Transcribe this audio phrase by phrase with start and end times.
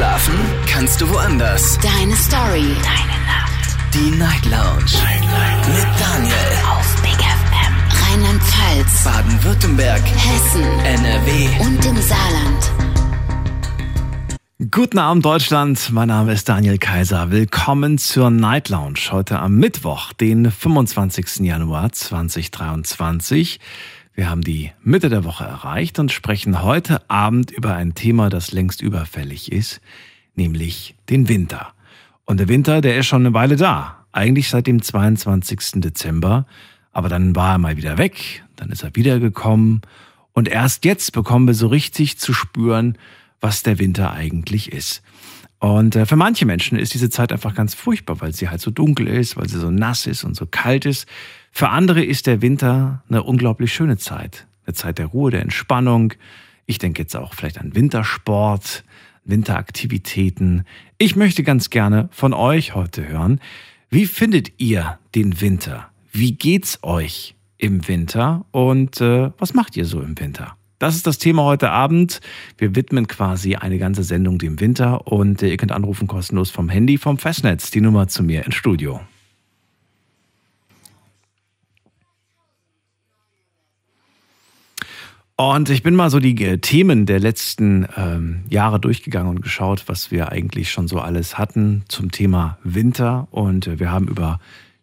[0.00, 0.34] Schlafen
[0.66, 1.78] kannst du woanders.
[1.82, 2.74] Deine Story.
[2.82, 3.76] Deine Nacht.
[3.92, 4.90] Die Night Lounge.
[4.94, 5.68] Night, Night.
[5.68, 6.34] Mit Daniel.
[6.70, 7.74] Auf Big FM.
[8.08, 9.04] Rheinland-Pfalz.
[9.04, 10.00] Baden-Württemberg.
[10.00, 10.62] Hessen.
[10.86, 11.48] NRW.
[11.60, 12.72] Und im Saarland.
[14.70, 17.30] Guten Abend Deutschland, mein Name ist Daniel Kaiser.
[17.30, 21.40] Willkommen zur Night Lounge heute am Mittwoch, den 25.
[21.40, 23.60] Januar 2023.
[24.20, 28.52] Wir haben die Mitte der Woche erreicht und sprechen heute Abend über ein Thema, das
[28.52, 29.80] längst überfällig ist,
[30.34, 31.72] nämlich den Winter.
[32.26, 34.04] Und der Winter, der ist schon eine Weile da.
[34.12, 35.80] Eigentlich seit dem 22.
[35.80, 36.44] Dezember.
[36.92, 39.80] Aber dann war er mal wieder weg, dann ist er wiedergekommen.
[40.34, 42.98] Und erst jetzt bekommen wir so richtig zu spüren,
[43.40, 45.02] was der Winter eigentlich ist.
[45.60, 48.70] Und äh, für manche Menschen ist diese Zeit einfach ganz furchtbar, weil sie halt so
[48.70, 51.06] dunkel ist, weil sie so nass ist und so kalt ist.
[51.50, 54.46] Für andere ist der Winter eine unglaublich schöne Zeit.
[54.66, 56.14] Eine Zeit der Ruhe, der Entspannung.
[56.66, 58.84] Ich denke jetzt auch vielleicht an Wintersport,
[59.24, 60.64] Winteraktivitäten.
[60.98, 63.40] Ich möchte ganz gerne von euch heute hören.
[63.90, 65.90] Wie findet ihr den Winter?
[66.12, 68.44] Wie geht's euch im Winter?
[68.52, 70.56] Und äh, was macht ihr so im Winter?
[70.78, 72.20] Das ist das Thema heute Abend.
[72.56, 76.96] Wir widmen quasi eine ganze Sendung dem Winter und ihr könnt anrufen kostenlos vom Handy
[76.96, 77.70] vom Festnetz.
[77.70, 79.00] Die Nummer zu mir ins Studio.
[85.40, 89.84] Und ich bin mal so die äh, Themen der letzten ähm, Jahre durchgegangen und geschaut,
[89.86, 93.26] was wir eigentlich schon so alles hatten zum Thema Winter.
[93.30, 94.38] Und äh, wir haben über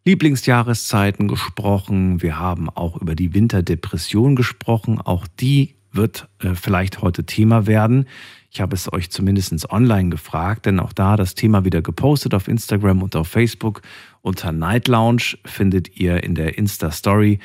[0.05, 2.23] Lieblingsjahreszeiten gesprochen.
[2.23, 4.99] Wir haben auch über die Winterdepression gesprochen.
[4.99, 8.07] Auch die wird äh, vielleicht heute Thema werden.
[8.49, 12.47] Ich habe es euch zumindest online gefragt, denn auch da das Thema wieder gepostet auf
[12.47, 13.83] Instagram und auf Facebook.
[14.23, 17.37] Unter Night Lounge findet ihr in der Insta-Story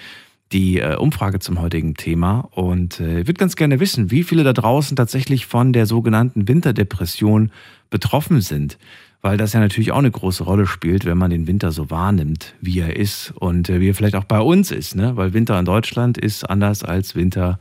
[0.52, 4.52] die äh, Umfrage zum heutigen Thema und äh, würde ganz gerne wissen, wie viele da
[4.52, 7.50] draußen tatsächlich von der sogenannten Winterdepression
[7.90, 8.78] betroffen sind,
[9.22, 12.54] weil das ja natürlich auch eine große Rolle spielt, wenn man den Winter so wahrnimmt,
[12.60, 15.16] wie er ist und äh, wie er vielleicht auch bei uns ist, ne?
[15.16, 17.58] weil Winter in Deutschland ist anders als Winter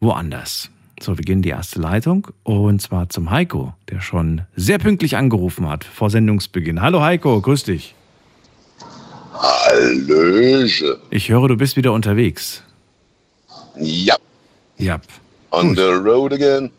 [0.00, 0.70] woanders.
[1.00, 5.16] So, wir gehen in die erste Leitung und zwar zum Heiko, der schon sehr pünktlich
[5.16, 6.80] angerufen hat vor Sendungsbeginn.
[6.80, 7.94] Hallo Heiko, grüß dich.
[9.42, 11.00] Hallöche.
[11.10, 12.62] Ich höre, du bist wieder unterwegs.
[13.76, 14.16] Ja,
[14.78, 15.00] Ja.
[15.50, 15.78] on Gut.
[15.78, 16.70] the road again.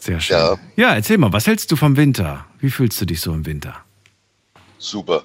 [0.00, 0.36] Sehr schön.
[0.36, 0.58] Ja.
[0.76, 0.94] Ja.
[0.94, 2.44] erzähl mal, was hältst du vom Winter?
[2.58, 3.76] Wie fühlst du dich so im Winter?
[4.78, 5.22] Super.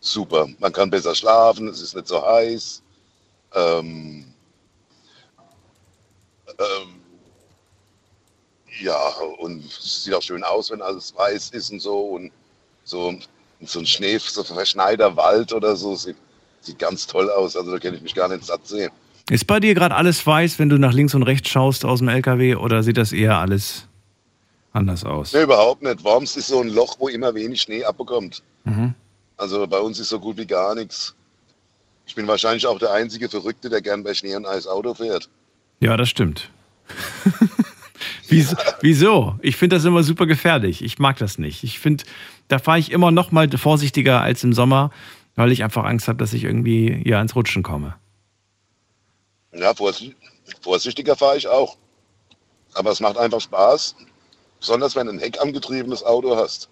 [0.00, 0.46] Super.
[0.58, 2.82] Man kann besser schlafen, es ist nicht so heiß.
[3.54, 4.26] Ähm,
[6.58, 6.88] ähm,
[8.82, 8.98] ja,
[9.38, 11.98] und es sieht auch schön aus, wenn alles weiß ist und so.
[11.98, 12.30] Und
[12.84, 13.14] so,
[13.68, 16.16] so ein Schnee, so verschneiter Wald oder so, sieht,
[16.60, 17.56] sieht ganz toll aus.
[17.56, 18.90] Also da kann ich mich gar nicht satt sehen.
[19.30, 22.08] Ist bei dir gerade alles weiß, wenn du nach links und rechts schaust aus dem
[22.08, 23.86] LKW oder sieht das eher alles
[24.72, 25.32] anders aus?
[25.32, 26.02] Nee, überhaupt nicht.
[26.02, 28.42] Worms ist so ein Loch, wo immer wenig Schnee abbekommt.
[28.64, 28.94] Mhm.
[29.36, 31.14] Also bei uns ist so gut wie gar nichts.
[32.06, 35.28] Ich bin wahrscheinlich auch der einzige Verrückte, der gern bei Schnee und Eis Auto fährt.
[35.78, 36.50] Ja, das stimmt.
[38.28, 38.56] Wieso?
[38.80, 39.38] Wieso?
[39.42, 40.82] Ich finde das immer super gefährlich.
[40.82, 41.62] Ich mag das nicht.
[41.62, 42.04] Ich finde,
[42.50, 44.90] da fahre ich immer noch mal vorsichtiger als im Sommer,
[45.36, 47.96] weil ich einfach Angst habe, dass ich irgendwie ja ins Rutschen komme.
[49.52, 50.14] Ja, vorsicht-
[50.60, 51.76] vorsichtiger fahre ich auch.
[52.74, 53.96] Aber es macht einfach Spaß.
[54.60, 56.68] Besonders wenn du ein heckangetriebenes Auto hast.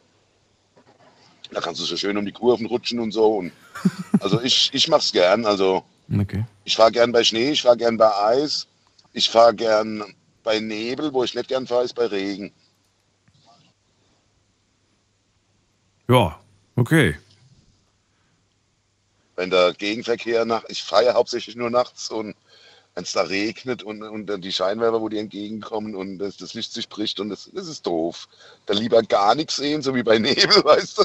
[1.51, 3.37] Da kannst du so schön um die Kurven rutschen und so.
[3.39, 3.53] Und
[4.21, 5.47] also ich, ich mach's gern.
[5.47, 5.83] Also
[6.21, 6.45] Okay.
[6.65, 8.67] ich fahre gern bei Schnee, ich fahre gern bei Eis,
[9.13, 10.05] ich fahre gern
[10.43, 12.53] bei Nebel, wo ich nicht gern fahre, ist bei Regen.
[16.09, 16.39] Ja,
[16.77, 17.17] okay.
[19.39, 22.35] wenn der Gegenverkehr nach, ich fahre ja hauptsächlich nur nachts und
[22.95, 26.55] wenn es da regnet und, und dann die Scheinwerfer, wo die entgegenkommen und das, das
[26.55, 28.27] Licht sich bricht und das, das ist doof.
[28.67, 31.05] Dann lieber gar nichts sehen, so wie bei Nebel, weißt du.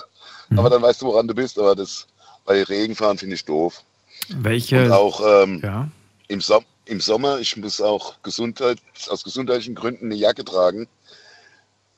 [0.58, 1.60] Aber dann weißt du, woran du bist.
[1.60, 2.08] Aber das
[2.46, 3.84] bei Regenfahren finde ich doof.
[4.30, 4.86] Welche?
[4.86, 5.88] Und auch ähm, ja.
[6.30, 10.88] im, Som im Sommer, ich muss auch Gesundheit, aus gesundheitlichen Gründen eine Jacke tragen.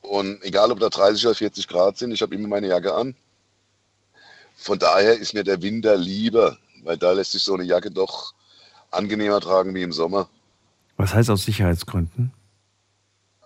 [0.08, 3.14] Und egal, ob da 30 oder 40 Grad sind, ich habe immer meine Jacke an.
[4.56, 8.32] Von daher ist mir der Winter lieber, weil da lässt sich so eine Jacke doch
[8.90, 10.28] angenehmer tragen wie im Sommer.
[10.96, 12.32] Was heißt aus Sicherheitsgründen?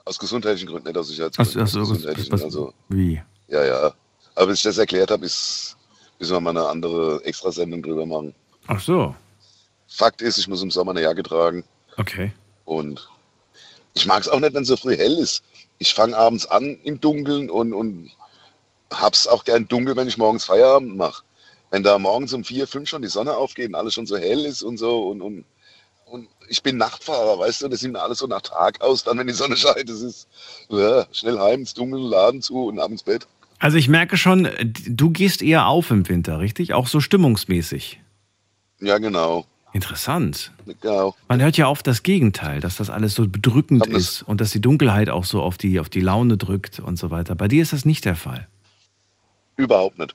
[0.04, 1.60] Aus gesundheitlichen Gründen, nicht aus Ach, Sicherheitsgründen.
[1.60, 3.22] ach aus so, gesundheitlichen, was, also, wie?
[3.48, 3.94] ja, ja.
[4.34, 5.76] Aber bis ich das erklärt habe, ist,
[6.18, 8.34] müssen wir mal eine andere Extrasendung drüber machen.
[8.66, 9.14] Ach so.
[9.88, 11.64] Fakt ist, ich muss im Sommer eine Jacke tragen.
[11.96, 12.32] Okay.
[12.64, 13.08] Und
[13.94, 15.42] ich mag es auch nicht, wenn es so früh hell ist.
[15.80, 18.10] Ich fange abends an im Dunkeln und, und
[18.92, 21.24] hab's auch gern dunkel, wenn ich morgens Feierabend mache.
[21.70, 24.44] Wenn da morgens um vier, fünf schon die Sonne aufgeht und alles schon so hell
[24.44, 25.44] ist und so und, und,
[26.04, 29.18] Und ich bin Nachtfahrer, weißt du, das sieht mir alles so nach Tag aus, dann
[29.18, 30.28] wenn die Sonne scheint, das ist
[30.68, 33.26] ja, schnell heim, ins Dunkel, Laden zu und abends Bett.
[33.58, 34.48] Also ich merke schon,
[34.86, 36.74] du gehst eher auf im Winter, richtig?
[36.74, 38.00] Auch so stimmungsmäßig.
[38.80, 39.46] Ja, genau.
[39.72, 40.52] Interessant.
[40.80, 41.14] Genau.
[41.28, 44.60] Man hört ja oft das Gegenteil, dass das alles so bedrückend ist und dass die
[44.60, 47.34] Dunkelheit auch so auf die, auf die Laune drückt und so weiter.
[47.36, 48.48] Bei dir ist das nicht der Fall.
[49.56, 50.14] Überhaupt nicht.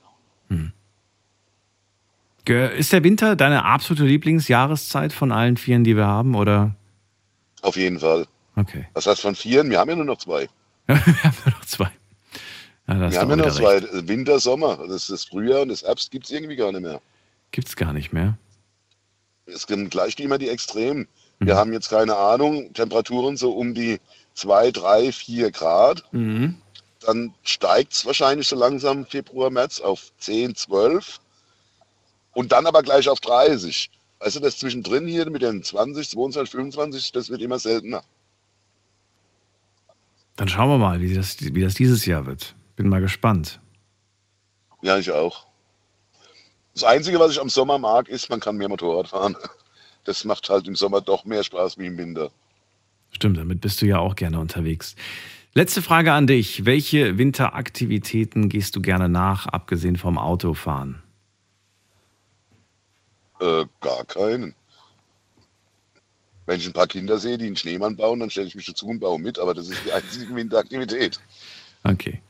[2.45, 6.35] Ge- Ist der Winter deine absolute Lieblingsjahreszeit von allen vieren, die wir haben?
[6.35, 6.75] Oder?
[7.61, 8.27] Auf jeden Fall.
[8.55, 8.87] Okay.
[8.93, 9.69] Was heißt von vieren?
[9.69, 10.47] Wir haben ja nur noch zwei.
[10.87, 11.89] wir haben nur noch zwei.
[12.87, 13.77] Ja, Wir haben ja noch wieder zwei.
[13.79, 14.07] recht.
[14.07, 14.77] Winter, Sommer.
[14.77, 17.01] Das ist das Frühjahr und das Herbst gibt es irgendwie gar nicht mehr.
[17.51, 18.37] Gibt's gar nicht mehr.
[19.45, 21.07] Es gibt gleich immer die Extremen.
[21.39, 21.47] Mhm.
[21.47, 23.99] Wir haben jetzt keine Ahnung, Temperaturen so um die
[24.33, 26.03] 2, 3, 4 Grad.
[26.11, 26.55] Mhm.
[27.01, 31.19] Dann steigt es wahrscheinlich so langsam Februar, März auf 10, 12
[32.33, 33.91] und dann aber gleich auf 30.
[34.19, 38.03] Weißt du, das zwischendrin hier mit den 20, 22, 25, das wird immer seltener.
[40.35, 42.55] Dann schauen wir mal, wie das, wie das dieses Jahr wird.
[42.75, 43.59] Bin mal gespannt.
[44.81, 45.47] Ja, ich auch.
[46.75, 49.35] Das Einzige, was ich am Sommer mag, ist, man kann mehr Motorrad fahren.
[50.07, 52.29] Das macht halt im Sommer doch mehr Spaß wie im Winter.
[53.09, 54.95] Stimmt, damit bist du ja auch gerne unterwegs.
[55.55, 56.65] Letzte Frage an dich.
[56.65, 61.01] Welche Winteraktivitäten gehst du gerne nach, abgesehen vom Autofahren?
[63.39, 64.53] Äh, gar keinen.
[66.45, 68.85] Wenn ich ein paar Kinder sehe, die einen Schneemann bauen, dann stelle ich mich dazu
[68.85, 71.19] und baue mit, aber das ist die einzige Winteraktivität.
[71.83, 72.21] Okay.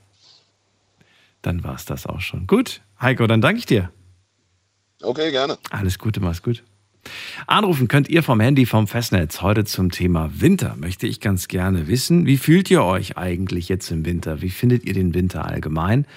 [1.41, 2.47] Dann war es das auch schon.
[2.47, 3.91] Gut, Heiko, dann danke ich dir.
[5.01, 5.57] Okay, gerne.
[5.69, 6.63] Alles Gute, mach's gut.
[7.47, 9.41] Anrufen könnt ihr vom Handy vom Festnetz.
[9.41, 12.25] Heute zum Thema Winter möchte ich ganz gerne wissen.
[12.25, 14.41] Wie fühlt ihr euch eigentlich jetzt im Winter?
[14.41, 16.07] Wie findet ihr den Winter allgemein?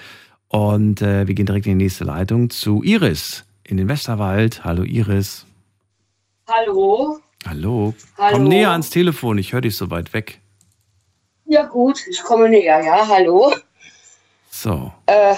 [0.47, 4.63] Und äh, wir gehen direkt in die nächste Leitung zu Iris in den Westerwald.
[4.63, 5.45] Hallo Iris.
[6.47, 7.19] Hallo.
[7.45, 7.93] Hallo.
[8.17, 8.35] Hallo.
[8.35, 10.41] Komm näher ans Telefon, ich höre dich so weit weg.
[11.45, 12.83] Ja gut, ich komme näher.
[12.83, 13.53] Ja, hallo.
[14.49, 14.91] So.
[15.05, 15.35] Äh,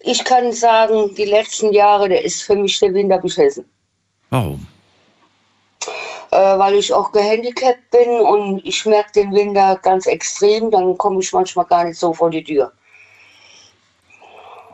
[0.00, 3.64] ich kann sagen, die letzten Jahre, der ist für mich der Winter beschissen.
[4.30, 4.66] Warum?
[6.30, 11.20] Äh, weil ich auch gehandicapt bin und ich merke den Winter ganz extrem, dann komme
[11.20, 12.70] ich manchmal gar nicht so vor die Tür.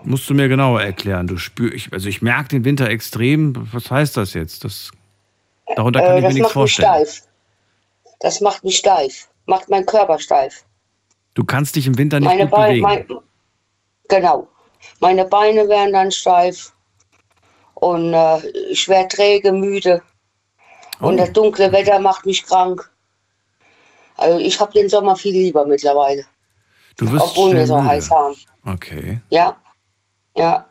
[0.02, 1.26] Musst du mir genauer erklären.
[1.26, 3.54] Du spür, ich, also ich merke den Winter extrem.
[3.72, 4.64] Was heißt das jetzt?
[4.64, 4.90] Das,
[5.76, 7.06] darunter kann Äh, ich mir das nichts macht mich vorstellen.
[7.06, 7.22] steif.
[8.20, 9.28] Das macht mich steif.
[9.46, 10.64] Macht meinen Körper steif.
[11.34, 12.82] Du kannst dich im Winter nicht Meine gut Beine, bewegen.
[12.82, 13.06] mein,
[14.08, 14.48] genau.
[15.00, 16.72] Meine Beine werden dann steif
[17.74, 20.02] und äh, ich werde träge, müde.
[21.00, 21.16] Und Oh.
[21.18, 22.90] das dunkle Wetter macht mich krank.
[24.16, 26.24] Also ich habe den Sommer viel lieber mittlerweile,
[26.96, 27.88] du wirst obwohl wir so müde.
[27.88, 28.36] heiß haben.
[28.64, 29.20] Okay.
[29.30, 29.56] Ja,
[30.36, 30.64] ja,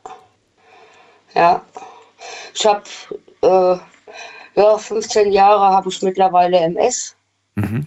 [1.35, 1.61] ja.
[2.53, 2.83] Ich habe
[3.41, 3.77] äh,
[4.59, 7.15] ja 15 Jahre habe ich mittlerweile MS
[7.55, 7.85] Mhm.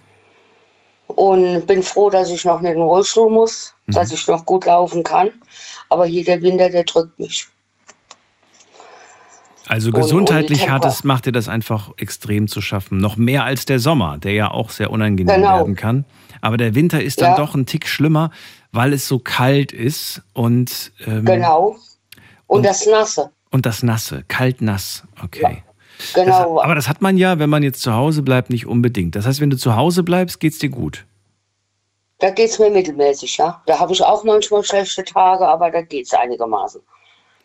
[1.08, 3.92] und bin froh, dass ich noch nicht in den Rollstuhl muss, Mhm.
[3.92, 5.32] dass ich noch gut laufen kann.
[5.88, 7.46] Aber hier der Winter, der drückt mich.
[9.68, 12.98] Also Und- und die gesundheitlich hat es, macht dir das einfach extrem zu schaffen.
[12.98, 15.56] Noch mehr als der Sommer, der ja auch sehr unangenehm Genau.
[15.58, 16.04] werden kann.
[16.40, 17.36] Aber der Winter ist dann Ja.
[17.36, 18.30] doch ein Tick schlimmer,
[18.70, 21.76] weil es so kalt ist und, ähm, Genau.
[22.46, 23.30] Und, Und- das Nasse.
[23.50, 25.02] und das Nasse, kalt-nass.
[25.24, 25.64] Okay.
[26.14, 26.56] Genau.
[26.56, 29.16] Das, aber das hat man ja, wenn man jetzt zu Hause bleibt, nicht unbedingt.
[29.16, 31.06] Das heißt, wenn du zu Hause bleibst, geht's dir gut.
[32.18, 33.62] Da geht es mir mittelmäßig, ja.
[33.66, 36.80] Da habe ich auch manchmal schlechte Tage, aber da geht es einigermaßen.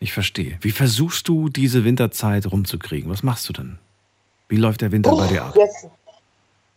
[0.00, 0.58] Ich verstehe.
[0.62, 3.10] Wie versuchst du diese Winterzeit rumzukriegen?
[3.10, 3.78] Was machst du denn?
[4.48, 5.54] Wie läuft der Winter bei dir ab?
[5.56, 5.86] Jetzt,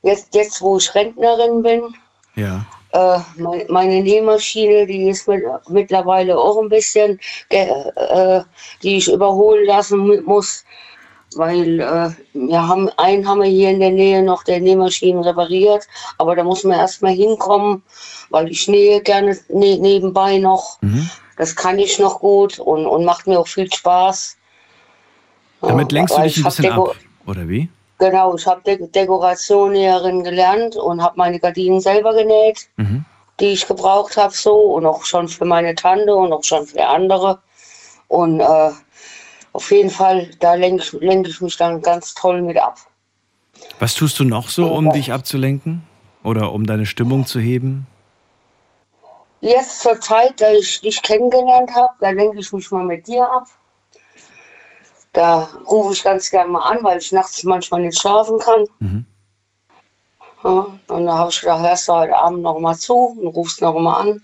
[0.04, 1.96] jetzt, jetzt, wo ich Rentnerin bin,
[2.36, 2.66] Ja.
[2.92, 8.42] äh, mein, meine Nähmaschine, die ist mit, mittlerweile auch ein bisschen, ge- äh,
[8.84, 10.64] die ich überholen lassen mu- muss,
[11.38, 15.88] weil äh, wir haben einen haben wir hier in der Nähe noch der Nähmaschinen repariert,
[16.18, 17.84] aber da muss man erstmal hinkommen,
[18.30, 20.82] weil ich nähe gerne ne nebenbei noch.
[20.82, 21.10] Mhm.
[21.38, 24.38] Das kann ich noch gut und, und macht mir auch viel Spaß.
[25.62, 27.70] Damit Ja, lenkst du dich ein bisschen Deko- ab, oder wie?
[27.98, 33.06] Genau, ich habe De Dekorationäherin gelernt und habe meine Gardinen selber genäht, Mhm.
[33.40, 36.86] die ich gebraucht habe so und auch schon für meine Tante und auch schon für
[36.88, 37.40] andere.
[38.08, 38.70] Und äh,
[39.56, 42.78] auf jeden Fall, da lenke ich, lenk ich mich dann ganz toll mit ab.
[43.80, 44.92] Was tust du noch so, um Ja.
[44.92, 45.84] dich abzulenken?
[46.24, 47.88] Oder um deine Stimmung zu heben?
[49.40, 53.24] Jetzt zur Zeit, da ich dich kennengelernt habe, da lenke ich mich mal mit dir
[53.32, 53.48] ab.
[55.14, 58.66] Da rufe ich ganz gerne mal an, weil ich nachts manchmal nicht schlafen kann.
[58.80, 59.06] Mhm.
[60.44, 63.62] Ja, und da habe ich gedacht, hörst du heute Abend noch mal zu und rufst
[63.62, 64.22] noch mal an.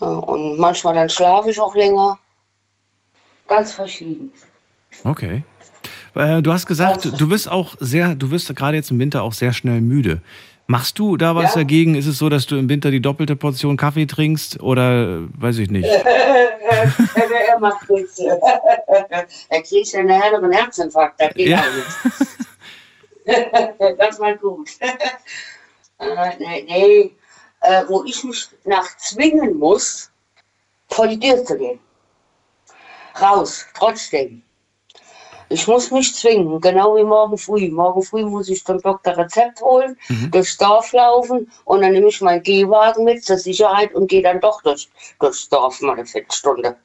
[0.00, 2.18] Ja, und manchmal dann schlafe ich auch länger.
[3.50, 4.32] Ganz verschieden.
[5.02, 5.42] Okay.
[6.14, 9.32] Äh, du hast gesagt, du wirst auch sehr, du wirst gerade jetzt im Winter auch
[9.32, 10.22] sehr schnell müde.
[10.68, 11.62] Machst du da was Ja.
[11.62, 11.96] dagegen?
[11.96, 15.58] Ist es so, dass du im Winter die doppelte Portion Kaffee trinkst oder äh, weiß
[15.58, 15.84] ich nicht?
[15.88, 18.18] er macht nichts.
[19.48, 21.20] Er kriegt einen Herzinfarkt.
[21.20, 21.58] Das geht Ja.
[21.58, 21.64] auch
[23.98, 24.70] das war gut.
[25.98, 27.10] äh, nee, nee.
[27.62, 30.10] Äh, wo ich mich nach zwingen muss,
[30.88, 31.80] vor die Tür zu gehen.
[33.20, 34.42] Raus, trotzdem.
[35.52, 37.68] Ich muss mich zwingen, genau wie morgen früh.
[37.70, 39.98] Morgen früh muss ich zum Doktor Rezept holen,
[40.30, 44.40] durchs Dorf laufen und dann nehme ich meinen Gehwagen mit zur Sicherheit und gehe dann
[44.40, 46.76] doch durch, durchs Dorf mal eine Viertelstunde.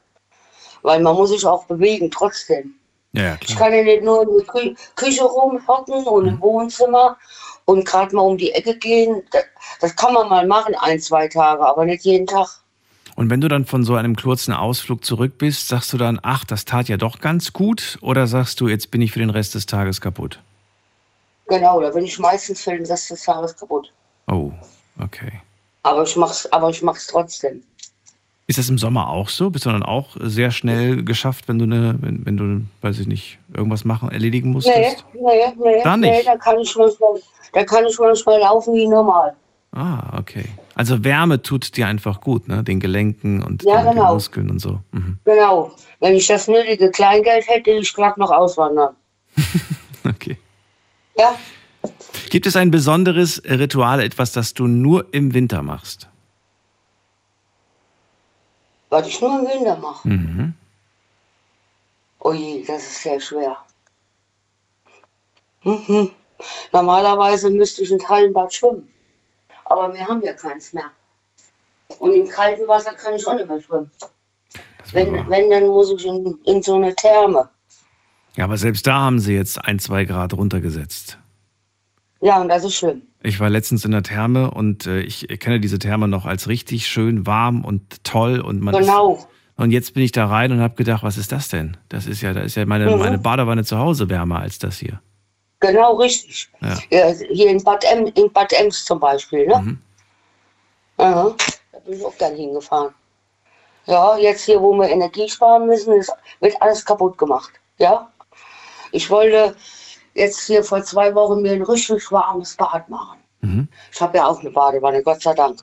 [0.82, 2.74] Weil man muss sich auch bewegen, trotzdem.
[3.14, 7.18] Ja, Ich kann ja nicht nur in der Kü Küche rumhocken und im Wohnzimmer
[7.66, 9.24] und gerade mal um die Ecke gehen.
[9.32, 9.44] Das,
[9.80, 12.50] das kann man mal machen, ein, zwei Tage, aber nicht jeden Tag.
[13.16, 16.44] Und wenn du dann von so einem kurzen Ausflug zurück bist, sagst du dann, ach,
[16.44, 17.98] das tat ja doch ganz gut?
[18.02, 20.40] Oder sagst du, jetzt bin ich für den Rest des Tages kaputt?
[21.48, 23.92] Genau, da bin ich meistens für den Rest des Tages kaputt.
[24.28, 24.52] Oh,
[25.02, 25.42] okay.
[25.84, 27.64] Aber ich mach's, aber ich mach's trotzdem.
[28.48, 29.50] Ist das im Sommer auch so?
[29.50, 33.08] Bist du dann auch sehr schnell geschafft, wenn du eine, wenn, wenn du, weiß ich
[33.08, 35.06] nicht, irgendwas machen, erledigen musstest?
[35.14, 36.28] Nee, nee, nee, Da nee, nicht?
[36.28, 37.22] da kann ich manchmal,
[37.54, 39.36] da kann ich manchmal laufen wie normal.
[39.76, 40.46] Ah, okay.
[40.74, 42.64] Also Wärme tut dir einfach gut, ne?
[42.64, 44.14] Den Gelenken und Ja, den, den genau.
[44.14, 44.80] Muskeln und so.
[44.92, 45.20] Mhm.
[45.26, 45.72] Genau.
[46.00, 48.96] Wenn ich das nötige Kleingeld hätte, ich gerade noch auswandern.
[50.08, 50.38] Okay.
[51.18, 51.36] Ja,
[52.30, 56.10] Gibt es ein besonderes Ritual, etwas, das du nur im Winter machst?
[58.90, 60.08] was ich nur im Winter mache.
[60.08, 60.54] Mhm.
[62.20, 63.58] Oh je, das ist sehr schwer.
[65.64, 66.12] Mhm.
[66.72, 68.88] Normalerweise müsste ich ins Hallenbad schwimmen.
[69.66, 70.92] Aber wir haben ja keins mehr.
[72.00, 73.92] Und im kalten Wasser kann ich auch nicht mehr schwimmen.
[74.92, 77.50] Wenn, wenn dann muss ich in, in so eine Therme.
[78.36, 81.18] ja, aber selbst da haben sie jetzt ein, zwei Grad runtergesetzt.
[82.22, 83.02] Ja, und das ist schlimm.
[83.24, 86.88] Ich war letztens in der Therme und äh, ich kenne diese Therme noch als richtig
[86.88, 89.16] schön warm und toll und man Genau.
[89.16, 91.78] Ist, und jetzt bin ich da rein und habe gedacht, was ist das denn?
[91.90, 93.00] Das ist ja, da ist ja meine, Mhm.
[93.00, 95.02] meine Badewanne zu Hause wärmer als das hier.
[95.60, 96.50] Genau richtig.
[96.62, 96.78] Ja.
[96.90, 99.48] Ja, hier in Bad, em, in Bad Ems zum Beispiel.
[99.48, 99.60] Ne?
[99.60, 99.82] Mhm.
[100.98, 101.36] Aha,
[101.72, 102.94] da bin ich auch gern hingefahren.
[103.86, 107.52] Ja, jetzt hier, wo wir Energie sparen müssen, ist, wird alles kaputt gemacht.
[107.78, 108.12] Ja,
[108.92, 109.56] ich wollte
[110.14, 113.20] jetzt hier vor zwei Wochen mir ein richtig warmes Bad machen.
[113.42, 113.68] Mhm.
[113.92, 115.60] Ich habe ja auch eine Badewanne, Gott sei Dank.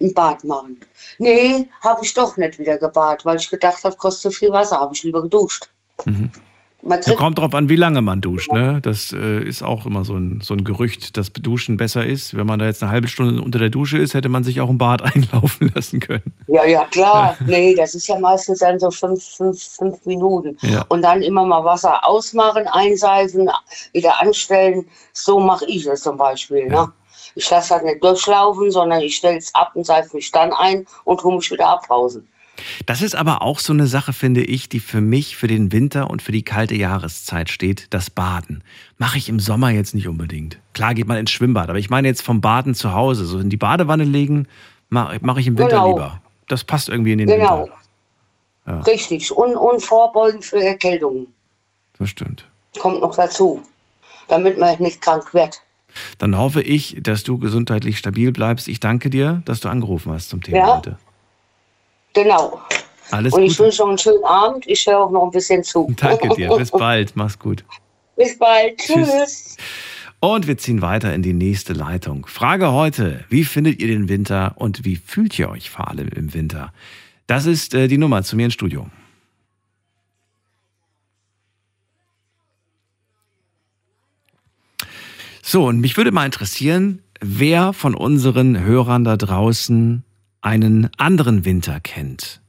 [0.00, 0.80] Ein Bad machen.
[1.18, 4.80] Nee, habe ich doch nicht wieder gebadet, weil ich gedacht habe, kostet zu viel Wasser,
[4.80, 5.68] habe ich lieber geduscht.
[6.04, 6.30] Mhm.
[6.80, 8.52] Man Ja, kommt drauf an, wie lange man duscht.
[8.52, 8.80] Ne?
[8.80, 12.36] Das äh, ist auch immer so ein, so ein Gerücht, dass Duschen besser ist.
[12.36, 14.68] Wenn man da jetzt eine halbe Stunde unter der Dusche ist, hätte man sich auch
[14.68, 16.32] ein Bad einlaufen lassen können.
[16.46, 17.36] ja, ja, klar.
[17.46, 20.56] Nee, das ist ja meistens dann so fünf, fünf, fünf Minuten.
[20.62, 20.84] Ja.
[20.88, 23.50] Und dann immer mal Wasser ausmachen, einseifen,
[23.92, 24.86] wieder anstellen.
[25.12, 26.68] So mache ich es zum Beispiel.
[26.68, 26.92] Ne?
[27.34, 30.86] Ich lasse das nicht durchlaufen, sondern ich stelle es ab und seife mich dann ein
[31.04, 32.26] und hole mich wieder abrausen.
[32.86, 36.10] Das ist aber auch so eine Sache, finde ich, die für mich für den Winter
[36.10, 38.62] und für die kalte Jahreszeit steht, das Baden.
[38.98, 40.58] Mache ich im Sommer jetzt nicht unbedingt.
[40.74, 43.50] Klar geht man ins Schwimmbad, aber ich meine jetzt vom Baden zu Hause, so in
[43.50, 44.46] die Badewanne legen,
[44.88, 45.88] mache mach ich im Winter Genau.
[45.88, 46.22] lieber.
[46.48, 47.60] Das passt irgendwie in den Genau.
[47.64, 47.72] Winter.
[48.66, 48.80] Ja.
[48.80, 49.32] Richtig.
[49.32, 51.26] Und, und vorbeugend für Erkältungen.
[51.98, 52.46] Das stimmt.
[52.78, 53.62] Kommt noch dazu.
[54.28, 55.62] Damit man nicht krank wird.
[56.18, 58.68] Dann hoffe ich, dass du gesundheitlich stabil bleibst.
[58.68, 60.76] Ich danke dir, dass du angerufen hast zum Thema Ja.
[60.76, 60.98] heute.
[62.22, 62.60] Genau.
[63.10, 63.64] Alles Und ich Gute.
[63.64, 64.66] wünsche noch einen schönen Abend.
[64.66, 65.92] Ich höre auch noch ein bisschen zu.
[65.96, 66.54] Danke dir.
[66.56, 67.14] Bis bald.
[67.14, 67.64] Mach's gut.
[68.16, 68.76] Bis bald.
[68.78, 69.08] Tschüss.
[69.08, 69.56] Tschüss.
[70.20, 72.26] Und wir ziehen weiter in die nächste Leitung.
[72.26, 76.34] Frage heute: Wie findet ihr den Winter und wie fühlt ihr euch vor allem im
[76.34, 76.72] Winter?
[77.28, 78.88] Das ist äh, die Nummer zu mir ins Studio.
[85.42, 90.02] So, und mich würde mal interessieren, wer von unseren Hörern da draußen
[90.40, 92.40] einen anderen Winter kennt.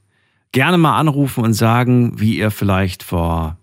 [0.52, 3.58] Gerne mal anrufen und sagen, wie ihr vielleicht vor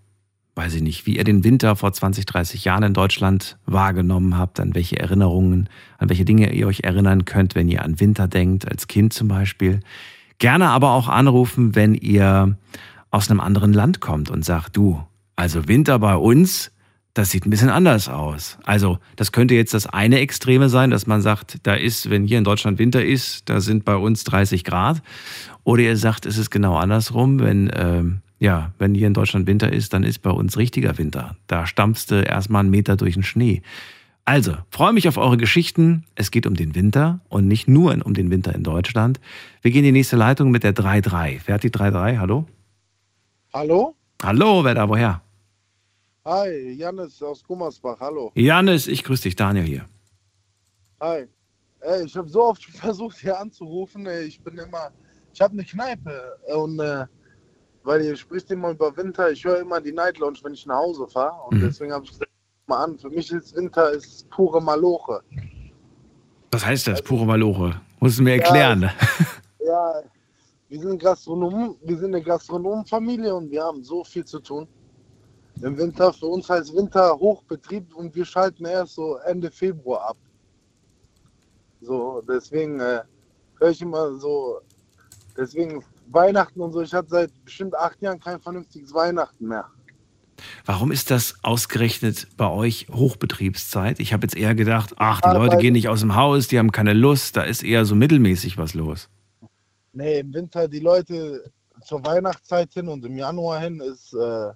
[0.57, 4.59] weiß ich nicht, wie ihr den Winter vor 20, 30 Jahren in Deutschland wahrgenommen habt,
[4.59, 5.69] an welche Erinnerungen,
[5.99, 9.29] an welche Dinge ihr euch erinnern könnt, wenn ihr an Winter denkt, als Kind zum
[9.29, 9.81] Beispiel.
[10.39, 12.57] Gerne aber auch anrufen, wenn ihr
[13.11, 15.05] aus einem anderen Land kommt und sagt, du,
[15.37, 16.73] also Winter bei uns,
[17.17, 18.59] das sieht ein bisschen anders aus.
[18.65, 22.37] Also das könnte jetzt das eine Extreme sein, dass man sagt, da ist, wenn hier
[22.37, 25.03] in Deutschland Winter ist, da sind bei uns 30 Grad.
[25.65, 29.73] Oder ihr sagt, es ist genau andersrum, wenn ähm, ja, wenn hier in Deutschland Winter
[29.73, 31.37] ist, dann ist bei uns richtiger Winter.
[31.47, 33.63] Da stampfst du erstmal einen Meter durch den Schnee.
[34.27, 36.05] Also, freue mich auf eure Geschichten.
[36.17, 39.21] Es geht um den Winter und nicht nur um den Winter in Deutschland.
[39.63, 41.41] Wir gehen in die nächste Leitung mit der 3.3.
[41.47, 42.19] Wer hat die 3.3?
[42.19, 42.47] Hallo?
[43.55, 43.95] Hallo?
[44.23, 45.23] Hallo, wer da woher?
[46.27, 48.33] Hi, Janis aus Gummersbach, hallo.
[48.35, 49.85] Janis, ich grüße dich, Daniel hier.
[51.01, 51.29] Hi.
[51.79, 54.09] Ey, ich habe so oft versucht, hier anzurufen.
[54.27, 54.91] Ich bin immer,
[55.33, 57.07] ich habe eine Kneipe und äh,
[57.85, 60.79] weil ihr spricht immer über Winter, ich höre immer die Night Lounge, wenn ich nach
[60.79, 61.67] Hause fahre und Mhm.
[61.67, 62.31] deswegen habe ich gesagt,
[62.67, 62.99] mal an.
[62.99, 65.21] Für mich ist Winter ist pure Maloche.
[66.51, 67.81] Was heißt das, pure Maloche?
[68.01, 68.81] Musst du mir erklären.
[68.81, 68.93] ne?
[69.65, 70.01] Ja,
[70.69, 74.67] wir sind Gastronomen, wir sind eine Gastronomenfamilie und wir haben so viel zu tun.
[75.63, 80.17] Im Winter, für uns heißt Winter Hochbetrieb und wir schalten erst so Ende Februar ab.
[81.81, 83.01] So, deswegen äh,
[83.59, 84.61] höre ich immer so,
[85.37, 89.67] deswegen Weihnachten und so, ich hatte seit bestimmt acht Jahren kein vernünftiges Weihnachten mehr.
[90.67, 94.01] Warum ist das ausgerechnet bei euch Hochbetriebszeit?
[94.01, 96.73] Ich habe jetzt eher gedacht, ach, die Leute gehen nicht aus dem Haus, die haben
[96.73, 99.09] keine Lust, da ist eher so mittelmäßig was los.
[99.95, 101.51] Nee, im Winter die Leute
[101.83, 104.51] zur Weihnachtszeit hin und im Januar hin ist, äh,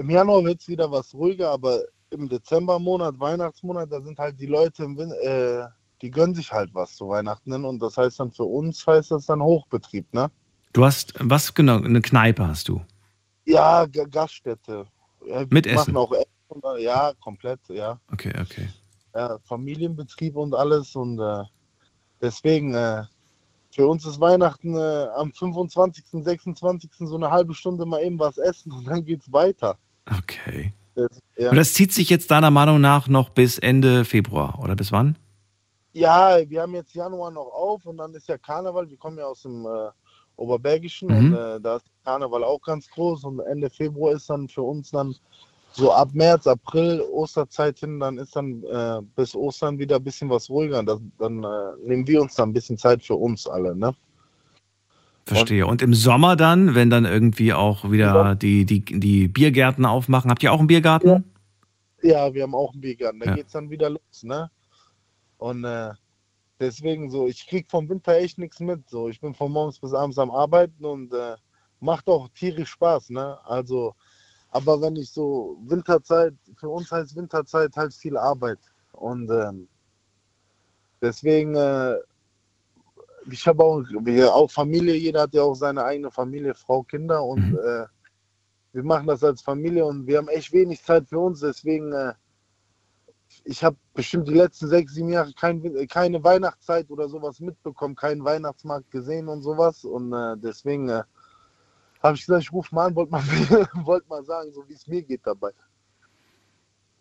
[0.00, 4.46] im Januar wird es wieder was ruhiger, aber im Dezembermonat, Weihnachtsmonat, da sind halt die
[4.46, 5.66] Leute im Win äh,
[6.00, 9.10] die gönnen sich halt was zu Weihnachten hin und das heißt dann für uns heißt
[9.10, 10.30] das dann Hochbetrieb, ne?
[10.72, 12.80] Du hast, was genau, eine Kneipe hast du?
[13.44, 14.86] Ja, G Gaststätte.
[15.26, 15.92] Ja, wir Mit Essen?
[15.92, 16.28] Machen auch Essen.
[16.78, 18.00] Ja, komplett, ja.
[18.10, 18.68] Okay, okay.
[19.14, 21.44] ja, Familienbetrieb und alles und äh,
[22.22, 23.02] deswegen äh,
[23.70, 26.90] für uns ist Weihnachten äh, am 25., 26.
[27.00, 29.76] so eine halbe Stunde mal eben was essen und dann geht's weiter.
[30.18, 30.72] Okay.
[30.94, 31.50] Das, ja.
[31.50, 35.16] Und das zieht sich jetzt deiner Meinung nach noch bis Ende Februar oder bis wann?
[35.92, 38.88] ja, wir haben jetzt Januar noch auf und dann ist ja Karneval.
[38.88, 39.90] Wir kommen ja aus dem äh,
[40.36, 41.16] Oberbergischen Mhm.
[41.16, 44.90] und äh, da ist Karneval auch ganz groß und Ende Februar ist dann für uns
[44.90, 45.14] dann
[45.72, 50.28] so ab März, April, Osterzeit hin, dann ist dann äh, bis Ostern wieder ein bisschen
[50.30, 50.82] was ruhiger.
[50.82, 53.94] Das, dann äh, nehmen wir uns dann ein bisschen Zeit für uns alle, ne?
[55.26, 55.66] Verstehe.
[55.66, 60.42] Und im Sommer dann, wenn dann irgendwie auch wieder die, die, die Biergärten aufmachen, habt
[60.42, 61.24] ihr auch einen Biergarten?
[62.02, 63.20] Ja, wir haben auch einen Biergarten.
[63.20, 63.34] Da Ja.
[63.34, 64.50] geht's dann wieder los, ne?
[65.38, 65.92] Und äh,
[66.58, 68.88] deswegen so, ich krieg vom Winter echt nichts mit.
[68.88, 71.36] So, ich bin von morgens bis abends am Arbeiten und äh,
[71.80, 73.38] macht auch tierisch Spaß, ne?
[73.44, 73.94] Also,
[74.50, 78.58] aber wenn ich so Winterzeit, für uns heißt Winterzeit halt viel Arbeit.
[78.92, 79.68] Und ähm,
[81.00, 81.94] deswegen, äh,
[83.30, 83.82] ich habe auch,
[84.32, 87.58] auch Familie, jeder hat ja auch seine eigene Familie, Frau, Kinder und Mhm.
[87.58, 87.86] äh,
[88.72, 92.14] wir machen das als Familie und wir haben echt wenig Zeit für uns, deswegen äh,
[93.44, 98.24] ich habe bestimmt die letzten sechs, sieben Jahre kein, keine Weihnachtszeit oder sowas mitbekommen, keinen
[98.24, 99.84] Weihnachtsmarkt gesehen und sowas.
[99.84, 101.02] Und äh, deswegen äh,
[102.02, 103.22] habe ich gesagt, ich rufe mal an, wollte mal,
[103.84, 105.52] wollt mal sagen, so wie es mir geht dabei.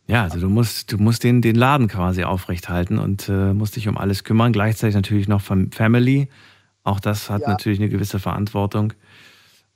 [0.10, 3.88] Ja, also du musst, du musst den, den Laden quasi aufrechthalten und äh, musst dich
[3.88, 4.52] um alles kümmern.
[4.52, 6.28] Gleichzeitig natürlich noch Fam- Family.
[6.84, 7.50] Auch das hat Ja.
[7.50, 8.94] natürlich eine gewisse Verantwortung.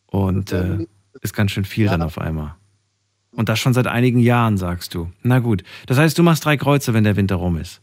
[0.08, 0.88] Und äh,
[1.22, 1.92] ist ganz schön viel Ja.
[1.92, 2.56] dann auf einmal.
[3.32, 5.12] Und das schon seit einigen Jahren, sagst du.
[5.22, 5.64] Na gut.
[5.86, 7.82] Das heißt, du machst drei Kreuze, wenn der Winter rum ist.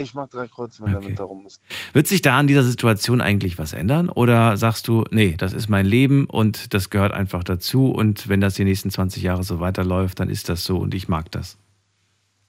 [0.00, 1.00] Ich mache drei Kreuze, wenn Okay.
[1.00, 1.60] der Winter rum ist.
[1.92, 4.08] Wird sich da an dieser Situation eigentlich was ändern?
[4.08, 8.40] Oder sagst du, nee, das ist mein Leben und das gehört einfach dazu und wenn
[8.40, 11.58] das die nächsten 20 Jahre so weiterläuft, dann ist das so und ich mag das?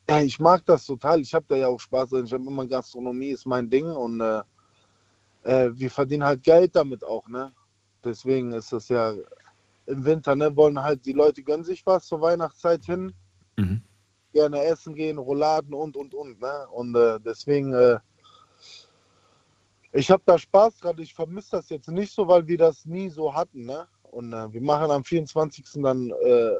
[0.10, 1.20] Ja, ich mag das total.
[1.22, 2.26] Ich habe da ja auch Spaß drin.
[2.26, 4.42] Ich habe immer Gastronomie ist mein Ding und äh,
[5.44, 7.52] äh, wir verdienen halt Geld damit auch, ne?
[8.04, 9.14] Deswegen ist das ja
[9.86, 10.56] im Winter, ne?
[10.56, 13.14] Wollen halt die Leute gönnen sich was zur Weihnachtszeit hin.
[13.58, 13.82] Mhm.
[14.32, 16.40] Gerne essen gehen, Rouladen und und und.
[16.42, 16.68] Ne?
[16.72, 18.00] Und äh, deswegen, äh,
[19.92, 21.02] ich habe da Spaß gerade.
[21.02, 23.66] Ich vermisse das jetzt nicht so, weil wir das nie so hatten.
[23.66, 23.88] Ne?
[24.04, 25.66] Und äh, wir machen am 24.
[25.82, 26.52] dann äh,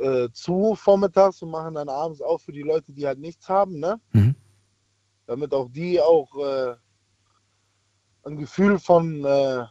[0.00, 3.78] äh, zu vormittags und machen dann abends auch für die Leute, die halt nichts haben.
[3.78, 4.00] Ne?
[4.12, 4.34] Mhm.
[5.26, 6.74] Damit auch die auch äh,
[8.24, 9.64] ein Gefühl von, äh,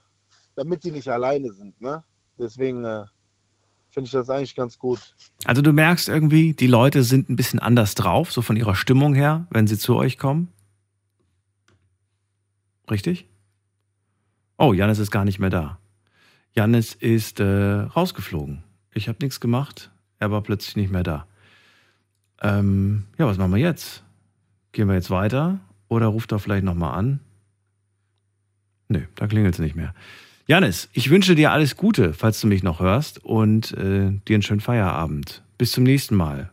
[0.55, 1.79] damit die nicht alleine sind.
[1.79, 2.03] Ne?
[2.37, 3.05] Deswegen äh,
[3.95, 4.99] finde ich das eigentlich ganz gut.
[5.45, 9.15] Also du merkst irgendwie, die Leute sind ein bisschen anders drauf, so von ihrer Stimmung
[9.15, 10.49] her, wenn sie zu euch kommen.
[12.91, 13.25] Richtig?
[14.57, 15.79] Oh, Janis ist gar nicht mehr da.
[16.51, 18.63] Janis ist äh, rausgeflogen.
[18.93, 19.91] Ich habe nichts gemacht.
[20.19, 21.25] Er war plötzlich nicht mehr da.
[22.41, 24.03] Ähm, ja, was machen wir jetzt?
[24.73, 27.21] Gehen wir jetzt weiter oder ruft er vielleicht nochmal an?
[28.89, 29.93] Nö, da klingelt es nicht mehr.
[30.47, 34.43] Janis, ich wünsche dir alles Gute, falls du mich noch hörst und äh, dir einen
[34.43, 35.41] schönen Feierabend.
[35.57, 36.51] Bis zum nächsten Mal.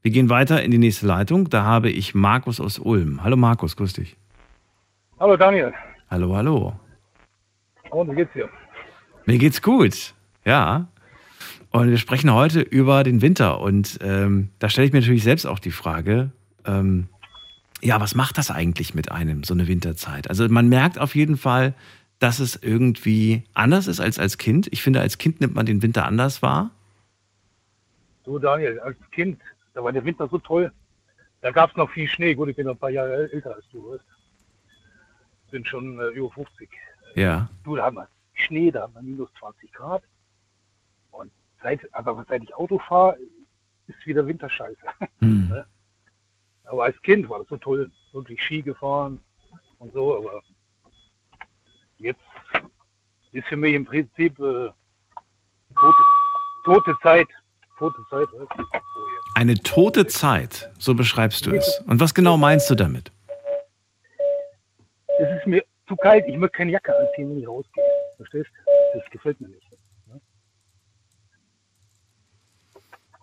[0.00, 1.50] Wir gehen weiter in die nächste Leitung.
[1.50, 3.24] Da habe ich Markus aus Ulm.
[3.24, 4.16] Hallo Markus, grüß dich.
[5.18, 5.74] Hallo Daniel.
[6.08, 6.78] Hallo, hallo.
[7.90, 8.48] Und wie geht's dir?
[9.24, 10.14] Mir geht's gut.
[10.44, 10.86] Ja.
[11.70, 13.60] Und wir sprechen heute über den Winter.
[13.60, 16.30] Und ähm, da stelle ich mir natürlich selbst auch die Frage,
[16.64, 17.08] ähm,
[17.82, 20.30] ja, was macht das eigentlich mit einem, so eine Winterzeit?
[20.30, 21.74] Also man merkt auf jeden Fall,
[22.18, 24.68] dass es irgendwie anders ist als als Kind.
[24.72, 26.70] Ich finde, als Kind nimmt man den Winter anders wahr.
[28.24, 29.40] Du, Daniel, als Kind,
[29.74, 30.72] da war der Winter so toll.
[31.42, 32.34] Da gab es noch viel Schnee.
[32.34, 34.04] Gut, ich bin noch ein paar Jahre älter als du, weißt.
[35.50, 36.68] Bin schon äh, über 50.
[37.14, 37.48] Ja.
[37.62, 40.02] Du, da haben wir Schnee, da haben wir minus 20 Grad.
[41.12, 41.30] Und
[41.62, 43.16] seit, aber seit ich Auto fahre,
[43.86, 44.76] ist wieder Winterscheiße.
[45.20, 45.48] Hm.
[45.48, 45.66] Ne?
[46.64, 47.90] Aber als Kind war das so toll.
[48.12, 49.20] Wirklich Ski gefahren
[49.78, 50.18] und so.
[50.18, 50.42] Aber
[51.98, 52.20] jetzt
[53.32, 54.70] ist für mich im Prinzip äh,
[55.74, 56.02] tote,
[56.64, 57.28] tote Zeit.
[57.78, 58.42] Tote Zeit, du?
[58.42, 58.78] Oh.
[59.34, 61.82] Eine tote Zeit, so beschreibst du es.
[61.86, 63.12] Und was genau meinst du damit?
[65.18, 66.24] Es ist mir zu kalt.
[66.26, 67.84] Ich möchte keine Jacke anziehen, wenn ich rausgehe.
[68.16, 68.50] Verstehst?
[68.94, 69.66] Das gefällt mir nicht.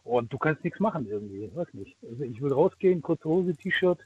[0.04, 1.50] Und du kannst nichts machen irgendwie.
[1.56, 1.98] Weiß nicht.
[2.04, 4.00] Also ich will rausgehen, kurze Hose, T-Shirt,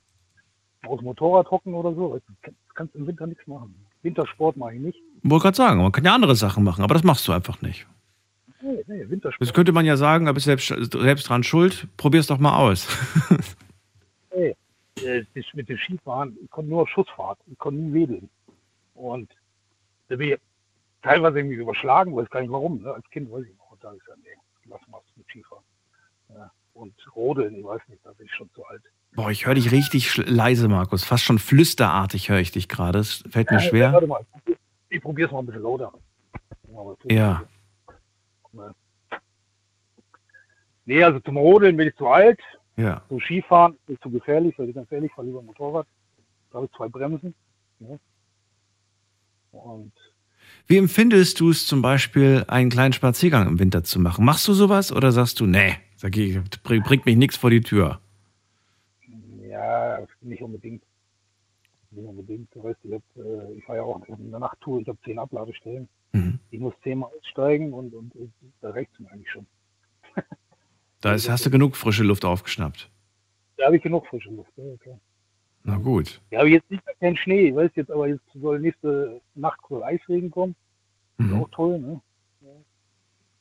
[0.85, 2.19] aus dem Motorrad hocken oder so.
[2.43, 3.86] Du kannst im Winter nichts machen.
[4.03, 4.99] Wintersport mache ich nicht.
[5.23, 7.85] Wollte gerade sagen, man kann ja andere Sachen machen, aber das machst du einfach nicht.
[8.61, 9.53] Nee, nee, Das Wintersport.
[9.53, 11.87] könnte man ja sagen, da bist du selbst, selbst dran schuld.
[11.97, 12.87] Probier's doch mal aus.
[14.35, 14.55] Nee.
[15.03, 17.39] Äh, das mit dem Skifahren, ich konnte nur auf Schussfahrt.
[17.51, 18.29] Ich konnte nie wedeln.
[18.93, 19.31] Und
[20.09, 20.39] da bin ich
[21.01, 22.81] teilweise irgendwie überschlagen, weiß gar nicht warum.
[22.83, 22.91] Ne?
[22.93, 23.71] Als Kind weiß ich noch.
[23.71, 24.37] Und da habe ich gesagt, nee,
[24.69, 25.63] lass mal mit Skifahren.
[26.29, 26.51] Ja.
[26.73, 28.83] Und Rodeln, ich weiß nicht, da bin ich schon zu alt.
[29.17, 31.03] Boah, ich höre dich richtig leise, Markus.
[31.03, 32.99] Fast schon flüsterartig höre ich dich gerade.
[32.99, 33.91] Es fällt mir Ja, schwer.
[33.93, 34.23] Warte mal,
[34.89, 35.91] ich probiere es mal ein bisschen lauter.
[37.09, 37.43] Ja.
[38.53, 38.75] Ne.
[40.85, 42.39] Nee, also zum Rodeln bin ich zu alt.
[42.75, 43.01] Ja.
[43.09, 45.87] Zum Skifahren ist zu gefährlich, weil ich ganz ehrlich, fahre lieber Motorrad.
[46.51, 47.33] Da habe ich zwei Bremsen.
[47.79, 47.97] Ja.
[49.51, 49.91] Und
[50.67, 54.23] Wie empfindest du es zum Beispiel, einen kleinen Spaziergang im Winter zu machen?
[54.25, 57.61] Machst du sowas oder sagst du, nee, sag ich, bring- bringt mich nichts vor die
[57.61, 57.99] Tür?
[59.57, 60.83] Ja, nicht unbedingt.
[61.91, 62.53] Nicht unbedingt.
[62.53, 65.19] Du weißt, ich, hab, äh, ich fahre ja auch in der Nachttour, ich habe zehn
[65.19, 65.87] Abladestellen.
[66.13, 66.39] Mhm.
[66.51, 69.45] Ich muss zehnmal aussteigen und, und, und da reicht es mir eigentlich schon.
[70.99, 72.89] Da ist, hast du genug frische Luft aufgeschnappt.
[73.57, 74.51] Da habe ich genug frische Luft.
[74.57, 74.99] Ja, klar.
[75.63, 76.19] Na gut.
[76.31, 77.49] Ja, aber jetzt nicht mehr kein Schnee.
[77.49, 80.55] Ich weiß jetzt, aber jetzt soll nächste Nacht soll Eisregen kommen.
[81.19, 81.41] Ist Mhm.
[81.43, 82.01] auch toll, ne?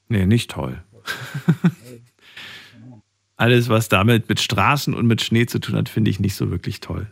[0.09, 0.85] Nee, nicht toll.
[3.37, 6.51] Alles, was damit mit Straßen und mit Schnee zu tun hat, finde ich nicht so
[6.51, 7.07] wirklich toll.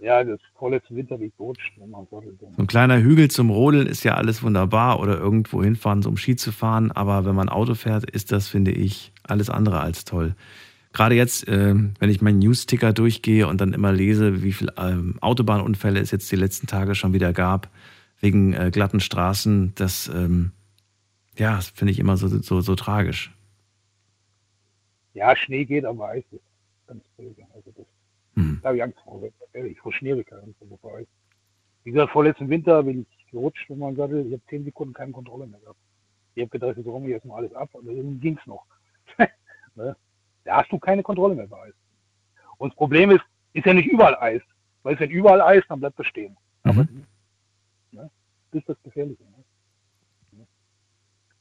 [0.00, 2.38] Ja, das vorletzte Winter wie sattelt.
[2.40, 6.16] So ein kleiner Hügel zum Rodeln ist ja alles wunderbar oder irgendwo hinfahren, so um
[6.16, 6.92] Ski zu fahren.
[6.92, 10.34] Aber wenn man Auto fährt, ist das, finde ich, alles andere als toll.
[10.92, 15.16] Gerade jetzt, ähm, wenn ich meinen News-Ticker durchgehe und dann immer lese, wie viele ähm,
[15.20, 17.68] Autobahnunfälle es jetzt die letzten Tage schon wieder gab,
[18.20, 20.52] wegen äh, glatten Straßen, das, ähm,
[21.36, 23.32] ja, das finde ich immer so, so, so tragisch.
[25.14, 26.42] Ja, Schnee geht, aber Eis ist
[26.86, 27.42] ganz böse.
[27.54, 27.86] Also das,
[28.34, 28.60] Hm.
[28.62, 29.22] da habe ich Angst vor.
[29.52, 31.06] Ehrlich, vor Schnee habe ich keine Angst vor, vor Eis.
[31.84, 34.26] Wie gesagt, vorletzten Winter bin ich gerutscht mit meinem Sattel.
[34.26, 35.78] Ich habe zehn Sekunden keine Kontrolle mehr gehabt.
[36.34, 38.64] Ich habe gedacht, jetzt räume ich erstmal alles ab, aber dann ging es noch.
[39.74, 39.96] ne?
[40.44, 41.74] Da hast du keine Kontrolle mehr bei Eis.
[42.58, 43.22] Und das Problem ist,
[43.54, 44.42] ist ja nicht überall Eis.
[44.82, 46.36] Weil es wenn überall Eis, dann bleibt das stehen.
[46.62, 47.04] Aber Mhm.
[47.92, 48.10] ne?
[48.52, 49.22] das ist das Gefährliche.
[49.24, 50.46] Ne?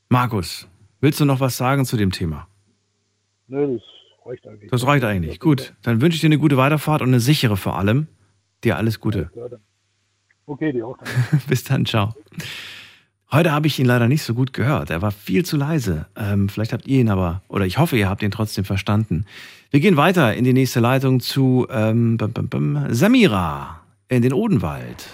[0.10, 0.68] Markus,
[1.02, 2.48] willst du noch was sagen zu dem Thema?
[3.48, 3.82] Nö, das
[4.26, 4.72] reicht eigentlich.
[4.72, 5.40] Das reicht eigentlich.
[5.40, 8.08] Gut, dann wünsche ich dir eine gute Weiterfahrt und eine sichere vor allem.
[8.64, 9.30] Dir alles Gute.
[10.46, 10.98] Okay, die auch.
[10.98, 11.42] Dann.
[11.48, 12.14] Bis dann, ciao.
[13.32, 14.90] Heute habe ich ihn leider nicht so gut gehört.
[14.90, 16.08] Er war viel zu leise.
[16.16, 19.26] Ähm, vielleicht habt ihr ihn aber, oder ich hoffe, ihr habt ihn trotzdem verstanden.
[19.70, 24.32] Wir gehen weiter in die nächste Leitung zu ähm, bum, bum, bum, Samira in den
[24.32, 25.06] Odenwald.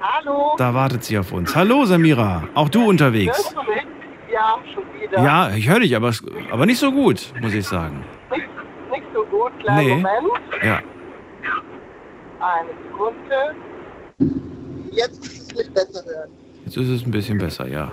[0.00, 0.56] Hallo.
[0.58, 1.54] Da wartet sie auf uns.
[1.54, 3.36] Hallo Samira, auch du unterwegs.
[3.38, 4.05] Hörst du mich?
[4.36, 5.22] Ja, schon wieder.
[5.22, 6.12] Ja, ich höre dich, aber,
[6.50, 8.04] aber nicht so gut, muss ich sagen.
[8.30, 8.46] Nicht,
[8.90, 9.94] nicht so gut, kleinen Nee.
[9.96, 10.42] Moment.
[10.62, 10.80] Ja,
[12.40, 13.54] Eine Sekunde.
[14.92, 16.30] Jetzt ist es mich besser hören.
[16.66, 17.90] jetzt ist es ein bisschen besser, ja.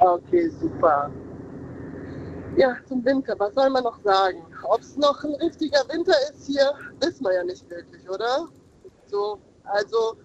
[0.00, 1.10] Okay, super.
[2.56, 4.44] Ja, zum Winter, was soll man noch sagen?
[4.64, 8.46] Ob es noch ein richtiger Winter ist hier, wissen wir ja nicht wirklich, oder?
[9.06, 10.16] So, also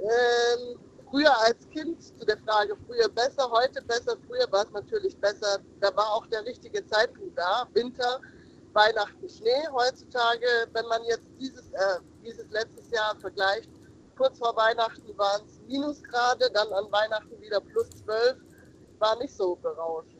[0.00, 0.78] ähm,
[1.10, 5.58] früher als Kind zu der Frage, früher besser, heute besser, früher war es natürlich besser.
[5.80, 8.20] Da war auch der richtige Zeitpunkt da, Winter,
[8.72, 9.66] Weihnachten, Schnee.
[9.72, 13.70] Heutzutage, wenn man jetzt dieses, äh, dieses letztes Jahr vergleicht,
[14.16, 18.36] kurz vor Weihnachten waren es Minusgrade, dann an Weihnachten wieder plus 12,
[18.98, 20.12] war nicht so berauschend.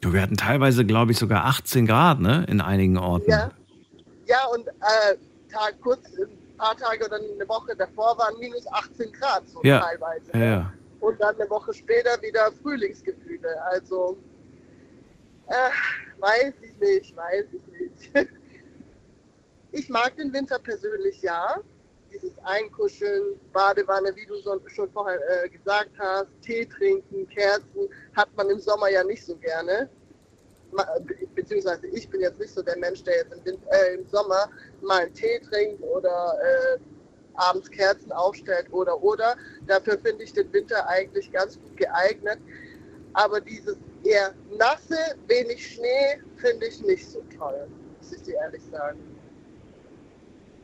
[0.00, 3.30] Du, wir hatten teilweise, glaube ich, sogar 18 Grad, ne, in einigen Orten.
[3.30, 3.50] Ja,
[4.26, 5.16] ja und äh,
[5.50, 6.00] Tag, kurz,
[6.60, 9.80] paar Tage oder eine Woche davor waren minus 18 Grad so Ja.
[9.80, 10.30] teilweise.
[10.34, 10.72] Ja, ja.
[11.00, 13.62] Und dann eine Woche später wieder Frühlingsgefühle.
[13.64, 14.18] Also,
[15.46, 15.70] äh,
[16.20, 18.28] weiß ich nicht, weiß ich nicht.
[19.72, 21.60] Ich mag den Winter persönlich ja.
[22.12, 28.28] dieses Einkuscheln, Badewanne, wie du so, schon vorher äh, gesagt hast, Tee trinken, Kerzen, hat
[28.36, 29.88] man im Sommer ja nicht so gerne.
[31.50, 34.48] Beziehungsweise ich bin jetzt nicht so der Mensch, der jetzt im, Win- äh, im Sommer
[34.82, 36.78] mal einen Tee trinkt oder äh,
[37.34, 39.36] abends Kerzen aufstellt oder oder.
[39.66, 42.38] Dafür finde ich den Winter eigentlich ganz gut geeignet.
[43.14, 47.66] Aber dieses eher nasse, wenig Schnee finde ich nicht so toll,
[48.00, 49.00] muss ich dir ehrlich sagen.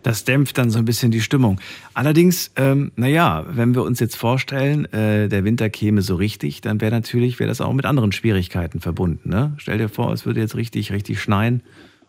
[0.06, 1.60] Das dämpft dann so ein bisschen die Stimmung.
[1.92, 6.80] Allerdings, ähm, naja, wenn wir uns jetzt vorstellen, äh, der Winter käme so richtig, dann
[6.80, 9.28] wäre natürlich, wäre das auch mit anderen Schwierigkeiten verbunden.
[9.28, 9.54] Ne?
[9.56, 11.64] Stell dir vor, es würde jetzt richtig, richtig schneien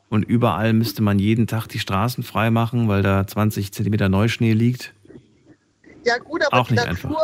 [0.10, 4.54] und überall müsste man jeden Tag die Straßen frei machen, weil da 20 Zentimeter Neuschnee
[4.54, 4.94] liegt.
[6.06, 7.18] Ja gut, aber Auch die Natur,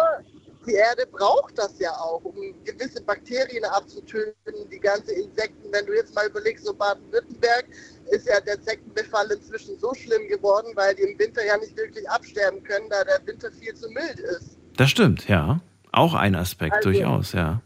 [0.65, 2.33] die Erde braucht das ja auch, um
[2.65, 5.71] gewisse Bakterien abzutöten, die ganze Insekten.
[5.71, 7.65] Wenn du jetzt mal überlegst, so Baden-Württemberg
[8.13, 12.09] ist ja der Insektenbefall inzwischen so schlimm geworden, weil die im Winter ja nicht wirklich
[12.09, 14.57] absterben können, da der Winter viel zu mild ist.
[14.77, 15.59] Das stimmt, ja.
[15.91, 17.61] Auch ein Aspekt, Also- durchaus, ja.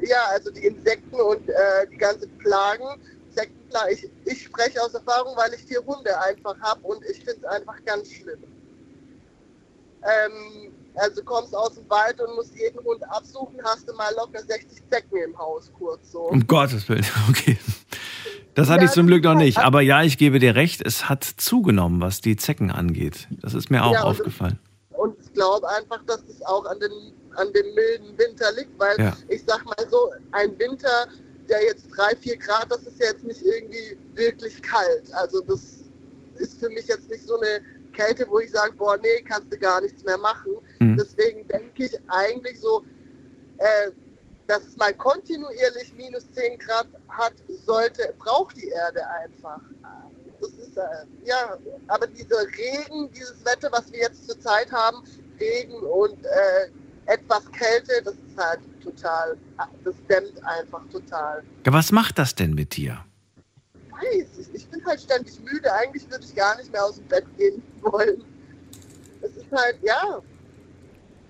[0.00, 2.84] Ja, also die Insekten und äh, die ganzen Plagen,
[3.28, 3.92] Insektenplagen.
[3.92, 7.44] Ich, ich spreche aus Erfahrung, weil ich vier Hunde einfach habe und ich finde es
[7.44, 8.42] einfach ganz schlimm.
[10.02, 14.42] Ähm, also kommst aus dem Wald und musst jeden Hund absuchen, hast du mal locker
[14.42, 16.22] 60 Zecken im Haus, kurz so.
[16.22, 17.58] Um Gottes Willen, okay.
[18.54, 19.56] Das hatte ich zum Glück noch nicht.
[19.58, 23.26] das- Aber ja, ich gebe dir recht, es hat zugenommen, was die Zecken angeht.
[23.40, 24.58] Das ist mir auch Ja, aufgefallen.
[24.90, 26.90] Und ich glaube einfach, dass das auch an, den,
[27.36, 29.16] an dem milden Winter liegt, weil Ja.
[29.28, 31.06] ich sag mal so, ein Winter,
[31.48, 35.12] der jetzt drei, vier Grad, das ist ja jetzt nicht irgendwie wirklich kalt.
[35.14, 35.84] Also das
[36.36, 37.60] ist für mich jetzt nicht so eine
[37.94, 40.52] Kälte, wo ich sage, boah, nee, kannst du gar nichts mehr machen.
[40.78, 40.96] Mhm.
[40.98, 42.84] Deswegen denke ich eigentlich so,
[43.58, 43.90] äh,
[44.52, 47.32] dass es mal kontinuierlich minus 10 Grad hat,
[47.64, 49.60] sollte, braucht die Erde einfach.
[50.42, 55.04] Das ist, äh, ja, aber dieser Regen, dieses Wetter, was wir jetzt zurzeit haben,
[55.40, 56.68] Regen und äh,
[57.06, 59.38] etwas Kälte, das ist halt total,
[59.84, 61.42] das dämmt einfach total.
[61.64, 63.02] Ja, was macht das denn mit dir?
[63.90, 67.06] Weiß ich, ich bin halt ständig müde, eigentlich würde ich gar nicht mehr aus dem
[67.06, 68.22] Bett gehen wollen.
[69.22, 70.20] Es ist halt, ja,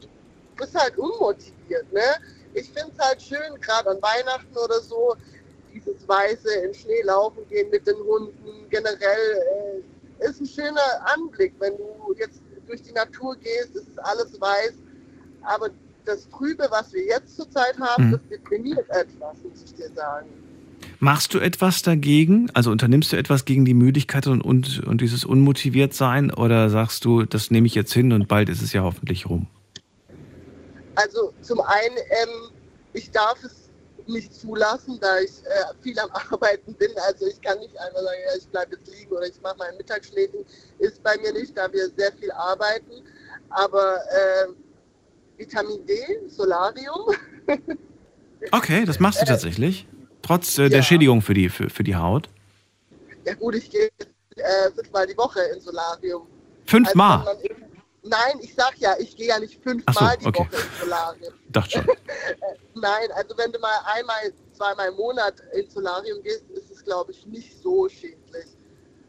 [0.00, 0.08] du
[0.56, 2.16] bist halt unmotiviert, ne?
[2.54, 5.16] Ich finde es halt schön, gerade an Weihnachten oder so,
[5.72, 8.68] dieses weiße in Schnee laufen gehen mit den Hunden.
[8.70, 9.82] Generell
[10.20, 10.80] äh, ist ein schöner
[11.14, 14.74] Anblick, wenn du jetzt durch die Natur gehst, es ist alles weiß.
[15.42, 15.70] Aber
[16.04, 18.12] das Trübe, was wir jetzt zurzeit haben, Mhm.
[18.12, 20.26] das deprimiert etwas, muss ich dir sagen.
[20.98, 22.48] Machst du etwas dagegen?
[22.54, 26.32] Also unternimmst du etwas gegen die Müdigkeit und, und, und dieses Unmotiviertsein?
[26.32, 29.48] Oder sagst du, das nehme ich jetzt hin und bald ist es ja hoffentlich rum?
[30.94, 32.50] Also zum einen, ähm,
[32.92, 33.70] ich darf es
[34.06, 36.90] nicht zulassen, da ich äh, viel am Arbeiten bin.
[37.08, 39.76] Also ich kann nicht einfach sagen, ja, ich bleibe jetzt liegen oder ich mache mein
[39.76, 40.44] Mittagsschläfen.
[40.78, 43.02] Ist bei mir nicht, da wir sehr viel arbeiten.
[43.50, 44.48] Aber äh,
[45.38, 47.14] Vitamin D, Solarium,
[48.50, 49.86] Okay, das machst du tatsächlich.
[50.22, 50.82] Trotz äh, der ja.
[50.82, 52.28] Schädigung für die, für, für die Haut.
[53.24, 53.90] ja gut, ich gehe
[54.36, 56.26] äh, fünfmal die Woche ins Solarium.
[56.66, 57.26] Fünfmal.
[57.26, 57.42] Also
[58.04, 60.38] Nein, ich sag ja, ich gehe ja nicht Ach so, fünfmal die okay.
[60.40, 61.34] Woche ins Solarium.
[61.50, 61.86] Dachte schon.
[62.74, 67.12] Nein, also wenn du mal einmal, zweimal im Monat ins Solarium gehst, ist es, glaube
[67.12, 68.46] ich, nicht so schädlich.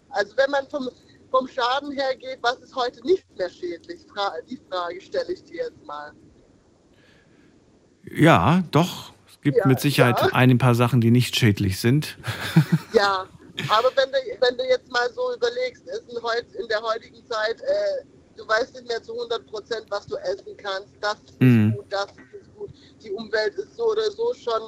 [0.10, 0.90] Also wenn man vom,
[1.32, 4.06] vom Schaden her geht, was ist heute nicht mehr schädlich?
[4.14, 6.12] Fra die Frage stelle ich dir jetzt mal.
[8.12, 9.12] Ja, doch.
[9.28, 10.30] Es gibt Ja, mit Sicherheit ja.
[10.34, 12.18] ein paar Sachen, die nicht schädlich sind.
[12.94, 13.28] Ja,
[13.70, 17.26] aber wenn du, wenn du jetzt mal so überlegst, ist in, heut, in der heutigen
[17.26, 18.06] Zeit, äh,
[18.38, 20.94] du weißt nicht mehr zu 100 Prozent, was du essen kannst.
[21.02, 21.68] Das ist Mhm.
[21.68, 22.70] nicht gut, das ist gut.
[23.04, 24.62] Die Umwelt ist so oder so schon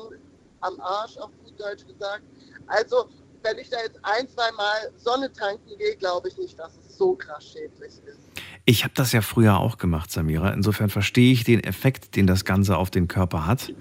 [0.62, 2.24] am Arsch, auf gut Deutsch gesagt.
[2.68, 3.10] Also,
[3.44, 6.98] wenn ich da jetzt ein, zwei Mal Sonne tanken gehe, glaube ich nicht, dass es
[6.98, 8.20] so krass schädlich ist.
[8.66, 10.52] Ich habe das ja früher auch gemacht, Samira.
[10.52, 13.72] Insofern verstehe ich den Effekt, den das Ganze auf den Körper hat.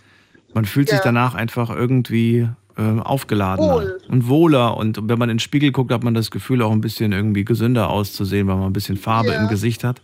[0.53, 1.05] Man fühlt sich Ja.
[1.05, 3.99] danach einfach irgendwie äh, aufgeladener Wohl.
[4.09, 4.77] und wohler.
[4.77, 7.45] Und wenn man in den Spiegel guckt, hat man das Gefühl, auch ein bisschen irgendwie
[7.45, 9.41] gesünder auszusehen, weil man ein bisschen Farbe Ja.
[9.43, 10.01] im Gesicht hat.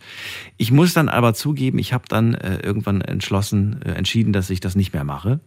[0.57, 4.59] Ich muss dann aber zugeben, ich habe dann äh, irgendwann entschlossen, äh, entschieden, dass ich
[4.59, 5.39] das nicht mehr mache.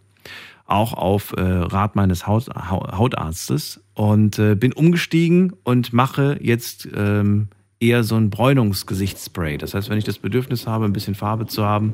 [0.67, 3.81] Auch auf äh, Rat meines Haut, Hau- Hautarztes.
[3.93, 7.47] Und äh, bin umgestiegen und mache jetzt ähm,
[7.79, 9.57] eher so ein Bräunungsgesichtsspray.
[9.57, 11.93] Das heißt, wenn ich das Bedürfnis habe, ein bisschen Farbe zu haben.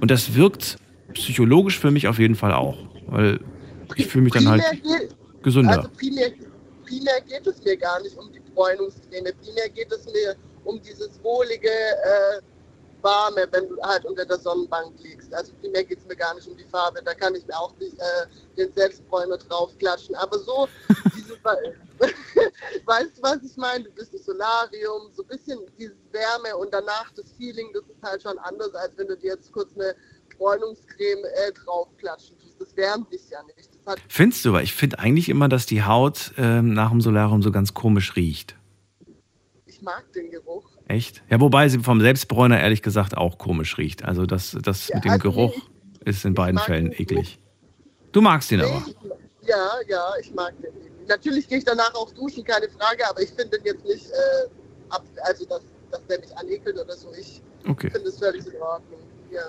[0.00, 0.78] Und das wirkt
[1.14, 2.78] psychologisch für mich auf jeden Fall auch.
[3.08, 3.40] Weil
[3.96, 5.78] ich fühle mich dann halt geht, gesünder.
[5.78, 6.32] Also primär,
[6.84, 9.32] primär geht es mir gar nicht um die Bräunungscreme.
[9.42, 12.40] Primär geht es mir um dieses wohlige, äh,
[13.02, 15.32] warme, wenn du halt unter der Sonnenbank liegst.
[15.32, 17.00] Also primär geht es mir gar nicht um die Farbe.
[17.04, 20.14] Da kann ich mir auch nicht äh, den Selbstbräuner draufklatschen.
[20.16, 20.68] Aber so,
[21.16, 21.38] dieses,
[22.84, 23.84] weißt du, was ich meine?
[23.84, 28.02] Du bist im Solarium, so ein bisschen dieses Wärme und danach das Feeling, das ist
[28.02, 29.94] halt schon anders, als wenn du dir jetzt kurz eine
[30.36, 32.60] Bräunungscreme äh, draufklatschen tust.
[32.60, 33.67] Das wärmt dich ja nicht.
[33.88, 37.42] Hat, Findest du, weil ich finde eigentlich immer, dass die Haut ähm, nach dem Solarium
[37.42, 38.54] so ganz komisch riecht.
[39.66, 40.64] ich mag den Geruch.
[40.86, 41.22] Echt?
[41.30, 44.04] Ja, wobei sie vom Selbstbräuner ehrlich gesagt auch komisch riecht.
[44.04, 47.38] Also das, das Ja, mit dem also Geruch nee, ist in beiden Fällen eklig.
[48.12, 48.84] Du magst ihn Nee, aber.
[48.86, 50.72] ich- ja, ja, ich mag den.
[51.06, 54.48] Natürlich gehe ich danach auch duschen, keine Frage, aber ich finde den jetzt nicht, äh,
[54.90, 57.08] ab, also dass, dass der mich anekelt oder so.
[57.18, 57.88] Ich Okay.
[57.90, 59.00] finde es völlig in Ordnung.
[59.30, 59.40] Ja.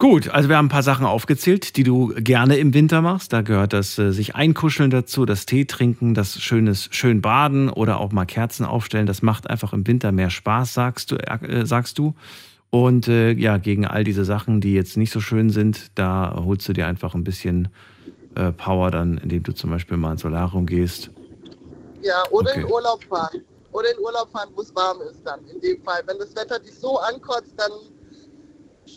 [0.00, 3.34] Gut, also wir haben ein paar Sachen aufgezählt, die du gerne im Winter machst.
[3.34, 8.00] Da gehört das äh, sich einkuscheln dazu, das Tee trinken, das schönes schön baden oder
[8.00, 9.04] auch mal Kerzen aufstellen.
[9.04, 12.14] Das macht einfach im Winter mehr Spaß, sagst du, äh, sagst du.
[12.70, 16.66] Und äh, ja, gegen all diese Sachen, die jetzt nicht so schön sind, da holst
[16.66, 17.68] du dir einfach ein bisschen
[18.36, 21.10] äh, Power dann, indem du zum Beispiel mal ins Solarium gehst.
[22.00, 22.62] Ja, oder Okay.
[22.62, 23.42] in Urlaub fahren.
[23.72, 25.40] Oder in Urlaub fahren, wo es warm ist dann.
[25.54, 26.00] In dem Fall.
[26.06, 27.70] Wenn das Wetter dich so ankotzt, dann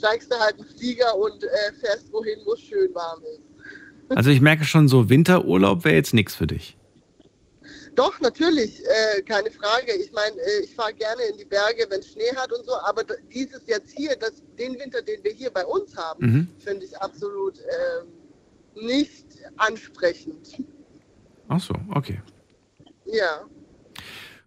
[0.04, 1.48] steigst du halt in den Flieger und äh,
[1.80, 3.39] fährst wohin, wo es schön warm ist.
[4.10, 6.78] Also ich merke schon, so Winterurlaub wäre jetzt nichts für dich.
[7.96, 9.94] Doch, natürlich, äh, keine Frage.
[9.94, 12.74] Ich meine, äh, ich fahre gerne in die Berge, wenn es Schnee hat und so,
[12.84, 16.48] aber dieses jetzt hier, das, den Winter, den wir hier bei uns haben, Mhm.
[16.60, 19.26] finde ich absolut ähm, nicht
[19.58, 20.58] ansprechend.
[21.48, 22.22] Ach so, okay.
[23.06, 23.46] Ja,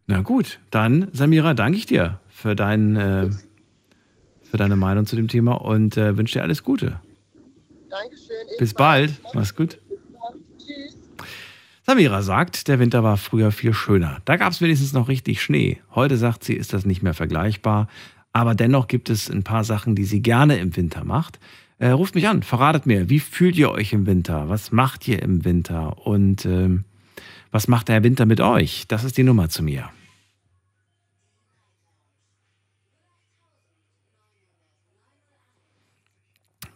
[0.07, 3.31] Na gut, dann Samira, danke ich dir für, dein, äh,
[4.57, 6.99] für deine Meinung zu dem Thema und äh, wünsche dir alles Gute.
[7.91, 8.57] Dankeschön.
[8.59, 9.13] Bis bald.
[9.35, 9.79] Mach's gut.
[11.83, 14.23] Samira sagt, der Winter war früher viel schöner.
[14.25, 15.79] Da gab es wenigstens noch richtig Schnee.
[15.95, 17.89] Heute sagt sie, ist das nicht mehr vergleichbar.
[18.33, 21.39] Aber dennoch gibt es ein paar Sachen, die sie gerne im Winter macht.
[21.79, 24.49] Äh, ruft mich an, verratet mir, wie fühlt ihr euch im Winter?
[24.49, 26.07] Was macht ihr im Winter?
[26.07, 26.85] Und ähm,
[27.51, 28.87] was macht der Winter mit euch?
[28.89, 29.91] Das ist die Nummer zu mir.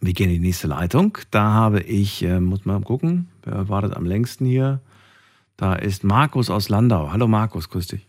[0.03, 1.19] Wir gehen in die nächste Leitung.
[1.29, 4.79] Da habe ich, äh, muss mal gucken, wer wartet am längsten hier?
[5.57, 7.11] Da ist Markus aus Landau.
[7.11, 8.07] Hallo Markus, grüß dich.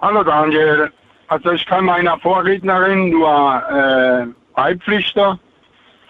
[0.00, 0.90] Hallo Daniel.
[1.28, 5.38] Also ich kann meiner Vorrednerin nur äh, beipflichten.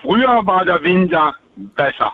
[0.00, 1.34] Früher war der Winter
[1.74, 2.12] besser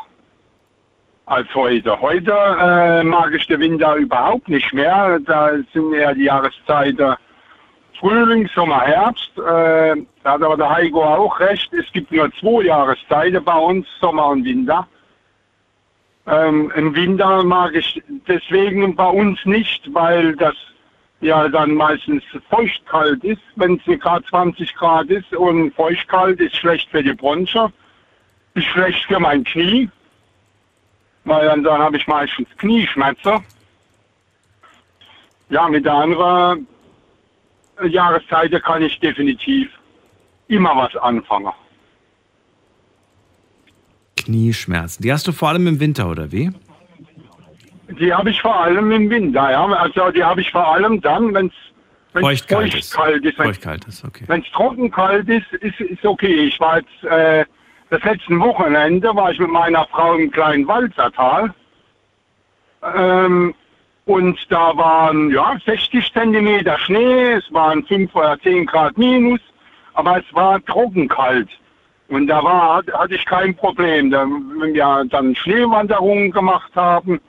[1.26, 2.00] als heute.
[2.00, 5.20] Heute äh, mag ich den Winter überhaupt nicht mehr.
[5.20, 7.14] Da sind eher die Jahreszeiten
[8.02, 9.30] Frühling, Sommer, Herbst.
[9.38, 11.72] Äh, da hat aber der Heiko auch recht.
[11.72, 14.88] Es gibt nur zwei Jahreszeiten bei uns, Sommer und Winter.
[16.26, 20.56] Ähm, Im Winter mag ich deswegen bei uns nicht, weil das
[21.20, 26.90] ja dann meistens feuchtkalt ist, wenn es gerade 20 Grad ist und feuchtkalt ist schlecht
[26.90, 27.72] für die Bronche,
[28.54, 29.88] ist schlecht für mein Knie,
[31.24, 33.44] weil dann, dann habe ich meistens Knieschmerzen.
[35.50, 36.66] Ja, mit der anderen
[37.88, 39.68] Jahreszeit kann ich definitiv
[40.48, 41.52] immer was anfangen.
[44.16, 45.02] Knieschmerzen.
[45.02, 46.50] Die hast du vor allem im Winter, oder wie?
[47.98, 49.66] Die habe ich vor allem im Winter, ja.
[49.66, 51.52] Also die habe ich vor allem dann, wenn es
[52.20, 52.94] Feuchtkalt ist.
[52.94, 53.38] feuchtkalt ist.
[53.38, 54.24] Wenn Feuchtkalt ist, okay.
[54.26, 56.46] Wenn es trockenkalt ist, ist, ist okay.
[56.46, 57.44] Ich war jetzt äh,
[57.92, 61.52] das letzte Wochenende war ich mit meiner Frau im kleinen Walzertal.
[62.82, 63.54] Ähm,
[64.06, 69.40] und da waren ja 60 Zentimeter Schnee, es waren 5 oder 10 Grad minus,
[69.94, 71.48] aber es war trockenkalt.
[72.08, 74.10] Und da war, hat- hatte ich kein Problem.
[74.10, 77.20] Da, wenn wir dann Schneewanderungen gemacht haben,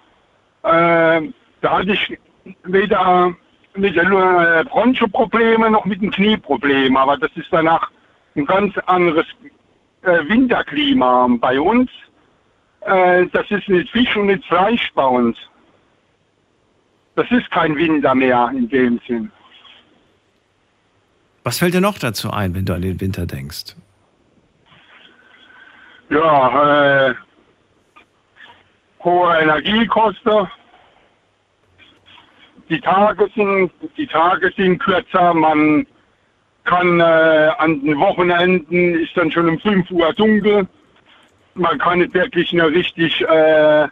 [0.64, 1.22] äh,
[1.62, 2.18] da hatte ich
[2.64, 3.34] weder
[3.76, 6.98] mit den äh, Bronchoprobleme noch mit dem Knieproblem.
[6.98, 7.92] Aber das ist danach
[8.36, 9.26] ein ganz anderes
[10.02, 11.90] äh, Winterklima bei uns.
[12.82, 15.38] Äh, das ist nicht Fisch und nicht Fleisch bei uns.
[17.15, 19.32] Das ist kein Winter mehr in dem Sinn.
[21.43, 23.76] Was fällt dir noch dazu ein, wenn du an den Winter denkst?
[26.10, 27.15] Ja, äh,
[29.04, 30.47] hohe Energiekosten.
[32.69, 35.34] Die Tage sind, die Tage sind kürzer.
[35.34, 35.86] Man
[36.63, 40.67] kann äh, an den Wochenenden ist dann schon um 5 Uhr dunkel.
[41.56, 43.88] Man kann nicht wirklich eine richtig äh,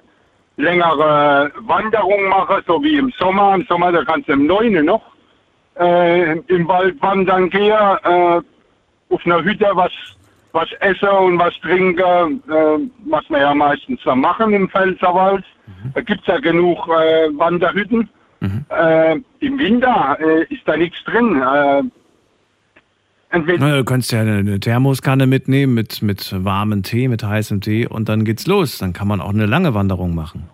[0.62, 3.56] längere Wanderung machen, so wie im Sommer.
[3.56, 5.02] Im Sommer, da kannst du im 9 noch
[5.80, 8.42] äh, im Wald wandern gehen, äh,
[9.10, 9.92] auf einer Hütte was,
[10.52, 15.44] was essen und was trinken, äh, was wir ja meistens dann machen im Pfälzerwald.
[15.94, 18.10] Da gibt's ja genug äh, Wanderhütten.
[18.70, 21.44] Äh, Im Winter äh, ist da nichts drin.
[23.34, 28.10] Na, du kannst ja eine, Thermoskanne mitnehmen mit, mit warmem Tee, mit heißem Tee und
[28.10, 28.78] dann geht's los.
[28.78, 30.50] Dann kann man auch eine lange Wanderung machen.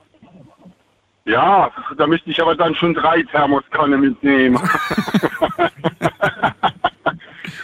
[1.26, 4.58] Ja, da müsste ich aber dann schon drei Thermoskannen mitnehmen.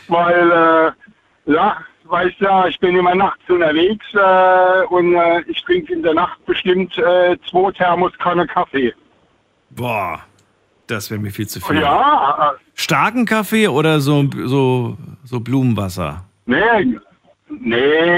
[0.08, 5.94] weil, äh, ja, weißt ja, ich bin immer nachts unterwegs äh, und äh, ich trinke
[5.94, 8.94] in der Nacht bestimmt äh, zwei Thermoskanne Kaffee.
[9.72, 10.22] Boah,
[10.88, 11.82] das wäre mir viel zu viel.
[11.82, 16.24] Ja, äh, Starken Kaffee oder so, so, so Blumenwasser?
[16.46, 16.98] nee,
[17.50, 17.76] nee,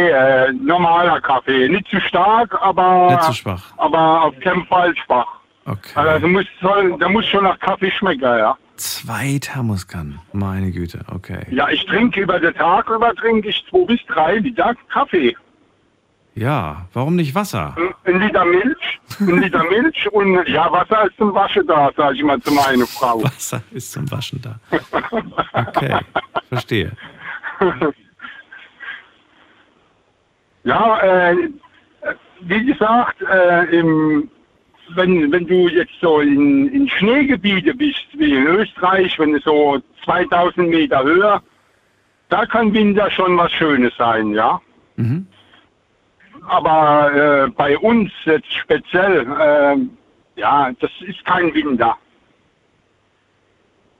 [0.10, 1.68] äh, normaler Kaffee.
[1.70, 3.64] Nicht zu stark, aber, Nicht zu schwach.
[3.78, 5.28] aber auf keinen Fall schwach.
[5.66, 5.92] Okay.
[5.96, 6.46] Also muss,
[7.00, 8.56] der muss schon nach Kaffee schmecken, ja.
[8.78, 10.20] Zwei Thermoskannen.
[10.34, 11.46] Meine Güte, okay.
[11.50, 15.36] Ja, ich trinke über den Tag über trinke ich zwei bis drei Liter Kaffee.
[16.36, 17.76] Ja, warum nicht Wasser?
[18.04, 22.24] Ein Liter Milch, ein Liter Milch und ja, Wasser ist zum Waschen da, sage ich
[22.24, 23.24] mal zu meiner Frau.
[23.24, 24.60] Wasser ist zum Waschen da.
[25.54, 25.98] Okay,
[26.50, 26.92] verstehe.
[30.66, 31.38] Ja, äh,
[32.42, 34.30] wie gesagt, äh, im,
[34.96, 39.80] wenn, wenn du jetzt so in, in Schneegebiete bist, wie in Österreich, wenn du so
[40.04, 41.42] 2000 Meter höher,
[42.30, 44.60] da kann Winter schon was Schönes sein, ja.
[44.96, 45.28] Mhm.
[46.48, 51.98] Aber äh, bei uns jetzt speziell, äh, ja, das ist kein Winter.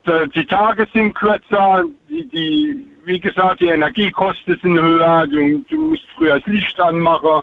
[0.06, 5.90] Die, die Tage sind kürzer, die, die, wie gesagt, die Energiekosten sind höher, du, du
[5.90, 7.42] musst früher das Licht anmachen.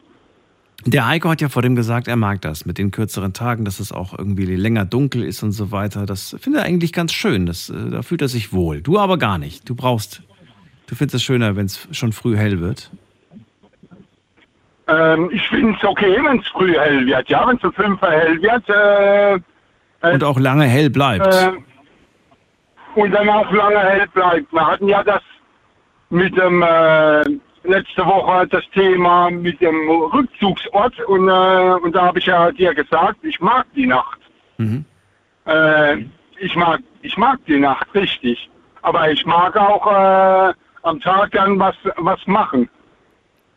[0.84, 3.78] Der Heiko hat ja vor dem gesagt, er mag das mit den kürzeren Tagen, dass
[3.78, 6.07] es auch irgendwie länger dunkel ist und so weiter.
[6.07, 7.46] Das finde er eigentlich ganz schön.
[7.46, 8.82] Das, äh, da fühlt er sich wohl.
[8.82, 9.68] Du aber gar nicht.
[9.68, 10.22] Du brauchst,
[10.86, 12.90] du findest es schöner, wenn es schon früh hell wird.
[14.93, 17.28] Ähm, ich finde es okay, wenn es früh hell wird.
[17.28, 18.68] Ja, wenn es um 5 Uhr hell wird.
[20.03, 21.26] Äh, Und auch lange hell bleibt.
[21.26, 21.53] äh,
[22.95, 24.53] und dann auch lange hell bleibt.
[24.53, 25.22] Wir hatten ja das
[26.11, 27.22] mit dem äh,
[27.64, 32.74] letzte Woche das Thema mit dem Rückzugsort und, äh, und da habe ich ja dir
[32.74, 34.18] gesagt, ich mag die Nacht.
[34.59, 34.84] Mhm.
[35.47, 36.05] Äh,
[36.38, 38.51] ich mag ich mag die Nacht richtig,
[38.82, 42.68] aber ich mag auch äh, am Tag dann was was machen.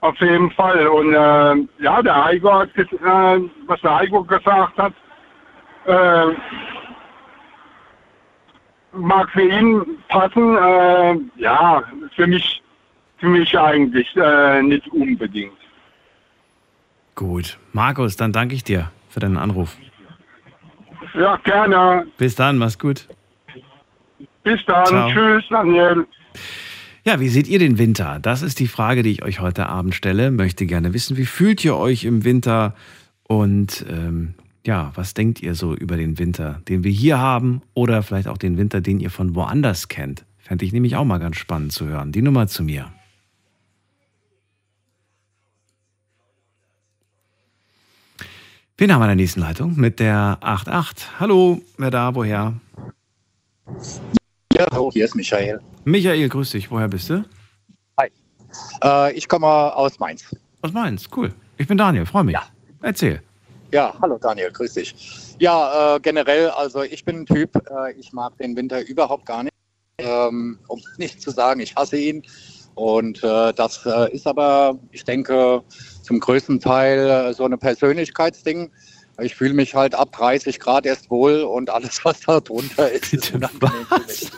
[0.06, 0.88] Auf jeden Fall.
[0.88, 2.86] Und äh, ja, der Heiko hat, äh,
[3.66, 4.94] was der Heiko gesagt hat,
[5.86, 6.28] äh,
[8.92, 10.58] mag für ihn passen.
[10.58, 11.82] Äh, ja,
[12.16, 12.62] für mich,
[13.18, 15.58] für mich eigentlich äh, nicht unbedingt.
[17.16, 17.58] Gut.
[17.74, 19.76] Markus, dann danke ich dir für deinen Anruf.
[21.16, 22.06] Ja, gerne.
[22.18, 23.08] Bis dann, mach's gut.
[24.44, 24.86] Bis dann.
[24.86, 25.10] Ciao.
[25.10, 26.06] Tschüss, Daniel.
[27.08, 28.18] Ja, wie seht ihr den Winter?
[28.20, 30.32] Das ist die Frage, die ich euch heute Abend stelle.
[30.32, 32.74] Möchte gerne wissen, wie fühlt ihr euch im Winter?
[33.28, 34.34] Und ähm,
[34.66, 38.40] ja, was denkt ihr so über den Winter, den wir hier haben oder vielleicht auch
[38.40, 40.26] den Winter, den ihr von woanders kennt?
[40.40, 42.12] Fände ich nämlich auch mal ganz spannend zu hören.
[42.12, 42.92] Die Nummer zu mir.
[48.80, 49.76] Wen haben wir in der nächsten Leitung?
[49.76, 51.20] Mit der 88.
[51.20, 52.56] Hallo, wer da, woher?
[54.58, 55.60] Ja, hallo, hier ist Michael.
[55.84, 56.72] Michael, grüß dich.
[56.72, 57.26] Woher bist du?
[58.82, 60.34] Äh, ich komme aus Mainz.
[60.62, 61.34] Aus Mainz, cool.
[61.58, 62.36] Ich bin Daniel, freue mich.
[62.36, 62.44] Ja.
[62.82, 63.22] Erzähl.
[63.74, 64.96] Ja, hallo Daniel, grüß dich.
[65.40, 69.44] Ja, äh, generell, also ich bin ein Typ, äh, ich mag den Winter überhaupt gar
[69.44, 69.54] nicht.
[69.98, 72.24] Ähm, um nicht zu sagen, ich hasse ihn.
[72.76, 75.64] Und äh, das äh, ist aber, ich denke,
[76.02, 78.72] zum größten Teil äh, so eine Persönlichkeitsding.
[79.22, 83.14] Ich fühle mich halt ab 30 Grad erst wohl und alles, was da drunter ist,
[83.14, 84.32] ist unangenehm für mich.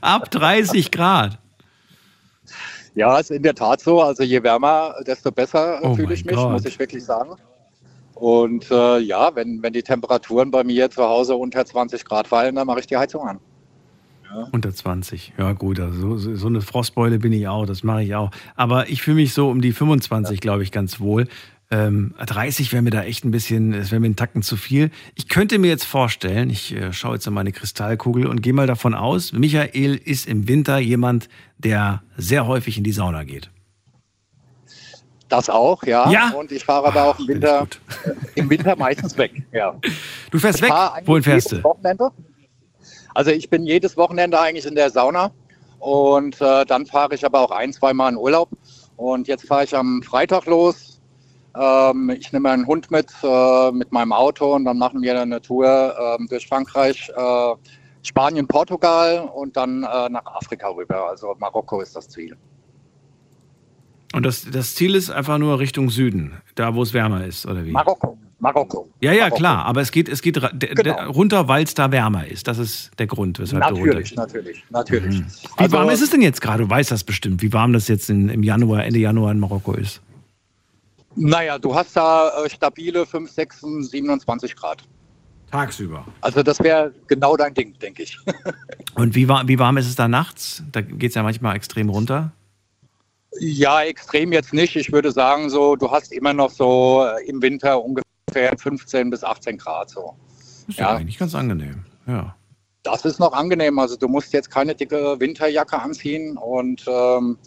[0.00, 1.38] Ab 30 Grad.
[2.94, 4.00] Ja, ist in der Tat so.
[4.00, 6.52] Also je wärmer, desto besser Oh fühle ich mich, Gott.
[6.52, 7.30] muss ich wirklich sagen.
[8.14, 12.54] Und äh, ja, wenn, wenn die Temperaturen bei mir zu Hause unter 20 Grad fallen,
[12.54, 13.40] dann mache ich die Heizung an.
[14.50, 15.34] Unter 20.
[15.38, 18.30] Ja, gut, also so, so eine Frostbeule bin ich auch, das mache ich auch.
[18.56, 21.28] Aber ich fühle mich so um die 25, glaube ich, ganz wohl.
[21.74, 24.92] Ähm, 30 wäre mir da echt ein bisschen, es wäre mir einen Tacken zu viel.
[25.16, 28.68] Ich könnte mir jetzt vorstellen, ich äh, schaue jetzt in meine Kristallkugel und gehe mal
[28.68, 33.50] davon aus, Michael ist im Winter jemand, der sehr häufig in die Sauna geht.
[35.28, 36.08] Das auch, ja.
[36.10, 36.30] Ja?
[36.30, 37.80] Und ich fahre aber auch im Winter, gut.
[38.36, 39.42] im Winter meistens weg.
[39.50, 39.74] Ja.
[40.30, 40.72] Du fährst Ich weg?
[41.06, 41.64] Wohin fährst du?
[41.64, 42.10] Wochenende.
[43.14, 45.32] Also ich bin jedes Wochenende eigentlich in der Sauna
[45.80, 48.50] und äh, dann fahre ich aber auch ein, zweimal in Urlaub.
[48.96, 50.93] Und jetzt fahre ich am Freitag los.
[51.56, 55.40] Ähm, ich nehme einen Hund mit, äh, mit meinem Auto und dann machen wir eine
[55.40, 57.54] Tour ähm, durch Frankreich, äh,
[58.02, 61.08] Spanien, Portugal und dann äh, nach Afrika rüber.
[61.08, 62.36] Also Marokko ist das Ziel.
[64.14, 67.64] Und das, das Ziel ist einfach nur Richtung Süden, da wo es wärmer ist, oder
[67.66, 67.72] wie?
[67.72, 68.88] Marokko, Marokko.
[69.00, 69.36] Ja, ja, Marokko.
[69.38, 71.10] klar, aber es geht, es geht Genau.
[71.10, 72.46] runter, weil es da wärmer ist.
[72.46, 75.18] Das ist der Grund, weshalb du runter Natürlich, natürlich, natürlich.
[75.20, 75.26] Mhm.
[75.58, 76.62] Wie warm ist es denn jetzt gerade?
[76.62, 79.72] Du weißt das bestimmt, wie warm das jetzt in, im Januar, Ende Januar in Marokko
[79.72, 80.00] ist.
[81.16, 84.82] Naja, du hast da äh, stabile 5, 6, 27 Grad.
[85.50, 86.04] Tagsüber.
[86.20, 88.18] Also das wäre genau dein Ding, denke ich.
[88.94, 90.64] Und wie, war, wie warm ist es da nachts?
[90.72, 92.32] Da geht es ja manchmal extrem runter.
[93.38, 94.74] Ja, extrem jetzt nicht.
[94.76, 99.22] Ich würde sagen, so, du hast immer noch so äh, im Winter ungefähr 15 bis
[99.22, 99.90] 18 Grad.
[99.90, 100.16] So.
[100.68, 101.84] Ist ja, eigentlich ganz angenehm.
[102.06, 102.34] Ja.
[102.82, 103.78] Das ist noch angenehm.
[103.78, 107.38] Also du musst jetzt keine dicke Winterjacke anziehen und ähm,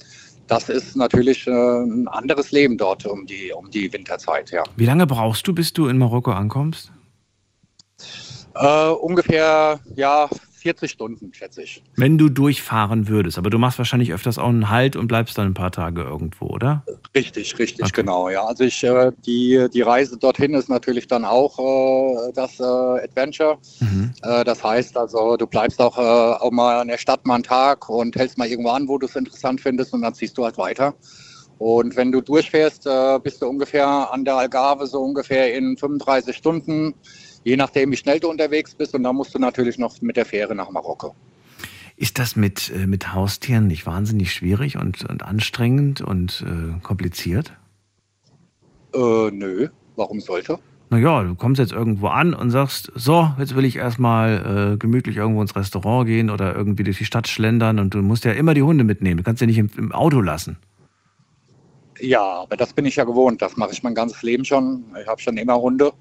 [0.48, 4.64] das ist natürlich äh, ein anderes Leben dort um die, um die Winterzeit, ja.
[4.76, 6.92] Wie lange brauchst du, bis du in Marokko ankommst?
[8.56, 10.30] Äh, ungefähr, ja,
[10.68, 11.82] 40 Stunden, schätze ich.
[11.96, 15.48] Wenn du durchfahren würdest, aber du machst wahrscheinlich öfters auch einen Halt und bleibst dann
[15.48, 16.84] ein paar Tage irgendwo, oder?
[17.16, 18.02] Richtig, richtig, okay.
[18.02, 18.28] genau.
[18.28, 22.64] Ja, also ich äh, die die Reise dorthin ist natürlich dann auch äh, das äh,
[22.64, 23.60] Adventure.
[23.80, 24.12] Mhm.
[24.24, 27.44] Äh, das heißt also, du bleibst auch, äh, auch mal in der Stadt mal einen
[27.44, 30.44] Tag und hältst mal irgendwo an, wo du es interessant findest und dann ziehst du
[30.44, 30.96] halt weiter.
[31.60, 36.36] Und wenn du durchfährst, äh, bist du ungefähr an der Algarve so ungefähr in 35
[36.36, 36.94] Stunden
[37.48, 38.94] je nachdem, wie schnell du unterwegs bist.
[38.94, 41.16] Und dann musst du natürlich noch mit der Fähre nach Marokko.
[41.96, 47.54] Ist das mit, äh, mit Haustieren nicht wahnsinnig schwierig und, und anstrengend und äh, kompliziert?
[48.94, 49.70] Äh, nö.
[49.96, 50.60] Warum sollte?
[50.90, 55.18] Naja, du kommst jetzt irgendwo an und sagst, so, jetzt will ich erstmal äh, gemütlich
[55.18, 58.54] irgendwo ins Restaurant gehen oder irgendwie durch die Stadt schlendern und du musst ja immer
[58.54, 59.18] die Hunde mitnehmen.
[59.18, 60.58] Du kannst ja nicht im, im Auto lassen.
[62.00, 63.42] Ja, aber das bin ich ja gewohnt.
[63.42, 64.84] Das mache ich mein ganzes Leben schon.
[65.02, 65.94] Ich habe schon immer Hunde.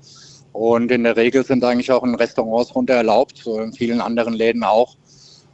[0.56, 4.32] Und in der Regel sind eigentlich auch in Restaurants runter erlaubt, so in vielen anderen
[4.32, 4.96] Läden auch.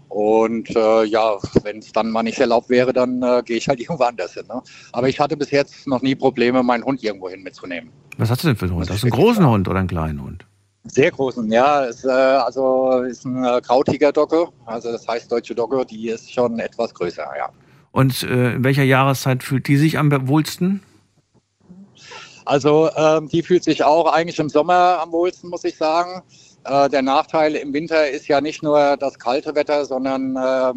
[0.08, 3.80] Und äh, ja, wenn es dann mal nicht erlaubt wäre, dann äh, gehe ich halt
[3.80, 4.44] irgendwo anders hin.
[4.48, 4.62] Ne?
[4.92, 7.90] Aber ich hatte bis jetzt noch nie Probleme, meinen Hund irgendwo hin mitzunehmen.
[8.16, 8.88] Was hast du denn für einen Hund?
[8.88, 10.46] Hast du einen großen Hund oder einen kleinen Hund?
[10.84, 11.82] Sehr großen, ja.
[11.82, 16.60] Ist, äh, also ist ein äh, Krautiger-Dogge, also das heißt deutsche Dogge, die ist schon
[16.60, 17.48] etwas größer, ja.
[17.90, 20.80] Und äh, in welcher Jahreszeit fühlt die sich am wohlsten?
[22.44, 26.22] Also ähm, die fühlt sich auch eigentlich im Sommer am wohlsten, muss ich sagen.
[26.64, 30.72] Äh, der Nachteil im Winter ist ja nicht nur das kalte Wetter, sondern äh,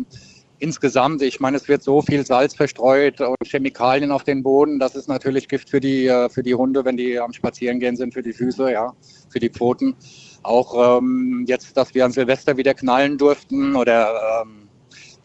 [0.59, 4.79] insgesamt, ich meine, es wird so viel Salz verstreut und Chemikalien auf den Boden.
[4.79, 8.13] Das ist natürlich Gift für die, äh, für die Hunde, wenn die am Spazierengehen sind,
[8.13, 8.93] für die Füße, ja,
[9.29, 9.95] für die Pfoten.
[10.43, 14.69] Auch ähm, jetzt, dass wir an Silvester wieder knallen durften oder ähm,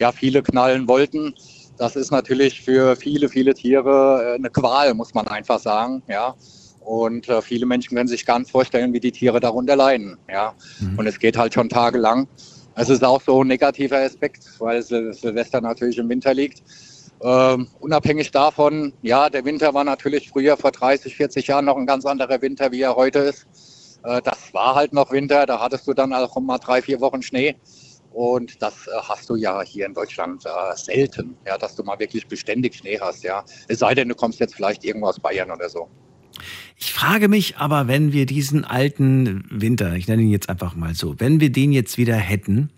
[0.01, 1.35] ja, viele knallen wollten
[1.81, 6.03] das ist natürlich für viele, viele Tiere äh, eine Qual, muss man einfach sagen.
[6.09, 6.35] Ja.
[6.81, 10.19] Und äh, viele Menschen können sich gar nicht vorstellen, wie die Tiere darunter leiden.
[10.31, 10.53] Ja.
[10.79, 10.99] Mhm.
[10.99, 12.29] Und es geht halt schon tagelang.
[12.75, 16.63] Es ist auch so ein negativer Aspekt, weil Sil Silvester natürlich im Winter liegt.
[17.23, 21.87] Ähm, unabhängig davon, ja, der Winter war natürlich früher vor 30, 40 Jahren noch ein
[21.87, 23.47] ganz anderer Winter, wie er heute ist.
[24.05, 27.23] Äh, das war halt noch Winter, da hattest du dann auch mal drei, vier Wochen
[27.23, 27.57] Schnee.
[28.13, 31.99] Und das äh, hast du ja hier in Deutschland äh, selten, ja, dass du mal
[31.99, 33.45] wirklich beständig Schnee hast, ja.
[33.69, 35.89] Es sei denn, du kommst jetzt vielleicht irgendwo aus Bayern oder so.
[36.77, 40.95] Ich frage mich aber, wenn wir diesen alten Winter, ich nenne ihn jetzt einfach mal
[40.95, 42.71] so, wenn wir den jetzt wieder hätten,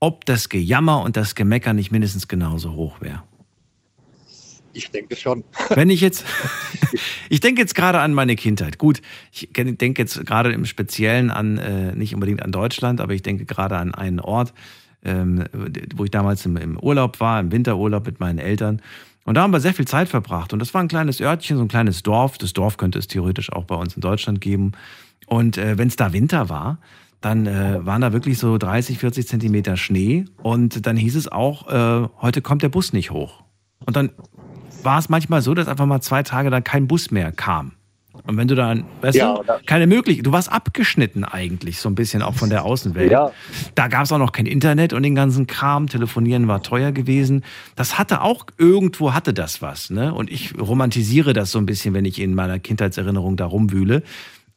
[0.00, 3.22] ob das Gejammer und das Gemecker nicht mindestens genauso hoch wäre.
[4.74, 5.44] Ich denke schon.
[5.70, 6.24] Wenn ich jetzt,
[7.28, 8.78] ich denke jetzt gerade an meine Kindheit.
[8.78, 9.00] Gut,
[9.32, 13.44] ich denke jetzt gerade im Speziellen an, äh, nicht unbedingt an Deutschland, aber ich denke
[13.46, 14.52] gerade an einen Ort,
[15.04, 15.44] ähm,
[15.94, 18.82] wo ich damals im, im Urlaub war, im Winterurlaub mit meinen Eltern.
[19.24, 20.52] Und da haben wir sehr viel Zeit verbracht.
[20.52, 22.36] Und das war ein kleines Örtchen, so ein kleines Dorf.
[22.36, 24.72] Das Dorf könnte es theoretisch auch bei uns in Deutschland geben.
[25.26, 26.78] Und äh, wenn es da Winter war,
[27.22, 30.26] dann äh, waren da wirklich so 30, 40 Zentimeter Schnee.
[30.42, 33.44] Und dann hieß es auch, äh, heute kommt der Bus nicht hoch.
[33.86, 34.10] Und dann
[34.84, 37.72] war es manchmal so, dass einfach mal zwei Tage dann kein Bus mehr kam.
[38.22, 41.96] Und wenn du dann, weißt ja, du, keine Möglichkeit, du warst abgeschnitten eigentlich, so ein
[41.96, 43.10] bisschen auch von der Außenwelt.
[43.10, 43.32] Ja.
[43.74, 47.44] Da gab es auch noch kein Internet und den ganzen Kram, telefonieren war teuer gewesen.
[47.74, 50.14] Das hatte auch, irgendwo hatte das was, ne?
[50.14, 54.02] Und ich romantisiere das so ein bisschen, wenn ich in meiner Kindheitserinnerung da rumwühle.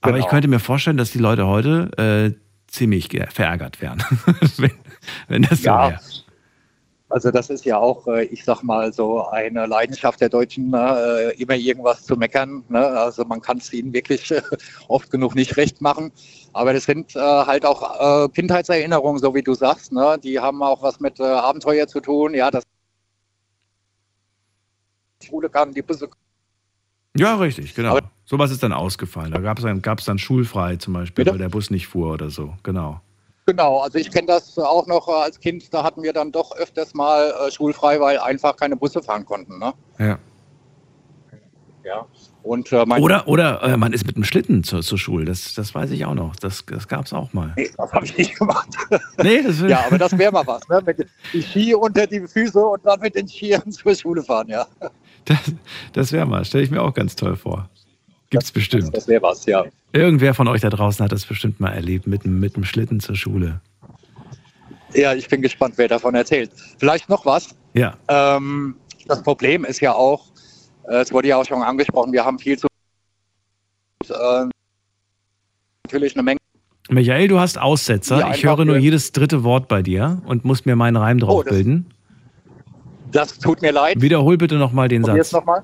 [0.02, 0.26] Aber genau.
[0.26, 4.04] ich könnte mir vorstellen, dass die Leute heute äh, ziemlich verärgert wären,
[4.58, 4.72] wenn,
[5.28, 5.90] wenn das so ja.
[5.90, 6.00] wäre.
[7.10, 11.34] Also das ist ja auch, äh, ich sag mal, so eine Leidenschaft der Deutschen, ne,
[11.36, 12.64] äh, immer irgendwas zu meckern.
[12.68, 12.86] Ne?
[12.86, 14.34] Also man kann es ihnen wirklich
[14.90, 16.12] oft genug nicht recht machen.
[16.52, 19.92] Aber das sind äh, halt auch Kindheitserinnerungen, so wie du sagst.
[19.92, 20.18] Ne?
[20.22, 22.34] Die haben auch was mit Abenteuer zu tun.
[22.34, 22.64] Ja, das
[25.24, 26.10] Schule kann, die Busse.
[27.16, 27.92] Ja, richtig, genau.
[27.98, 29.32] Aber Sowas ist dann ausgefallen.
[29.32, 31.32] Da gab es dann, dann schulfrei zum Beispiel, bitte?
[31.32, 32.54] weil der Bus nicht fuhr oder so.
[32.64, 33.00] Genau.
[33.50, 36.54] Genau, also ich kenne das auch noch äh, als Kind, da hatten wir dann doch
[36.58, 39.58] öfters mal äh, schulfrei, weil einfach keine Busse fahren konnten.
[39.58, 39.74] Ne?
[40.00, 40.20] Ja.
[41.86, 42.06] Ja.
[42.44, 45.74] Und, äh, oder oder äh, man ist mit dem Schlitten zur, zur Schule, das, das
[45.74, 46.36] weiß ich auch noch.
[46.36, 47.54] Das, das gab es auch mal.
[47.56, 48.68] Nee, das habe ich nicht gemacht.
[49.24, 50.68] Nee, das ja, aber das wäre mal was.
[50.68, 50.84] Ne?
[50.86, 54.68] Mit die Ski unter die Füße und dann mit den Skiern zur Schule fahren, ja.
[55.24, 55.40] Das,
[55.94, 57.70] das wäre mal, stelle ich mir auch ganz toll vor.
[58.30, 58.96] Gibt's bestimmt.
[58.96, 59.64] Das wäre was, ja.
[59.94, 63.00] Irgendwer von euch da draußen hat das bestimmt mal erlebt, mit, dem- mit dem Schlitten
[63.00, 63.62] zur Schule.
[64.94, 66.52] Ja, ich bin gespannt, wer davon erzählt.
[66.78, 67.56] Vielleicht noch was.
[67.74, 67.96] Ja.
[68.08, 68.76] Ähm,
[69.08, 70.26] das Problem ist ja auch,
[70.90, 72.68] äh, es wurde ja auch schon angesprochen, wir haben viel zu
[74.10, 74.46] äh,
[75.86, 76.40] natürlich eine Menge.
[76.90, 78.20] Michael, du hast Aussetzer.
[78.20, 81.40] Ja, ich höre nur jedes dritte Wort bei dir und muss mir meinen Reim drauf
[81.40, 81.86] Oh, das- bilden.
[83.12, 84.02] Das tut mir leid.
[84.02, 85.40] Wiederhol bitte nochmal den Probier's Satz.
[85.40, 85.64] nochmal.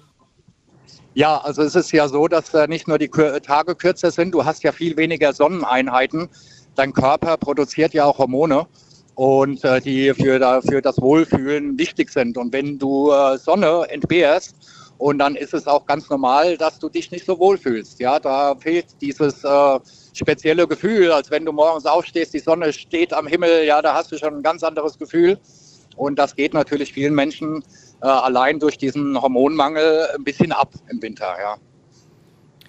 [1.16, 4.45] Ja, also es ist ja so, dass äh, nicht nur die Tage kürzer sind, du
[4.45, 6.28] hast ja viel weniger Sonneneinheiten.
[6.76, 8.66] Dein Körper produziert ja auch Hormone
[9.14, 12.36] und äh, die für, für das Wohlfühlen wichtig sind.
[12.36, 14.55] Und wenn du äh, Sonne entbehrst,
[14.97, 17.99] und dann ist es auch ganz normal, dass du dich nicht so wohlfühlst.
[17.99, 19.80] Ja, da fehlt dieses äh,
[20.14, 24.11] spezielle Gefühl, als wenn du morgens aufstehst, die Sonne steht am Himmel, ja, da hast
[24.11, 25.38] du schon ein ganz anderes Gefühl.
[25.97, 27.64] Und das geht natürlich vielen Menschen
[28.04, 31.56] äh, allein durch diesen Hormonmangel ein bisschen ab im Winter, ja.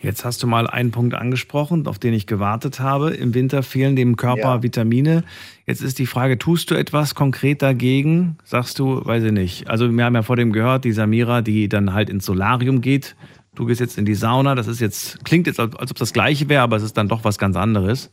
[0.01, 3.14] Jetzt hast du mal einen Punkt angesprochen, auf den ich gewartet habe.
[3.14, 4.62] Im Winter fehlen dem Körper Ja.
[4.62, 5.24] Vitamine.
[5.66, 8.37] Jetzt ist die Frage, tust du etwas konkret dagegen?
[8.45, 9.70] Sagst du, weiß ich nicht.
[9.70, 13.16] Also wir haben ja vor dem gehört, die Samira, die dann halt ins Solarium geht.
[13.55, 14.55] Du gehst jetzt in die Sauna.
[14.55, 17.09] Das ist jetzt, klingt jetzt, als als ob das gleiche wäre, aber es ist dann
[17.09, 18.11] doch was ganz anderes.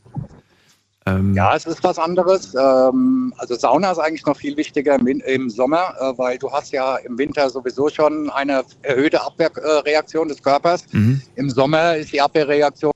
[1.08, 2.54] Ähm, Ja, es ist was anderes.
[2.54, 6.72] Ähm, also Sauna ist eigentlich noch viel wichtiger im, im Sommer, äh, weil du hast
[6.72, 10.86] ja im Winter sowieso schon eine erhöhte Abwehrreaktion des Körpers.
[10.91, 11.22] Mhm.
[11.36, 12.91] Im Sommer ist die Abwehrreaktion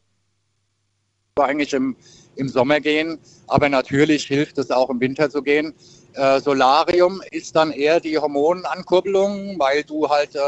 [1.39, 1.95] eigentlich im,
[2.35, 5.73] im Sommer gehen, aber natürlich hilft es auch im Winter zu gehen.
[6.13, 10.39] Äh, Solarium ist dann eher die Hormonankurbelung, weil du halt äh,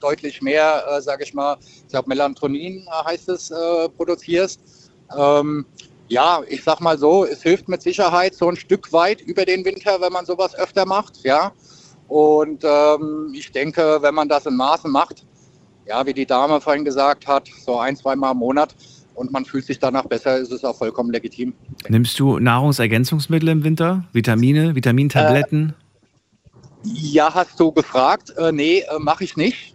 [0.00, 4.60] deutlich mehr, äh, sage ich mal, ich glaube Melatonin heißt es, äh, produzierst.
[5.16, 5.66] Ähm,
[6.08, 9.64] ja, ich sag mal so, es hilft mit Sicherheit so ein Stück weit über den
[9.64, 11.52] Winter, wenn man sowas öfter macht, ja.
[12.08, 15.26] Und ähm, ich denke, wenn man das in Maßen macht,
[15.86, 18.74] ja, wie die Dame vorhin gesagt hat, so ein, zweimal im Monat
[19.14, 21.54] und man fühlt sich danach besser, ist es auch vollkommen legitim.
[21.88, 24.04] Nimmst du Nahrungsergänzungsmittel im Winter?
[24.12, 25.74] Vitamine, Vitamintabletten?
[26.84, 28.32] Ja, hast du gefragt?
[28.36, 29.74] Äh, nee, äh, mache ich nicht.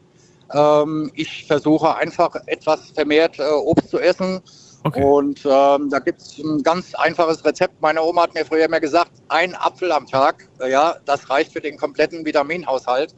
[0.53, 4.41] Ähm, ich versuche einfach etwas vermehrt äh, Obst zu essen.
[4.83, 7.81] Und ähm, da gibt es ein ganz einfaches Rezept.
[7.81, 11.53] Meine Oma hat mir früher immer gesagt, ein Apfel am Tag, äh, ja, das reicht
[11.53, 13.15] für den kompletten Vitaminhaushalt.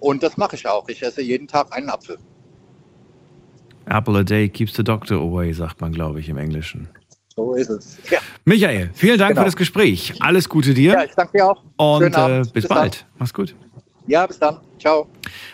[0.00, 0.88] Und das mache ich auch.
[0.88, 2.18] Ich esse jeden Tag einen Apfel.
[3.86, 6.88] Apple a day keeps the doctor away, sagt man, glaube ich, im Englischen.
[7.36, 7.98] So ist es.
[8.10, 9.42] Ja, Michael, vielen Dank Genau.
[9.42, 10.14] für das Gespräch.
[10.20, 10.92] Alles Gute dir.
[10.92, 11.62] ja ich danke dir auch.
[11.76, 12.76] Und äh, bis, dann.
[12.78, 13.06] bald.
[13.18, 13.54] Mach's gut.
[14.06, 14.58] Ja, bis dann.
[14.78, 15.08] Ciao.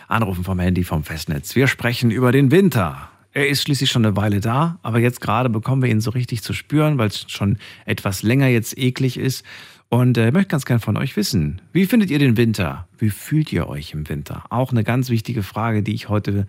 [0.07, 1.55] Anrufen vom Handy vom Festnetz.
[1.55, 3.10] Wir sprechen über den Winter.
[3.33, 6.43] Er ist schließlich schon eine Weile da, aber jetzt gerade bekommen wir ihn so richtig
[6.43, 9.45] zu spüren, weil es schon etwas länger jetzt eklig ist.
[9.87, 12.87] Und äh, ich möchte ganz gern von euch wissen, wie findet ihr den Winter?
[12.97, 14.43] Wie fühlt ihr euch im Winter?
[14.49, 16.45] Auch eine ganz wichtige Frage, die ich heute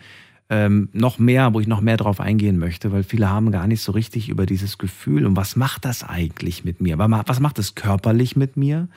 [0.51, 3.81] ähm, noch mehr, wo ich noch mehr drauf eingehen möchte, weil viele haben gar nicht
[3.81, 6.99] so richtig über dieses Gefühl und was macht das eigentlich mit mir?
[6.99, 8.89] Was macht es körperlich mit mir?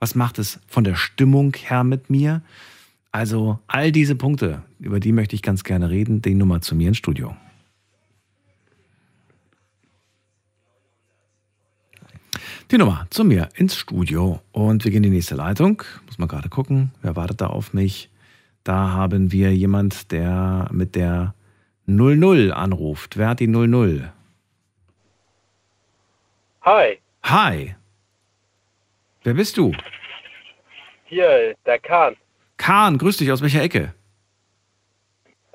[0.00, 2.42] Was macht es von der Stimmung her mit mir?
[3.14, 6.20] Also all diese Punkte, über die möchte ich ganz gerne reden.
[6.20, 7.36] Die Nummer zu mir ins Studio.
[12.72, 14.40] Die Nummer zu mir ins Studio.
[14.50, 15.84] Und wir gehen in die nächste Leitung.
[16.06, 18.10] Muss mal gerade gucken, wer wartet da auf mich.
[18.64, 21.36] Da haben wir jemand, der mit der
[21.86, 23.16] 00 anruft.
[23.16, 24.12] Wer hat die 00?
[26.62, 27.76] Hi, Hi.
[29.22, 29.70] Wer bist du?
[31.04, 32.16] hier der Kahn,
[32.56, 33.30] Kahn, grüß dich.
[33.32, 33.94] Aus welcher Ecke?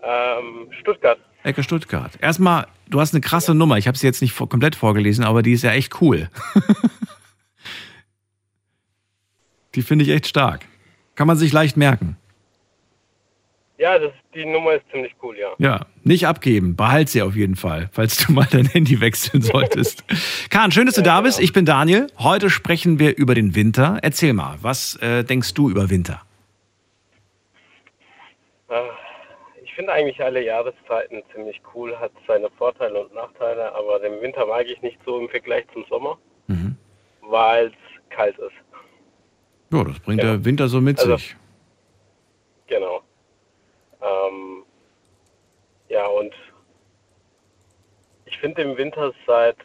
[0.03, 1.19] ähm, Stuttgart.
[1.43, 2.11] Ecke Stuttgart.
[2.21, 3.77] Erstmal, du hast eine krasse Nummer.
[3.77, 6.29] Ich habe sie jetzt nicht vor- komplett vorgelesen, aber die ist ja echt cool.
[9.75, 10.65] die finde ich echt stark.
[11.15, 12.17] Kann man sich leicht merken.
[13.77, 15.49] Ja, das, die Nummer ist ziemlich cool, ja.
[15.57, 16.75] Ja, nicht abgeben.
[16.75, 20.03] Behalt sie auf jeden Fall, falls du mal dein Handy wechseln solltest.
[20.49, 21.39] Kahn, schön, dass du da bist.
[21.39, 22.07] Ich bin Daniel.
[22.17, 23.99] Heute sprechen wir über den Winter.
[24.01, 26.21] Erzähl mal, was äh, denkst du über Winter?
[28.67, 28.81] Ah,
[29.63, 34.45] Ich finde eigentlich alle Jahreszeiten ziemlich cool, hat seine Vorteile und Nachteile, aber den Winter
[34.45, 36.17] mag ich nicht so im Vergleich zum Sommer,
[36.47, 36.75] Mhm.
[37.21, 38.51] weil es kalt ist.
[39.71, 40.31] Ja, das bringt Ja.
[40.31, 41.33] der Winter so mit Also- sich.
[42.67, 43.03] Genau.
[44.01, 44.65] Ähm,
[45.87, 46.33] ja, und
[48.25, 49.55] ich finde im Winter seit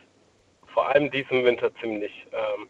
[0.74, 2.68] vor allem diesem Winter ziemlich ähm,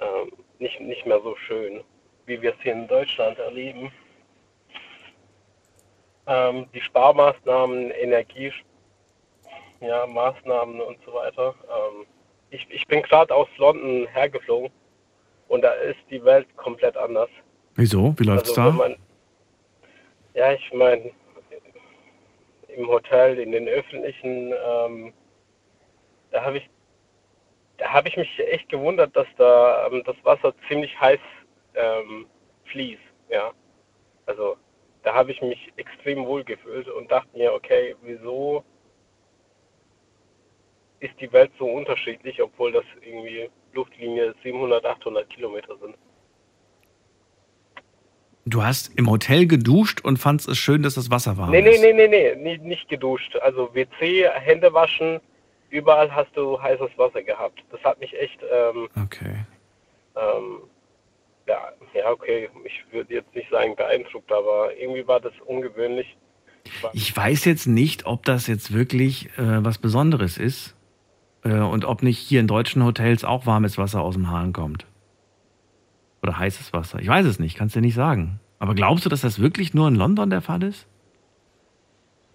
[0.00, 1.84] ähm, nicht, nicht mehr so schön,
[2.26, 3.92] wie wir es hier in Deutschland erleben.
[6.28, 8.52] Ähm, die Sparmaßnahmen, Energie,
[9.80, 11.54] ja, und so weiter.
[11.64, 12.06] Ähm,
[12.50, 14.70] ich, ich bin gerade aus London hergeflogen
[15.48, 17.30] und da ist die Welt komplett anders.
[17.76, 18.14] Wieso?
[18.18, 18.70] Wie läuft's Also, da?
[18.70, 18.96] man,
[20.34, 21.10] ja, ich meine,
[22.68, 25.12] im Hotel, in den öffentlichen, ähm,
[26.30, 26.68] da habe ich,
[27.78, 31.20] da habe ich mich echt gewundert, dass da ähm, das Wasser ziemlich heiß
[31.74, 32.26] ähm,
[32.66, 33.00] fließt,
[33.30, 33.52] ja.
[34.26, 34.56] Also
[35.08, 38.62] da habe ich mich extrem wohl gefühlt und dachte mir, okay, wieso
[41.00, 45.96] ist die Welt so unterschiedlich, obwohl das irgendwie Luftlinie 700, 800 Kilometer sind.
[48.44, 51.70] Du hast im Hotel geduscht und fandest es schön, dass das Wasser warm Nee, nee,
[51.70, 51.80] ist.
[51.80, 53.34] nee, nee, nee, nie- nicht geduscht.
[53.36, 55.20] Also WC, Hände waschen,
[55.70, 57.64] überall hast du heißes Wasser gehabt.
[57.70, 59.36] Das hat mich echt, ähm, Okay.
[60.16, 60.62] ähm,
[61.48, 66.16] ja, ja, okay, ich würde jetzt nicht sagen beeindruckt, aber irgendwie war das ungewöhnlich.
[66.92, 70.76] Ich weiß jetzt nicht, ob das jetzt wirklich äh, was Besonderes ist
[71.42, 74.86] äh, und ob nicht hier in deutschen Hotels auch warmes Wasser aus dem Hahn kommt.
[76.22, 76.98] Oder heißes Wasser.
[77.00, 78.40] Ich weiß es nicht, kannst dir nicht sagen.
[78.58, 80.86] Aber glaubst du, dass das wirklich nur in London der Fall ist?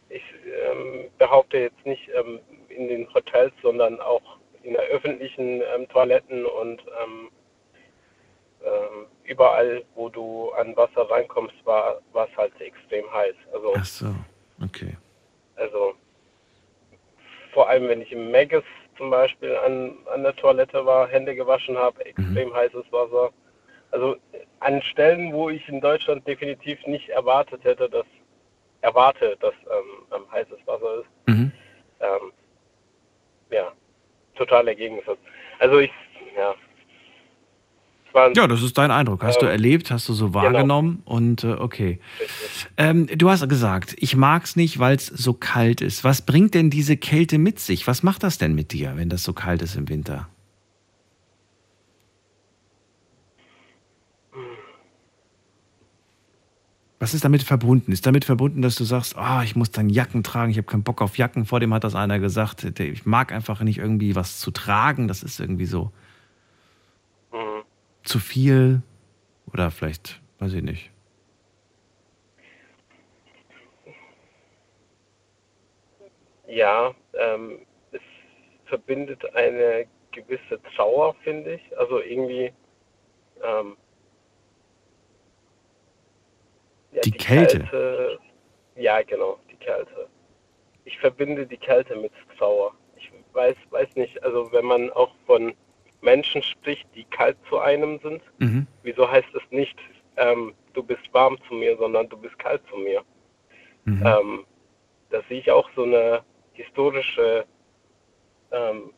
[0.09, 2.39] Ich ähm, behaupte jetzt nicht ähm,
[2.70, 6.82] in den Hotels, sondern auch in der öffentlichen ähm, Toiletten und
[8.64, 13.36] ähm, überall, wo du an Wasser reinkommst, war es halt extrem heiß.
[13.53, 14.16] Also, Ach so,
[14.64, 14.97] okay.
[15.55, 15.93] also
[17.53, 18.64] vor allem, wenn ich im Magus
[18.97, 23.32] zum Beispiel an, an der Toilette war, Hände gewaschen habe, extrem heißes Wasser.
[23.91, 24.16] Also
[24.59, 28.05] an Stellen, wo ich in Deutschland definitiv nicht erwartet hätte, dass
[28.82, 31.28] erwarte, dass ähm, ähm, heißes Wasser ist.
[31.28, 31.51] Mhm.
[32.01, 32.32] Ähm,
[33.49, 33.72] ja,
[34.36, 35.20] totaler Gegensatz.
[35.59, 35.91] Also ich,
[36.36, 36.53] ja.
[38.14, 39.24] Es war ein- Ja, das ist dein Eindruck.
[39.24, 40.36] Hast du Ähm, erlebt, hast du so genau.
[40.43, 41.99] wahrgenommen und äh, okay.
[42.78, 46.03] Ähm, du hast gesagt, ich mag's nicht, weil es so kalt ist.
[46.03, 47.88] Was bringt denn diese Kälte mit sich?
[47.88, 50.28] Was macht das denn mit dir, wenn das so kalt ist im Winter?
[56.99, 57.91] Was ist damit verbunden?
[57.91, 60.84] Ist damit verbunden, dass du sagst, ah, ich muss dann Jacken tragen, ich habe keinen
[60.84, 61.45] Bock auf Jacken.
[61.45, 65.07] Vor dem hat das einer gesagt, ich mag einfach nicht irgendwie was zu tragen.
[65.09, 65.91] Das ist irgendwie so.
[68.04, 68.82] Zu viel
[69.51, 70.91] oder vielleicht, weiß ich nicht.
[76.47, 78.01] Ja, ähm, es
[78.66, 81.78] verbindet eine gewisse Trauer, finde ich.
[81.78, 82.54] Also irgendwie
[83.43, 83.76] ähm,
[86.91, 87.60] ja, Die Kälte.
[87.60, 88.20] Kälte.
[88.76, 90.08] Ja, genau, die Kälte.
[90.86, 92.74] Ich verbinde die Kälte mit Trauer.
[92.97, 95.54] Ich weiß, weiß nicht, also wenn man auch von
[96.04, 98.68] Menschen spricht, die kalt zu einem sind, Mhm.
[98.84, 99.78] wieso heißt es nicht,
[100.18, 103.01] ähm, du bist warm zu mir, sondern du bist kalt zu mir?
[103.86, 104.06] Mhm.
[104.06, 104.45] Ähm,
[105.10, 106.22] da sehe ich auch so eine
[106.54, 107.45] historische
[108.51, 108.91] ähm,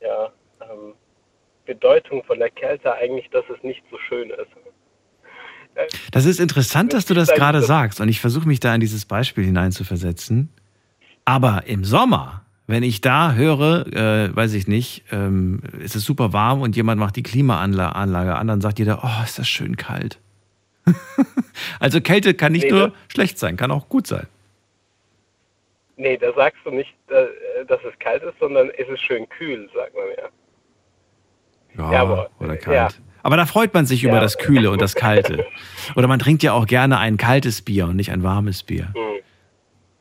[0.00, 0.94] ja, ähm,
[1.64, 4.50] Bedeutung von der Kälte eigentlich, dass es nicht so schön ist.
[6.10, 9.04] Das ist interessant, dass du das gerade sagst und ich versuche mich da in dieses
[9.04, 10.52] Beispiel hineinzuversetzen.
[11.26, 16.32] Aber im Sommer, wenn ich da höre, äh, weiß ich nicht, ähm, es ist super
[16.32, 17.94] warm und jemand macht die Klimaanlage
[18.34, 20.18] an, dann sagt jeder, oh, ist das schön kalt.
[21.80, 24.26] also Kälte kann nicht Nee, nur schlecht sein, kann auch gut sein.
[25.96, 29.68] Nee, da sagst du nicht, äh, dass es kalt ist, sondern es ist schön kühl,
[29.74, 31.84] sagt man ja.
[31.84, 32.76] Ja, Ja, aber- oder kalt.
[32.76, 32.88] ja.
[33.22, 34.20] Aber da freut man sich über Ja.
[34.20, 35.44] das Kühle und das Kalte.
[35.96, 38.92] Oder man trinkt ja auch gerne ein kaltes Bier und nicht ein warmes Bier.
[38.94, 39.20] Mhm.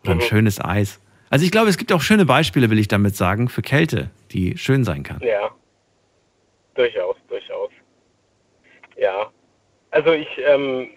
[0.04, 1.00] Oder ein schönes Eis.
[1.36, 4.58] Also ich glaube, es gibt auch schöne Beispiele, will ich damit sagen, für Kälte, die
[4.58, 5.20] schön sein kann.
[5.20, 5.52] Ja,
[6.76, 7.72] durchaus, durchaus.
[8.96, 9.30] Ja,
[9.92, 10.92] also ich, ähm,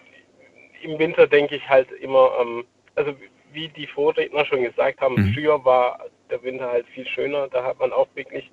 [0.81, 2.63] im Winter denke ich halt immer, ähm,
[2.95, 3.13] also
[3.51, 5.33] wie die Vorredner schon gesagt haben, Mhm.
[5.33, 8.49] früher war der Winter halt viel schöner, da hat man auch wirklich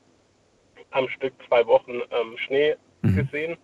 [0.90, 3.14] am Stück zwei Wochen ähm, Schnee Mhm.
[3.14, 3.56] gesehen.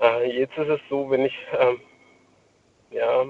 [0.00, 1.80] Äh, jetzt ist es so, wenn ich, ähm,
[2.92, 3.26] ja,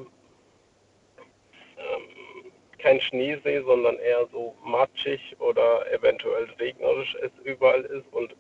[2.83, 8.35] kein Schnee sehe, sondern eher so matschig oder eventuell regnerisch es überall ist und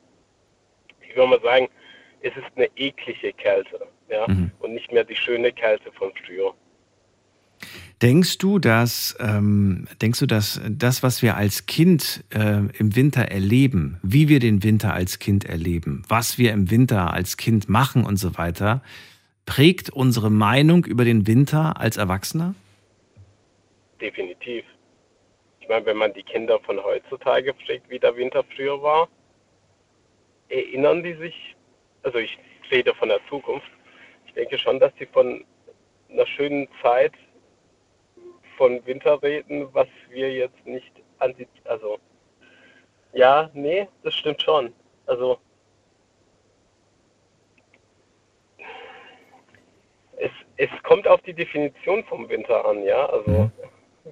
[1.09, 1.69] ich würde mal sagen,
[2.23, 4.51] es ist eine eklige Kälte, ja, Mhm.
[4.61, 6.55] und nicht mehr die schöne Kälte von früher.
[8.01, 13.23] Denkst du, dass ähm, denkst du, dass das, was wir als Kind äh, im Winter
[13.23, 18.05] erleben, wie wir den Winter als Kind erleben, was wir im Winter als Kind machen
[18.05, 18.83] und so weiter,
[19.47, 22.57] prägt unsere Meinung über den Winter als Erwachsener?
[24.03, 24.65] Definitiv.
[25.61, 29.09] Ich meine, wenn man die Kinder von heutzutage fragt, wie der Winter früher war,
[30.49, 31.55] erinnern die sich,
[32.03, 32.37] also ich
[32.73, 33.71] rede von der Zukunft,
[34.27, 35.45] ich denke schon, dass sie von
[36.11, 37.13] einer schönen Zeit
[38.57, 41.35] von Winter reden, was wir jetzt nicht an
[41.65, 41.99] also
[43.13, 44.73] ja, nee, das stimmt schon.
[45.07, 45.39] Also
[50.17, 53.07] es, es kommt auf die Definition vom Winter an, ja.
[53.07, 53.51] Also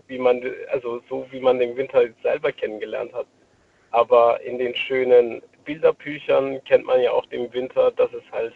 [0.07, 3.27] wie man, also so wie man den Winter selber kennengelernt hat.
[3.91, 8.55] Aber in den schönen Bilderbüchern kennt man ja auch den Winter, dass es halt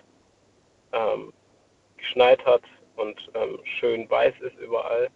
[0.92, 1.32] ähm,
[1.96, 2.62] geschneit hat
[2.96, 5.08] und ähm, schön weiß ist überall.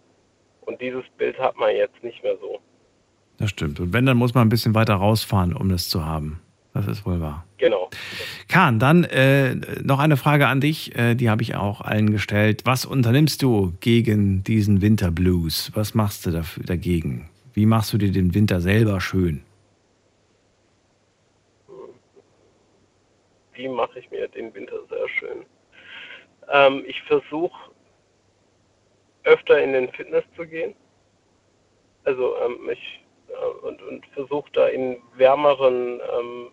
[0.61, 2.59] Und dieses Bild hat man jetzt nicht mehr so.
[3.37, 3.79] Das stimmt.
[3.79, 6.41] Und wenn, dann muss man ein bisschen weiter rausfahren, um das zu haben.
[6.79, 7.45] Das ist wohl wahr.
[7.57, 7.89] Genau.
[8.47, 12.61] Kahn, dann äh, noch eine Frage an dich, äh, die habe ich auch allen gestellt.
[12.63, 15.73] Was unternimmst du gegen diesen Winterblues?
[15.75, 17.29] Was machst du dafür, dagegen?
[17.53, 19.43] Wie machst du dir den Winter selber schön?
[23.51, 25.45] Wie mache ich mir den Winter sehr schön?
[26.49, 27.71] Ähm, ich versuche
[29.25, 30.73] öfter in den Fitness zu gehen.
[32.05, 36.47] Also ähm, ich äh, und, und versuche da in wärmeren ähm,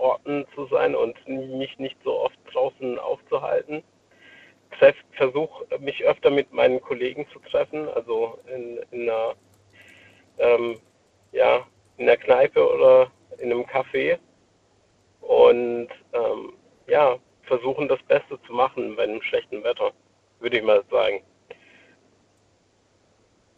[0.00, 3.82] Orten zu sein und mich nicht so oft draußen aufzuhalten.
[5.12, 9.34] Versuche mich öfter mit meinen Kollegen zu treffen, also in, in einer
[10.38, 10.76] ähm,
[11.32, 11.66] ja,
[11.98, 14.18] in der Kneipe oder in einem Café
[15.20, 16.52] und ähm,
[16.88, 19.92] ja, versuchen das Beste zu machen bei einem schlechten Wetter,
[20.40, 21.20] würde ich mal sagen.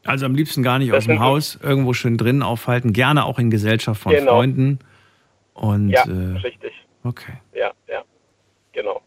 [0.05, 3.39] Also am liebsten gar nicht das aus dem Haus, irgendwo schön drin aufhalten, gerne auch
[3.39, 4.33] in Gesellschaft von genau.
[4.33, 4.81] Freunden.
[5.55, 6.73] Und, ja, äh, richtig.
[7.05, 7.35] Okay.
[7.55, 8.03] Ja, ja,
[8.73, 9.03] genau.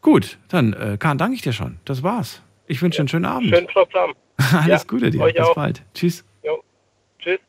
[0.00, 1.78] Gut, dann, äh, Kahn, danke ich dir schon.
[1.84, 2.42] Das war's.
[2.66, 3.00] Ich wünsche ja.
[3.02, 3.48] einen schönen Abend.
[3.48, 4.14] Schönen Programm.
[4.36, 5.24] Alles ja, Gute dir.
[5.24, 5.54] Bis auch.
[5.54, 5.82] bald.
[5.94, 6.24] Tschüss.
[6.44, 6.62] Jo.
[7.18, 7.40] Tschüss.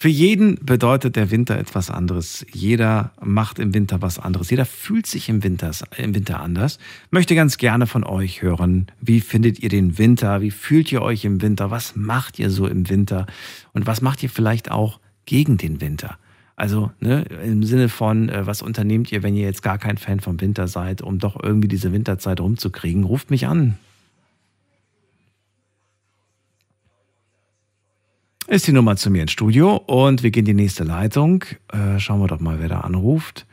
[0.00, 2.46] Für jeden bedeutet der Winter etwas anderes.
[2.52, 4.48] Jeder macht im Winter was anderes.
[4.48, 6.78] Jeder fühlt sich im Winter, im Winter anders.
[7.10, 8.86] Möchte ganz gerne von euch hören.
[9.00, 10.40] Wie findet ihr den Winter?
[10.40, 11.72] Wie fühlt ihr euch im Winter?
[11.72, 13.26] Was macht ihr so im Winter?
[13.72, 16.16] Und was macht ihr vielleicht auch gegen den Winter?
[16.58, 20.18] Also ne, im Sinne von, äh, was unternehmt ihr, wenn ihr jetzt gar kein Fan
[20.18, 23.04] vom Winter seid, um doch irgendwie diese Winterzeit rumzukriegen?
[23.04, 23.78] Ruft mich an.
[28.48, 31.44] Ist die Nummer zu mir ins Studio und wir gehen die nächste Leitung.
[31.72, 33.46] Äh, schauen wir doch mal, wer da anruft.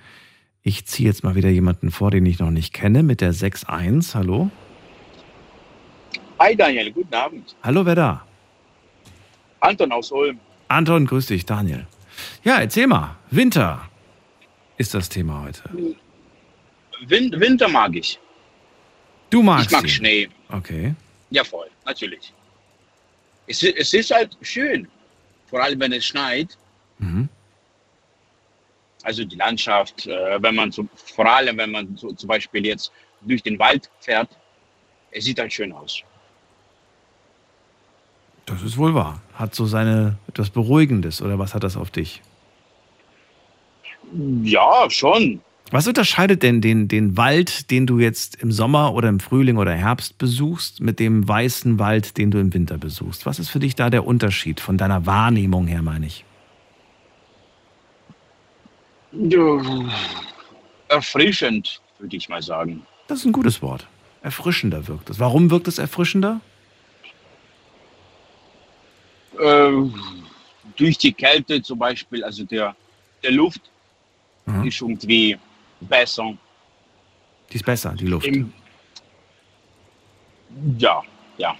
[0.63, 4.15] Ich ziehe jetzt mal wieder jemanden vor, den ich noch nicht kenne, mit der 6.1.
[4.15, 4.49] Hallo?
[6.39, 7.55] Hi Daniel, guten Abend.
[7.61, 8.25] Hallo, wer da?
[9.59, 10.39] Anton aus Ulm.
[10.69, 11.85] Anton, grüß dich, Daniel.
[12.43, 13.15] Ja, erzähl mal.
[13.31, 13.89] Winter
[14.77, 15.63] ist das Thema heute.
[17.07, 18.19] Win Winter mag ich.
[19.29, 19.89] Du magst Ich mag ihn.
[19.89, 20.29] Schnee.
[20.49, 20.95] Okay.
[21.29, 22.33] Ja, voll, natürlich.
[23.47, 24.87] Es, es ist halt schön,
[25.47, 26.57] vor allem wenn es schneit.
[26.99, 27.29] Mhm.
[29.03, 32.91] Also die Landschaft, äh, wenn man so, vor allem wenn man so, zum Beispiel jetzt
[33.21, 34.29] durch den Wald fährt,
[35.11, 36.01] es sieht halt schön aus.
[38.45, 39.21] Das ist wohl wahr.
[39.33, 42.21] Hat so seine etwas Beruhigendes oder was hat das auf dich?
[44.43, 45.41] Ja, schon.
[45.71, 49.71] Was unterscheidet denn den, den Wald, den du jetzt im Sommer oder im Frühling oder
[49.71, 53.25] Herbst besuchst, mit dem weißen Wald, den du im Winter besuchst?
[53.25, 56.23] Was ist für dich da der Unterschied von deiner Wahrnehmung her, meine ich?
[60.89, 62.83] Erfrischend, würde ich mal sagen.
[63.07, 63.87] Das ist ein gutes Wort.
[64.21, 65.19] Erfrischender wirkt es.
[65.19, 66.41] Warum wirkt es erfrischender?
[69.39, 69.89] Äh,
[70.77, 72.75] durch die Kälte zum Beispiel, also der,
[73.23, 73.61] der Luft
[74.47, 74.67] Mhm.
[74.67, 75.37] ist irgendwie
[75.81, 76.33] besser.
[77.51, 78.27] Die ist besser, die Luft.
[78.27, 78.53] Im,
[80.77, 81.01] ja,
[81.37, 81.55] ja.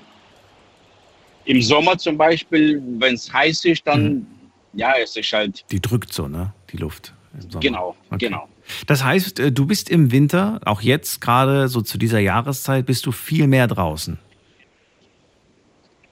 [1.45, 4.27] Im Sommer zum Beispiel, wenn es heiß ist, dann, Mhm.
[4.73, 6.53] ja, es ist halt, Die drückt so, ne?
[6.71, 7.13] Die Luft.
[7.33, 7.59] im Sommer.
[7.59, 8.27] genau, Okay.
[8.29, 8.47] genau.
[8.87, 13.05] Das heißt, äh, du bist im Winter, auch jetzt gerade so zu dieser Jahreszeit, bist
[13.05, 14.17] du viel mehr draußen.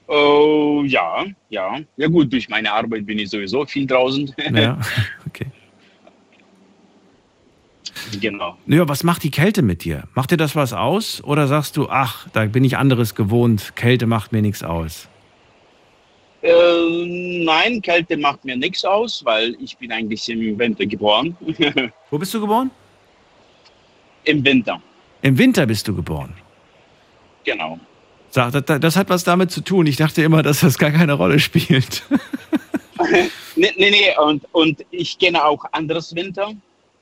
[0.06, 1.80] Oh, ja, ja.
[1.96, 4.34] Ja gut, durch meine Arbeit bin ich sowieso viel draußen.
[4.54, 4.78] Ja,
[5.26, 5.46] okay.
[8.20, 8.58] genau.
[8.66, 10.04] Ja, was macht die Kälte mit dir?
[10.14, 11.22] Macht dir das was aus?
[11.24, 15.08] Oder sagst du, ach, da bin ich anderes gewohnt, Kälte macht mir nichts aus?
[16.42, 21.34] Äh, nein, Kälte macht mir nichts aus, weil ich bin eigentlich im Winter geboren.
[22.10, 22.70] Wo bist du geboren?
[24.24, 24.80] Im Winter,
[25.22, 26.34] Im Winter bist du geboren.
[27.44, 27.78] genau.
[28.34, 29.86] Das, hat was damit zu tun.
[29.86, 32.02] Ich dachte immer, dass das gar keine Rolle spielt.
[33.56, 34.16] Nee, nee, nee.
[34.18, 36.52] Und, und ich kenne auch anderes Winter,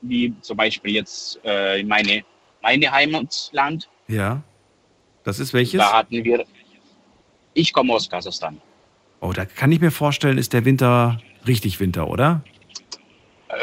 [0.01, 2.23] wie zum Beispiel jetzt äh, meine,
[2.61, 3.89] meine Heimatland.
[4.07, 4.41] Ja.
[5.23, 5.79] Das ist welches?
[5.79, 6.45] Da hatten wir,
[7.53, 8.61] ich komme aus Kasachstan.
[9.21, 12.43] Oh, da kann ich mir vorstellen, ist der Winter richtig Winter, oder?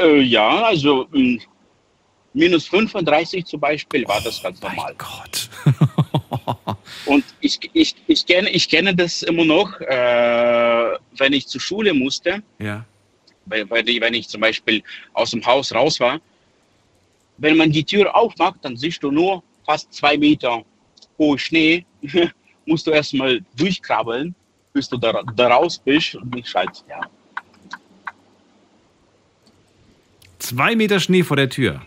[0.00, 1.42] Äh, ja, also mh,
[2.32, 4.94] minus 35 zum Beispiel war das ganz normal.
[4.96, 5.50] Gott.
[7.06, 11.94] Und ich, ich, ich, kenne, ich kenne das immer noch, äh, wenn ich zur Schule
[11.94, 12.84] musste, Ja.
[13.46, 14.82] weil, weil ich, wenn ich zum Beispiel
[15.12, 16.20] aus dem Haus raus war.
[17.38, 20.62] Wenn man die Tür aufmacht, dann siehst du nur fast zwei Meter
[21.18, 21.84] hohe Schnee.
[22.66, 24.34] musst du erstmal durchkrabbeln.
[24.72, 27.00] bis du da, da raus bist, ist halt, ja.
[30.38, 31.82] Zwei Meter Schnee vor der Tür.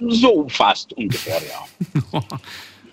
[0.00, 2.22] So fast ungefähr, ja.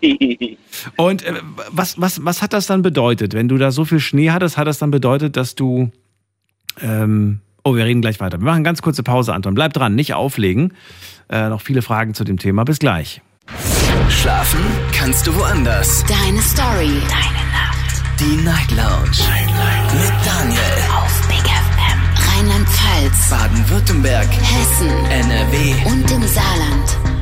[0.98, 1.34] Und äh,
[1.70, 3.34] was, was, was hat das dann bedeutet?
[3.34, 5.92] Wenn du da so viel Schnee hattest, hat das dann bedeutet, dass du.
[6.82, 8.40] Ähm, oh, wir reden gleich weiter.
[8.40, 9.54] Wir machen ganz kurze Pause, Anton.
[9.54, 10.74] Bleib dran, nicht auflegen.
[11.30, 12.66] Äh, noch viele Fragen zu dem Thema.
[12.66, 13.22] Bis gleich.
[14.10, 14.60] Schlafen
[14.94, 16.04] kannst du woanders.
[16.06, 16.92] Deine Story.
[17.10, 18.04] Deine Nacht.
[18.20, 19.18] Die Night Lounge.
[19.28, 19.94] Night, Night.
[19.94, 20.62] Mit Daniel.
[20.96, 22.00] Auf Big FM.
[22.30, 23.30] Rheinland-Pfalz.
[23.30, 24.28] Baden-Württemberg.
[24.28, 24.90] Hessen.
[25.10, 25.74] NRW.
[25.86, 27.15] Und im Saarland.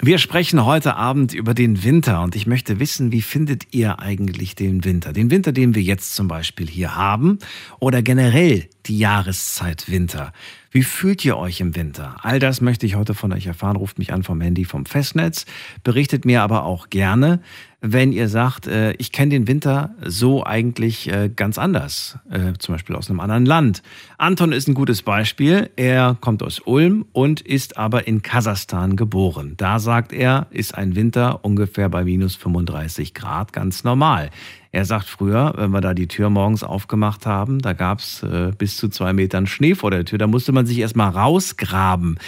[0.00, 4.54] Wir sprechen heute Abend über den Winter und ich möchte wissen, wie findet ihr eigentlich
[4.54, 5.12] den Winter?
[5.12, 7.40] Den Winter, den wir jetzt zum Beispiel hier haben
[7.80, 10.32] oder generell die Jahreszeit Winter.
[10.70, 12.16] Wie fühlt ihr euch im Winter?
[12.22, 13.74] All das möchte ich heute von euch erfahren.
[13.74, 15.46] Ruft mich an vom Handy vom Festnetz.
[15.82, 17.40] Berichtet mir aber auch gerne,
[17.80, 22.74] wenn ihr sagt, äh, ich kenne den Winter so eigentlich äh, ganz anders, äh, zum
[22.74, 23.82] Beispiel aus einem anderen Land.
[24.16, 25.70] Anton ist ein gutes Beispiel.
[25.76, 29.54] Er kommt aus Ulm und ist aber in Kasachstan geboren.
[29.56, 34.30] Da sagt er, ist ein Winter ungefähr bei minus 35 Grad ganz normal.
[34.72, 38.52] Er sagt früher, wenn wir da die Tür morgens aufgemacht haben, da gab es äh,
[38.58, 40.18] bis zu zwei Metern Schnee vor der Tür.
[40.18, 42.18] Da musste man sich erstmal rausgraben.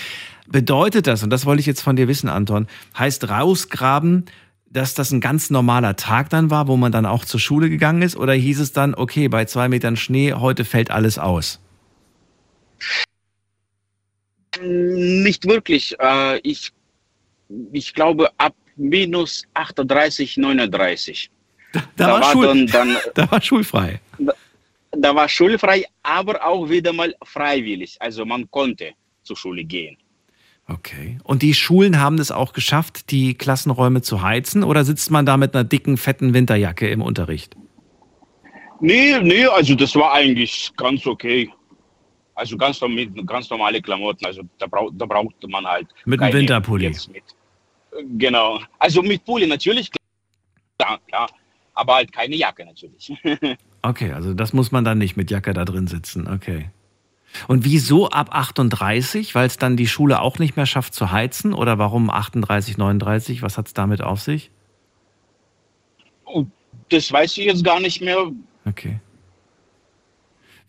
[0.46, 2.66] Bedeutet das, und das wollte ich jetzt von dir wissen, Anton,
[2.98, 4.24] heißt rausgraben,
[4.70, 8.02] dass das ein ganz normaler Tag dann war, wo man dann auch zur Schule gegangen
[8.02, 8.16] ist?
[8.16, 11.60] Oder hieß es dann, okay, bei zwei Metern Schnee, heute fällt alles aus?
[14.62, 15.98] Nicht wirklich.
[15.98, 16.72] Äh, ich,
[17.72, 21.30] ich glaube ab minus 38, 39.
[21.72, 24.00] Da, da war, war Schul dann, dann, da war schulfrei.
[24.18, 24.32] Da,
[24.92, 27.96] da war schulfrei, aber auch wieder mal freiwillig.
[28.00, 28.92] Also man konnte
[29.22, 29.96] zur Schule gehen.
[30.70, 31.18] Okay.
[31.24, 34.62] Und die Schulen haben es auch geschafft, die Klassenräume zu heizen?
[34.62, 37.56] Oder sitzt man da mit einer dicken, fetten Winterjacke im Unterricht?
[38.80, 41.50] Nee, nee, also das war eigentlich ganz okay.
[42.34, 42.80] Also ganz,
[43.26, 44.24] ganz normale Klamotten.
[44.24, 45.88] Also da, brauch, da brauchte man halt.
[46.04, 46.88] Mit einem Winterpulli.
[46.88, 47.22] Mit.
[48.16, 48.60] Genau.
[48.78, 49.90] Also mit Pulli natürlich,
[50.78, 51.28] klar, klar.
[51.74, 53.12] Aber halt keine Jacke natürlich.
[53.82, 56.28] okay, also das muss man dann nicht mit Jacke da drin sitzen.
[56.28, 56.70] Okay.
[57.48, 59.34] Und wieso ab 38?
[59.34, 61.54] Weil es dann die Schule auch nicht mehr schafft zu heizen?
[61.54, 63.42] Oder warum 38, 39?
[63.42, 64.50] Was hat es damit auf sich?
[66.24, 66.46] Oh,
[66.88, 68.30] das weiß ich jetzt gar nicht mehr.
[68.64, 69.00] Okay.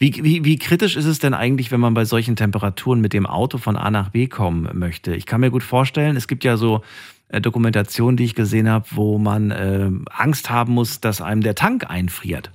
[0.01, 3.27] Wie, wie, wie kritisch ist es denn eigentlich, wenn man bei solchen Temperaturen mit dem
[3.27, 5.15] Auto von A nach B kommen möchte?
[5.15, 6.81] Ich kann mir gut vorstellen, es gibt ja so
[7.27, 11.53] äh, Dokumentationen, die ich gesehen habe, wo man äh, Angst haben muss, dass einem der
[11.53, 12.49] Tank einfriert.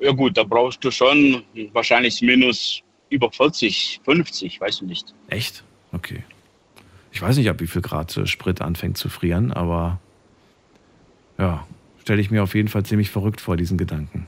[0.00, 1.42] Ja gut, da brauchst du schon
[1.72, 5.14] wahrscheinlich minus über 40, 50, weiß ich nicht.
[5.28, 5.64] Echt?
[5.92, 6.22] Okay.
[7.12, 9.98] Ich weiß nicht, ab wie viel Grad Sprit anfängt zu frieren, aber
[11.38, 11.66] ja,
[12.00, 14.26] stelle ich mir auf jeden Fall ziemlich verrückt vor, diesen Gedanken.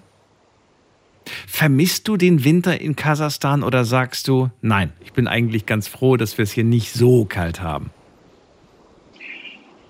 [1.46, 6.16] Vermisst du den Winter in Kasachstan oder sagst du, nein, ich bin eigentlich ganz froh,
[6.16, 7.90] dass wir es hier nicht so kalt haben?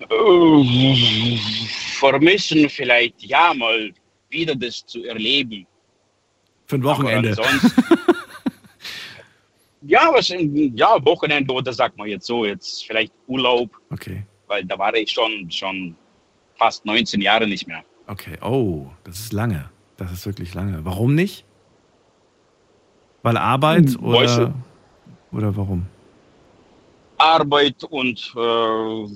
[0.01, 1.37] Äh,
[1.99, 3.91] vermissen vielleicht, ja, mal
[4.29, 5.65] wieder das zu erleben.
[6.71, 7.35] Für ein Wochenende.
[9.81, 13.69] ja, was, ja, Wochenende oder sagt man jetzt so, jetzt vielleicht Urlaub.
[13.89, 14.23] Okay.
[14.47, 15.97] Weil da war ich schon, schon
[16.55, 17.83] fast 19 Jahre nicht mehr.
[18.07, 19.69] Okay, oh, das ist lange.
[19.97, 20.85] Das ist wirklich lange.
[20.85, 21.43] Warum nicht?
[23.21, 24.53] Weil Arbeit Hm, oder,
[25.33, 25.87] oder warum?
[27.17, 29.07] Arbeit und äh,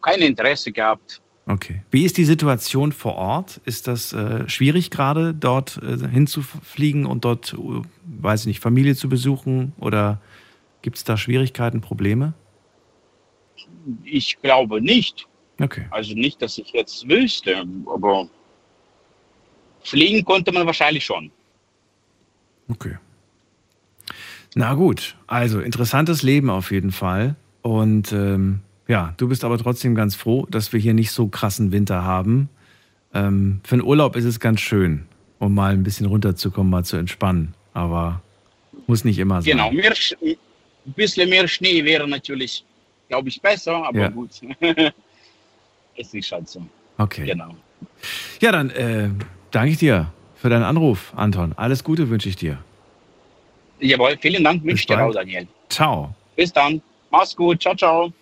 [0.00, 1.20] kein Interesse gehabt.
[1.50, 1.82] Okay.
[1.90, 3.60] Wie ist die Situation vor Ort?
[3.64, 8.94] Ist das äh, schwierig gerade, dort äh, hinzufliegen und dort, äh, weiß ich nicht, Familie
[8.94, 9.72] zu besuchen?
[9.80, 10.20] Oder
[10.82, 12.34] gibt es da Schwierigkeiten, Probleme?
[14.04, 15.26] Ich glaube nicht.
[15.60, 15.86] Okay.
[15.90, 18.28] Also nicht, dass ich jetzt wüsste, aber
[19.82, 21.32] fliegen konnte man wahrscheinlich schon.
[22.68, 22.96] Okay.
[24.54, 27.34] Na gut, also interessantes Leben auf jeden Fall.
[27.62, 28.60] Und ähm,
[28.90, 32.48] ja, du bist aber trotzdem ganz froh, dass wir hier nicht so krassen Winter haben.
[33.14, 35.06] Ähm, für einen Urlaub ist es ganz schön,
[35.38, 37.54] um mal ein bisschen runterzukommen, mal zu entspannen.
[37.72, 38.20] Aber
[38.88, 39.52] muss nicht immer sein.
[39.52, 40.36] Genau, mehr, ein
[40.96, 42.64] bisschen mehr Schnee wäre natürlich,
[43.08, 44.08] glaube ich, besser, aber Ja.
[44.08, 44.30] gut.
[45.96, 46.60] ist nicht halt so.
[46.98, 47.26] Okay.
[47.26, 47.54] Genau.
[48.40, 49.10] Ja, dann äh,
[49.52, 51.52] danke ich dir für deinen Anruf, Anton.
[51.56, 52.58] Alles Gute wünsche ich dir.
[53.78, 55.46] Jawohl, vielen Dank, wünsche dir auch, Daniel.
[55.68, 56.14] Ciao.
[56.34, 56.82] Bis dann.
[57.10, 57.60] Mach's gut.
[57.62, 58.12] Ciao, ciao.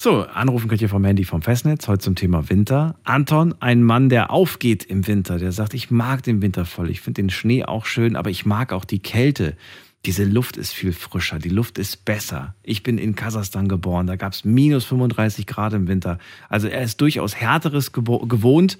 [0.00, 2.94] So, anrufen könnt ihr vom Handy vom Festnetz, heute zum Thema Winter.
[3.02, 7.00] Anton, ein Mann, der aufgeht im Winter, der sagt, ich mag den Winter voll, ich
[7.00, 9.56] finde den Schnee auch schön, aber ich mag auch die Kälte,
[10.04, 12.54] diese Luft ist viel frischer, die Luft ist besser.
[12.62, 16.18] Ich bin in Kasachstan geboren, da gab es minus 35 Grad im Winter.
[16.48, 18.78] Also er ist durchaus härteres gewohnt.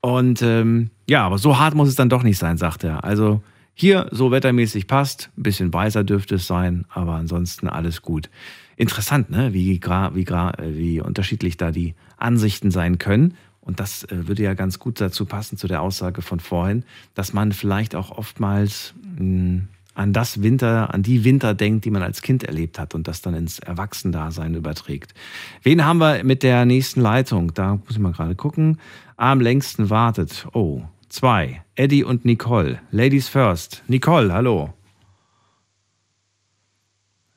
[0.00, 3.02] Und ähm, ja, aber so hart muss es dann doch nicht sein, sagt er.
[3.02, 3.42] Also
[3.74, 8.30] hier so wettermäßig passt, ein bisschen weißer dürfte es sein, aber ansonsten alles gut.
[8.76, 9.52] Interessant, ne?
[9.52, 13.34] wie, wie, wie unterschiedlich da die Ansichten sein können.
[13.60, 17.32] Und das äh, würde ja ganz gut dazu passen, zu der Aussage von vorhin, dass
[17.32, 22.02] man vielleicht auch oftmals mh, hm, an das Winter, an die Winter denkt, die man
[22.02, 25.14] als Kind erlebt hat und das dann ins Erwachsendasein überträgt.
[25.62, 27.52] Wen haben wir mit der nächsten Leitung?
[27.54, 28.78] Da muss ich mal gerade gucken.
[29.16, 30.46] Am längsten wartet.
[30.54, 31.62] Oh, zwei.
[31.74, 32.80] Eddie und Nicole.
[32.90, 33.82] Ladies first.
[33.86, 34.72] Nicole, hallo.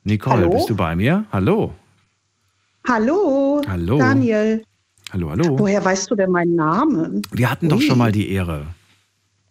[0.06, 0.50] Nicole, hallo?
[0.52, 1.26] bist du bei mir?
[1.32, 1.74] Hallo.
[2.88, 3.62] Hallo.
[3.68, 3.98] Hallo.
[3.98, 4.64] Daniel.
[5.12, 5.58] Hallo, hallo.
[5.58, 7.24] Woher weißt du denn meinen Namen?
[7.32, 7.72] Wir hatten Ui.
[7.72, 8.68] doch schon mal die Ehre.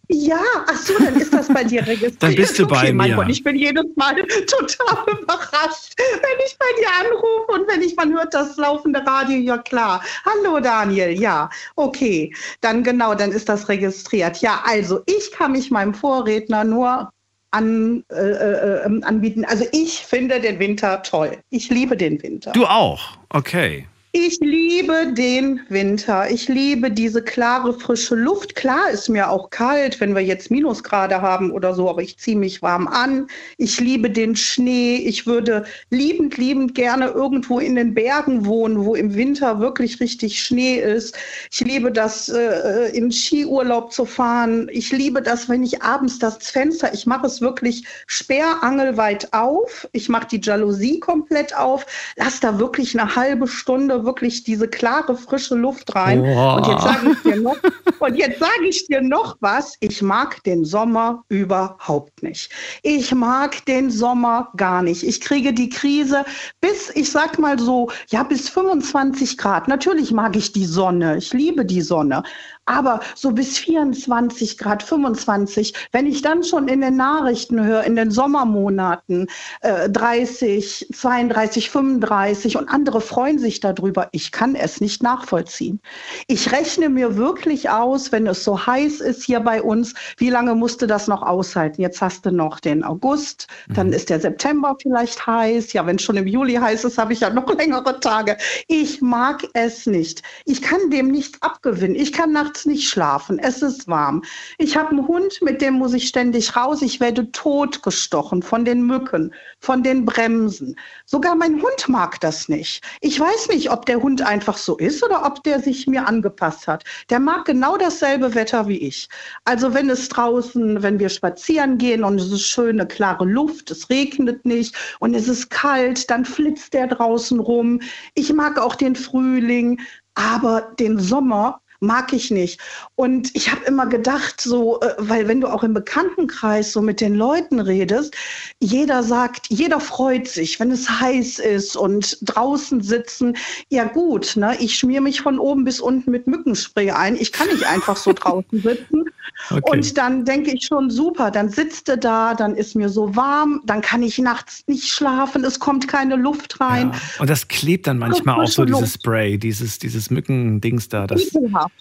[0.07, 2.23] Ja, ach so, dann ist das bei dir registriert.
[2.23, 3.15] dann bist du bei okay, mir.
[3.15, 4.15] Gott, ich bin jedes Mal
[4.47, 9.37] total überrascht, wenn ich bei dir anrufe und wenn ich, man hört das laufende Radio,
[9.37, 10.01] ja klar.
[10.23, 12.33] Hallo Daniel, ja, okay.
[12.61, 14.37] Dann genau, dann ist das registriert.
[14.37, 17.11] Ja, also ich kann mich meinem Vorredner nur
[17.51, 19.45] an, äh, äh, ähm, anbieten.
[19.45, 21.37] Also ich finde den Winter toll.
[21.49, 22.51] Ich liebe den Winter.
[22.51, 23.87] Du auch, okay.
[24.17, 26.31] Ich liebe den Winter.
[26.31, 28.55] Ich liebe diese klare, frische Luft.
[28.55, 32.37] Klar ist mir auch kalt, wenn wir jetzt Minusgrade haben oder so, aber ich ziehe
[32.37, 33.27] mich warm an.
[33.57, 34.95] Ich liebe den Schnee.
[34.95, 40.41] Ich würde liebend, liebend gerne irgendwo in den Bergen wohnen, wo im Winter wirklich richtig
[40.41, 41.17] Schnee ist.
[41.51, 44.69] Ich liebe das, äh, in Skiurlaub zu fahren.
[44.71, 49.89] Ich liebe das, wenn ich abends das Fenster, ich mache es wirklich sperrangelweit auf.
[49.91, 51.85] Ich mache die Jalousie komplett auf.
[52.15, 56.21] Lass da wirklich eine halbe Stunde wirklich diese klare, frische Luft rein.
[56.21, 56.55] Oh.
[56.55, 57.57] Und jetzt sage ich dir noch,
[57.99, 59.75] und jetzt sage ich dir noch was.
[59.79, 62.51] Ich mag den Sommer überhaupt nicht.
[62.83, 65.03] Ich mag den Sommer gar nicht.
[65.03, 66.25] Ich kriege die Krise
[66.61, 69.67] bis, ich sag mal so, ja, bis 25 Grad.
[69.67, 71.17] Natürlich mag ich die Sonne.
[71.17, 72.23] Ich liebe die Sonne.
[72.65, 77.95] Aber so bis 24 Grad, 25, wenn ich dann schon in den Nachrichten höre, in
[77.95, 79.27] den Sommermonaten
[79.61, 85.79] äh, 30, 32, 35 und andere freuen sich darüber, ich kann es nicht nachvollziehen.
[86.27, 90.55] Ich rechne mir wirklich aus, wenn es so heiß ist hier bei uns, wie lange
[90.55, 91.81] musste das noch aushalten?
[91.81, 93.93] Jetzt hast du noch den August, dann mhm.
[93.93, 95.73] ist der September vielleicht heiß.
[95.73, 98.37] Ja, wenn es schon im Juli heiß ist, habe ich ja noch längere Tage.
[98.67, 100.23] Ich mag es nicht.
[100.45, 101.95] Ich kann dem nichts abgewinnen.
[101.95, 103.39] Ich kann nach nachts nicht schlafen.
[103.39, 104.23] Es ist warm.
[104.57, 106.81] Ich habe einen Hund, mit dem muss ich ständig raus.
[106.81, 110.75] Ich werde totgestochen von den Mücken, von den Bremsen.
[111.05, 112.81] Sogar mein Hund mag das nicht.
[113.01, 116.67] Ich weiß nicht, ob der Hund einfach so ist oder ob der sich mir angepasst
[116.67, 116.83] hat.
[117.09, 119.09] Der mag genau dasselbe Wetter wie ich.
[119.43, 123.89] Also wenn es draußen, wenn wir spazieren gehen und es ist schöne, klare Luft, es
[123.89, 127.81] regnet nicht und es ist kalt, dann flitzt der draußen rum.
[128.13, 129.81] Ich mag auch den Frühling,
[130.13, 132.59] aber den Sommer mag ich nicht.
[132.95, 137.01] Und ich habe immer gedacht, so, äh, weil wenn du auch im Bekanntenkreis so mit
[137.01, 138.15] den Leuten redest,
[138.59, 143.37] jeder sagt, jeder freut sich, wenn es heiß ist und draußen sitzen.
[143.69, 147.15] Ja gut, ne, ich schmier mich von oben bis unten mit Mückenspray ein.
[147.15, 149.05] Ich kann nicht einfach so draußen sitzen.
[149.49, 149.61] Okay.
[149.69, 153.61] Und dann denke ich schon, super, dann sitzt du da, dann ist mir so warm,
[153.65, 156.91] dann kann ich nachts nicht schlafen, es kommt keine Luft rein.
[156.91, 156.99] Ja.
[157.19, 161.05] Und das klebt dann manchmal auch so, dieses Spray, dieses, dieses Mückendings da.
[161.05, 161.74] Das, Ekelhaft.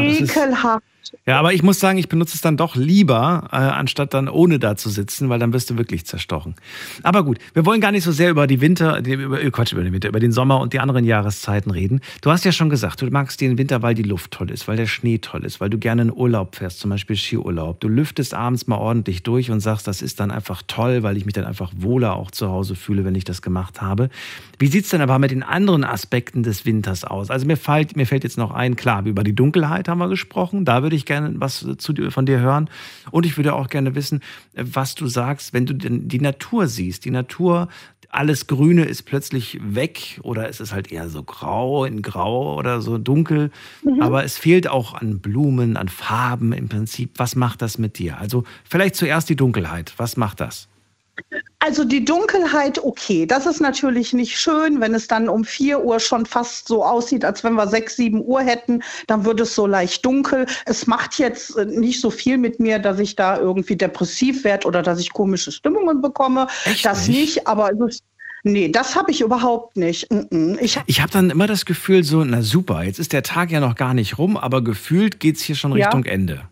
[0.00, 0.46] 一克
[1.26, 4.58] Ja, aber ich muss sagen, ich benutze es dann doch lieber, äh, anstatt dann ohne
[4.58, 6.54] da zu sitzen, weil dann wirst du wirklich zerstochen.
[7.02, 9.82] Aber gut, wir wollen gar nicht so sehr über die Winter, über, äh, Quatsch, über
[9.82, 12.00] den Winter, über den Sommer und die anderen Jahreszeiten reden.
[12.20, 14.76] Du hast ja schon gesagt, du magst den Winter, weil die Luft toll ist, weil
[14.76, 17.80] der Schnee toll ist, weil du gerne in Urlaub fährst, zum Beispiel Skiurlaub.
[17.80, 21.24] Du lüftest abends mal ordentlich durch und sagst, das ist dann einfach toll, weil ich
[21.24, 24.08] mich dann einfach wohler auch zu Hause fühle, wenn ich das gemacht habe.
[24.58, 27.30] Wie sieht es denn aber mit den anderen Aspekten des Winters aus?
[27.30, 30.64] Also mir fällt, mir fällt jetzt noch ein, klar, über die Dunkelheit haben wir gesprochen,
[30.64, 32.70] da würde ich gerne was zu, von dir hören.
[33.10, 34.20] Und ich würde auch gerne wissen,
[34.54, 37.04] was du sagst, wenn du die Natur siehst.
[37.04, 37.68] Die Natur,
[38.10, 42.80] alles Grüne ist plötzlich weg oder ist es halt eher so grau in grau oder
[42.80, 43.50] so dunkel.
[43.84, 44.00] Mhm.
[44.00, 47.12] Aber es fehlt auch an Blumen, an Farben im Prinzip.
[47.16, 48.18] Was macht das mit dir?
[48.18, 49.94] Also vielleicht zuerst die Dunkelheit.
[49.98, 50.68] Was macht das?
[51.58, 56.00] Also die Dunkelheit, okay, das ist natürlich nicht schön, wenn es dann um 4 Uhr
[56.00, 59.66] schon fast so aussieht, als wenn wir 6, 7 Uhr hätten, dann wird es so
[59.66, 60.46] leicht dunkel.
[60.66, 64.66] Es macht jetzt äh, nicht so viel mit mir, dass ich da irgendwie depressiv werde
[64.66, 66.46] oder dass ich komische Stimmungen bekomme.
[66.64, 68.04] Echt das nicht, nicht aber es ist
[68.44, 70.06] Nee, das habe ich überhaupt nicht.
[70.60, 73.58] Ich, ich habe dann immer das Gefühl, so, na super, jetzt ist der Tag ja
[73.58, 76.12] noch gar nicht rum, aber gefühlt geht es hier schon Richtung ja.
[76.12, 76.48] Ende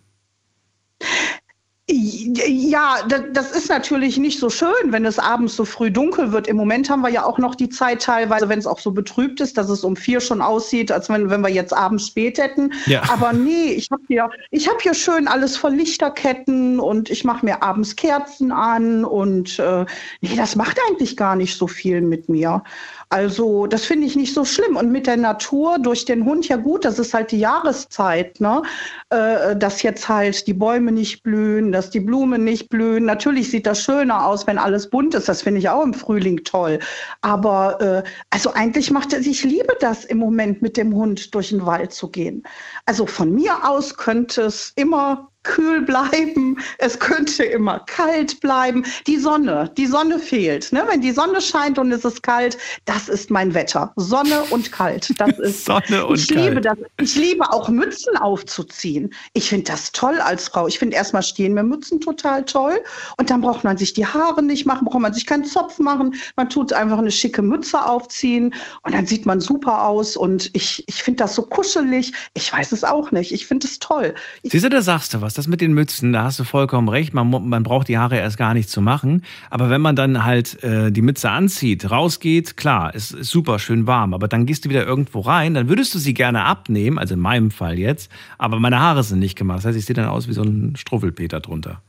[1.88, 6.48] Ja, da- das ist natürlich nicht so schön, wenn es abends so früh dunkel wird.
[6.48, 9.40] Im Moment haben wir ja auch noch die Zeit teilweise, wenn es auch so betrübt
[9.40, 12.72] ist, dass es um vier schon aussieht, als wenn, wenn wir jetzt abends spät hätten.
[12.86, 13.02] Ja.
[13.08, 17.44] Aber nee, ich habe hier, ich habe hier schön alles voll Lichterketten und ich mache
[17.46, 19.84] mir abends Kerzen an und äh,
[20.22, 22.64] nee, das macht eigentlich gar nicht so viel mit mir.
[23.08, 24.76] Also das finde ich nicht so schlimm.
[24.76, 28.62] Und mit der Natur, durch den Hund, ja gut, das ist halt die Jahreszeit, ne?
[29.10, 33.04] Äh, dass jetzt halt die Bäume nicht blühen, dass die Blumen nicht blühen.
[33.04, 35.28] Natürlich sieht das schöner aus, wenn alles bunt ist.
[35.28, 36.80] Das finde ich auch im Frühling toll.
[37.20, 41.50] Aber äh, also eigentlich macht es, ich liebe das im Moment mit dem Hund durch
[41.50, 42.42] den Wald zu gehen.
[42.86, 48.84] Also von mir aus könnte es immer kühl bleiben, es könnte immer kalt bleiben.
[49.06, 50.72] Die Sonne, die Sonne fehlt.
[50.72, 50.84] Ne?
[50.88, 53.92] Wenn die Sonne scheint und es ist kalt, das ist mein Wetter.
[53.96, 55.18] Sonne und kalt.
[55.18, 56.66] Das ist, Sonne und ich liebe kalt.
[56.66, 56.78] das.
[57.00, 59.14] Ich liebe auch Mützen aufzuziehen.
[59.32, 60.66] Ich finde das toll als Frau.
[60.66, 62.78] Ich finde erstmal stehen mir Mützen total toll.
[63.16, 66.14] Und dann braucht man sich die Haare nicht machen, braucht man sich keinen Zopf machen.
[66.36, 70.16] Man tut einfach eine schicke Mütze aufziehen und dann sieht man super aus.
[70.16, 72.12] Und ich, ich finde das so kuschelig.
[72.34, 73.32] Ich weiß es auch nicht.
[73.32, 74.14] Ich finde es toll.
[74.42, 75.34] Siehst du, da sagst du was.
[75.36, 77.12] Das mit den Mützen, da hast du vollkommen recht.
[77.12, 79.22] Man, man braucht die Haare erst gar nicht zu machen.
[79.50, 83.86] Aber wenn man dann halt äh, die Mütze anzieht, rausgeht, klar, ist, ist super schön
[83.86, 84.14] warm.
[84.14, 87.20] Aber dann gehst du wieder irgendwo rein, dann würdest du sie gerne abnehmen, also in
[87.20, 88.10] meinem Fall jetzt.
[88.38, 89.58] Aber meine Haare sind nicht gemacht.
[89.58, 91.82] Das heißt, ich sehe dann aus wie so ein Struffelpeter drunter.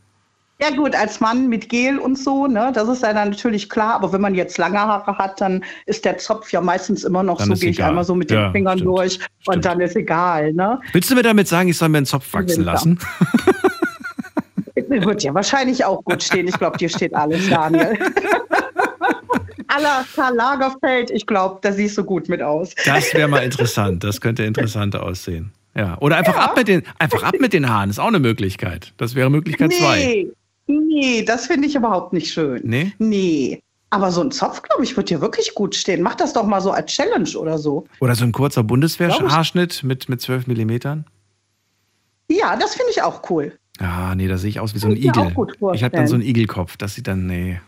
[0.59, 3.93] Ja gut, als Mann mit Gel und so, ne, das ist ja dann natürlich klar.
[3.93, 7.37] Aber wenn man jetzt lange Haare hat, dann ist der Zopf ja meistens immer noch
[7.37, 9.95] Dann so, gehe ich einmal so mit den Ja, Fingern stimmt, durch und dann ist
[9.95, 10.79] egal, ne?
[10.93, 12.99] Willst du mir damit sagen, ich soll mir einen Zopf wachsen lassen?
[14.89, 16.47] Wird ja wahrscheinlich auch gut stehen.
[16.47, 17.97] Ich glaube, dir steht alles, Daniel.
[19.67, 22.73] Aller Karl Lagerfeld, ich glaube, da siehst du gut mit aus.
[22.85, 24.03] Das wäre mal interessant.
[24.03, 25.51] Das könnte interessant aussehen.
[25.75, 25.97] Ja.
[25.99, 28.93] Oder einfach, ab mit den, einfach ab mit den Haaren, ist auch eine Möglichkeit.
[28.97, 30.27] Das wäre Möglichkeit zwei.
[30.67, 32.61] Nee, nee, das finde ich überhaupt nicht schön.
[32.63, 32.93] Nee?
[32.99, 33.61] Nee.
[33.89, 36.01] Aber so ein Zopf, glaube ich, wird dir wirklich gut stehen.
[36.01, 37.85] Mach das doch mal so als Challenge oder so.
[38.01, 41.05] Oder so ein kurzer Bundeswehrhaarschnitt mit, mit 12 Millimetern?
[42.29, 43.57] Ja, das finde ich auch cool.
[43.79, 45.33] Ja, nee, da sehe ich aus wie so ein Igel.
[45.73, 46.75] Ich habe dann so einen Igelkopf.
[46.77, 47.61] Das sieht dann, nee.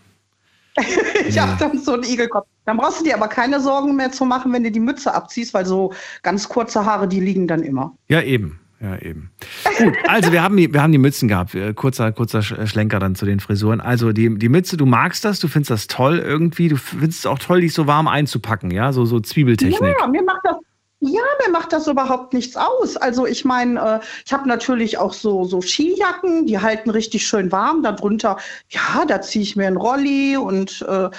[1.27, 2.47] Ich habe dann so einen Igelkopf.
[2.65, 5.53] Dann brauchst du dir aber keine Sorgen mehr zu machen, wenn du die Mütze abziehst,
[5.53, 5.93] weil so
[6.23, 7.95] ganz kurze Haare, die liegen dann immer.
[8.07, 8.59] Ja, eben.
[8.81, 9.31] Ja, eben.
[9.77, 11.53] Gut, also wir haben die, wir haben die Mützen gehabt.
[11.53, 13.81] Äh, Kurzer, kurzer Sch- Schlenker dann zu den Frisuren.
[13.81, 16.69] Also die, die Mütze, du magst das, du findest das toll irgendwie.
[16.69, 18.93] Du findest es auch toll, dich so warm einzupacken, ja?
[18.93, 19.95] So, so Zwiebeltechnik.
[19.99, 20.55] Ja, mir macht das.
[21.01, 22.97] Ja, mir macht das überhaupt nichts aus.
[22.97, 27.53] Also ich meine, äh, ich habe natürlich auch so, so Skijacken, die halten richtig schön
[27.53, 27.83] warm.
[27.83, 28.35] Darunter,
[28.67, 31.09] ja, da ziehe ich mir einen Rolli und äh,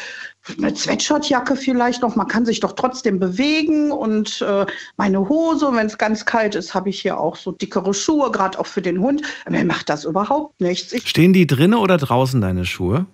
[0.59, 2.16] eine Sweatshirtjacke vielleicht noch.
[2.16, 4.66] Man kann sich doch trotzdem bewegen und äh,
[4.97, 8.59] meine Hose, wenn es ganz kalt ist, habe ich hier auch so dickere Schuhe, gerade
[8.59, 9.22] auch für den Hund.
[9.48, 10.93] Mir macht das überhaupt nichts.
[10.93, 13.06] Ich Stehen die drinnen oder draußen, deine Schuhe?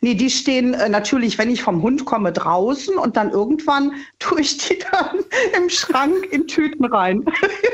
[0.00, 4.40] Nee, die stehen äh, natürlich, wenn ich vom Hund komme, draußen und dann irgendwann tue
[4.40, 5.24] ich die dann
[5.56, 7.24] im Schrank in Tüten rein.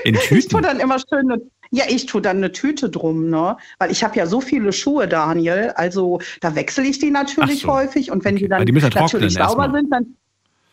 [0.05, 0.63] In Ich tue Tüten?
[0.63, 3.57] dann immer schön eine, ja, ich tue dann eine Tüte drum, ne?
[3.79, 5.73] Weil ich habe ja so viele Schuhe, Daniel.
[5.77, 7.69] Also da wechsle ich die natürlich so.
[7.69, 10.17] häufig und wenn die dann die ja natürlich sauber sind, dann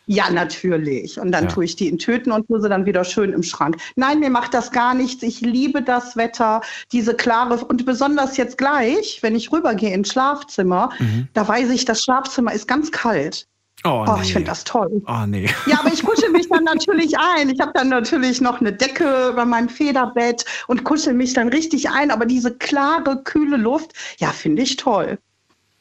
[0.07, 1.19] ja, natürlich.
[1.19, 1.49] Und dann Ja.
[1.51, 3.77] tue ich die in Tüten und tue sie dann wieder schön im Schrank.
[3.95, 5.23] Nein, mir macht das gar nichts.
[5.23, 6.61] Ich liebe das Wetter,
[6.91, 11.27] diese klare und besonders jetzt gleich, wenn ich rübergehe ins Schlafzimmer, Mhm.
[11.34, 13.47] da weiß ich, das Schlafzimmer ist ganz kalt.
[13.84, 14.22] Oh, Oh, nee.
[14.24, 15.02] ich finde das toll.
[15.08, 15.49] Oh, nee.
[15.66, 17.49] Ja, aber ich kuschel mich dann natürlich ein.
[17.49, 21.90] Ich habe dann natürlich noch eine Decke über meinem Federbett und kuschel mich dann richtig
[21.90, 22.12] ein.
[22.12, 25.18] Aber diese klare, kühle Luft, ja, finde ich toll.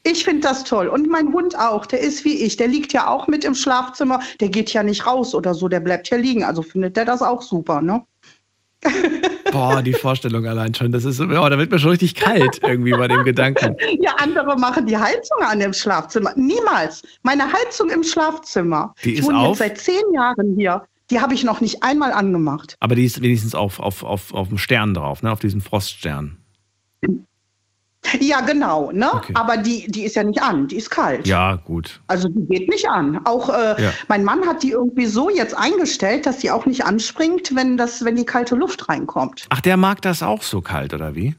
[0.02, 0.89] Ich finde das toll.
[0.89, 2.56] Und mein Hund auch, der ist wie ich.
[2.56, 4.20] Der liegt ja auch mit im Schlafzimmer.
[4.40, 6.43] Der geht ja nicht raus oder so, der bleibt ja liegen.
[6.43, 8.02] Also findet der das auch super, ne?
[9.52, 10.93] Boah, die Vorstellung allein schon.
[10.93, 13.77] Das ist, oh, da wird mir schon richtig kalt irgendwie bei dem Gedanken.
[14.01, 16.32] Ja, andere machen die Heizung an im Schlafzimmer.
[16.36, 17.02] Niemals.
[17.23, 18.94] Meine Heizung im Schlafzimmer.
[19.05, 19.48] Die ich ist wohne auf?
[19.48, 20.85] jetzt seit zehn Jahren hier.
[21.11, 22.77] Die habe ich noch nicht einmal angemacht.
[22.81, 25.32] Aber die ist wenigstens auf, auf, auf, auf dem Stern drauf, ne?
[25.32, 26.39] auf diesem Froststern.
[28.18, 28.90] Ja, genau.
[28.93, 29.10] Ne?
[29.35, 31.27] Aber die, die ist ja nicht an, die ist kalt.
[31.27, 32.01] Ja, gut.
[32.06, 33.20] Also die geht nicht an.
[33.24, 33.93] Auch äh, Ja.
[34.09, 38.05] mein Mann hat die irgendwie so jetzt eingestellt, dass die auch nicht anspringt, wenn, das,
[38.05, 39.47] wenn die kalte Luft reinkommt.
[39.51, 41.35] Ach, der mag das auch so kalt, oder wie?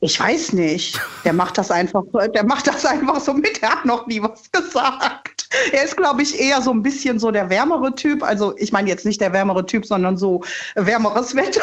[0.00, 1.00] Ich weiß nicht.
[1.24, 2.02] Der macht das einfach,
[2.34, 3.62] der macht das einfach so mit.
[3.62, 5.33] Er hat noch nie was gesagt.
[5.72, 8.22] Er ist, glaube ich, eher so ein bisschen so der wärmere Typ.
[8.22, 10.42] Also ich meine jetzt nicht der wärmere Typ, sondern so
[10.74, 11.62] wärmeres Wetter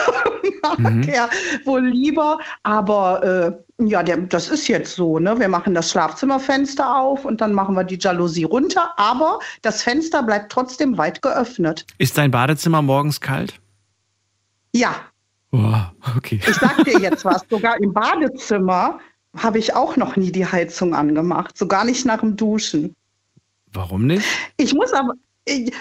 [0.61, 1.03] mag Mhm.
[1.03, 1.29] er
[1.65, 2.39] wohl lieber.
[2.63, 3.23] Aber
[3.79, 5.19] äh, ja, der, das ist jetzt so.
[5.19, 5.39] Ne?
[5.39, 8.93] Wir machen das Schlafzimmerfenster auf und dann machen wir die Jalousie runter.
[8.97, 11.85] Aber das Fenster bleibt trotzdem weit geöffnet.
[11.97, 13.59] Ist dein Badezimmer morgens kalt?
[14.73, 14.95] Ja,
[15.51, 16.39] Boah, okay.
[16.47, 18.99] Ich sag dir jetzt was, sogar im Badezimmer
[19.37, 22.95] habe ich auch noch nie die Heizung angemacht, so gar nicht nach dem Duschen.
[23.73, 24.25] Warum nicht?
[24.57, 25.13] Ich muss aber,
[25.45, 25.71] äh,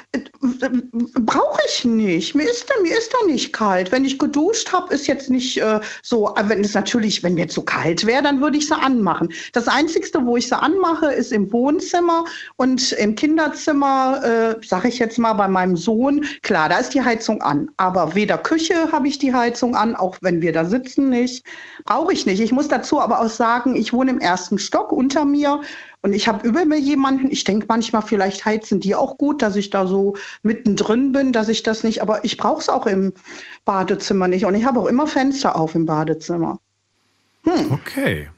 [0.40, 2.34] Brauche ich nicht.
[2.34, 3.92] Mir ist, mir ist da nicht kalt.
[3.92, 7.48] Wenn ich geduscht habe, ist jetzt nicht äh, so, äh, wenn es natürlich, wenn mir
[7.48, 9.28] zu kalt wäre, dann würde ich sie anmachen.
[9.52, 12.24] Das Einzige, wo ich sie anmache, ist im Wohnzimmer
[12.56, 17.02] und im Kinderzimmer, äh, sage ich jetzt mal bei meinem Sohn, klar, da ist die
[17.02, 17.70] Heizung an.
[17.76, 21.44] Aber weder Küche habe ich die Heizung an, auch wenn wir da sitzen nicht.
[21.84, 22.40] Brauche ich nicht.
[22.40, 25.60] Ich muss dazu aber auch sagen, ich wohne im ersten Stock unter mir
[26.02, 29.56] und ich habe über mir jemanden, ich denke manchmal, vielleicht heizen die auch gut, dass
[29.56, 33.12] ich da so mittendrin bin, dass ich das nicht, aber ich brauche es auch im
[33.66, 34.46] Badezimmer nicht.
[34.46, 36.58] Und ich habe auch immer Fenster auf im Badezimmer.
[37.44, 37.72] Hm.
[37.72, 38.28] Okay.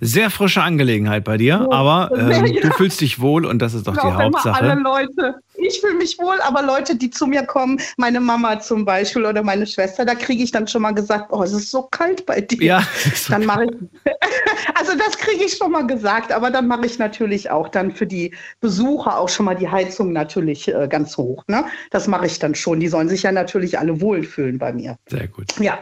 [0.00, 2.60] Sehr frische Angelegenheit bei dir, aber ähm, ja.
[2.60, 4.64] du fühlst dich wohl und das ist doch die Hauptsache.
[4.64, 8.60] Immer alle Leute, ich fühle mich wohl, aber Leute, die zu mir kommen, meine Mama
[8.60, 11.70] zum Beispiel oder meine Schwester, da kriege ich dann schon mal gesagt, oh, es ist
[11.70, 12.62] so kalt bei dir.
[12.62, 12.82] Ja.
[13.28, 13.70] Dann mache ich,
[14.74, 18.06] also das kriege ich schon mal gesagt, aber dann mache ich natürlich auch dann für
[18.06, 21.44] die Besucher auch schon mal die Heizung natürlich äh, ganz hoch.
[21.48, 21.64] Ne?
[21.90, 22.80] Das mache ich dann schon.
[22.80, 24.96] Die sollen sich ja natürlich alle wohlfühlen bei mir.
[25.08, 25.46] Sehr gut.
[25.60, 25.78] Ja.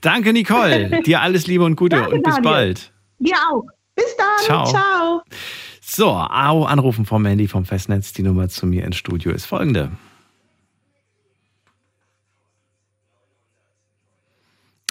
[0.00, 1.02] Danke, Nicole.
[1.02, 2.52] Dir alles Liebe und Gute Danke, und bis Daniel.
[2.52, 2.93] bald.
[3.24, 3.64] Dir auch.
[3.94, 4.44] Bis dann.
[4.44, 4.66] Ciao.
[4.66, 5.22] Ciao.
[5.80, 8.12] So, au, anrufen vom Handy vom Festnetz.
[8.12, 9.92] Die Nummer zu mir ins Studio ist folgende.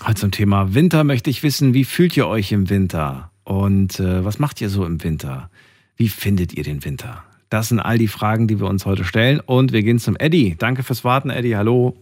[0.03, 3.31] Heute zum Thema Winter möchte ich wissen, wie fühlt ihr euch im Winter?
[3.43, 5.49] Und äh, was macht ihr so im Winter?
[5.95, 7.23] Wie findet ihr den Winter?
[7.49, 9.39] Das sind all die Fragen, die wir uns heute stellen.
[9.39, 10.55] Und wir gehen zum Eddie.
[10.57, 11.55] Danke fürs Warten, Eddie.
[11.55, 11.95] Hallo.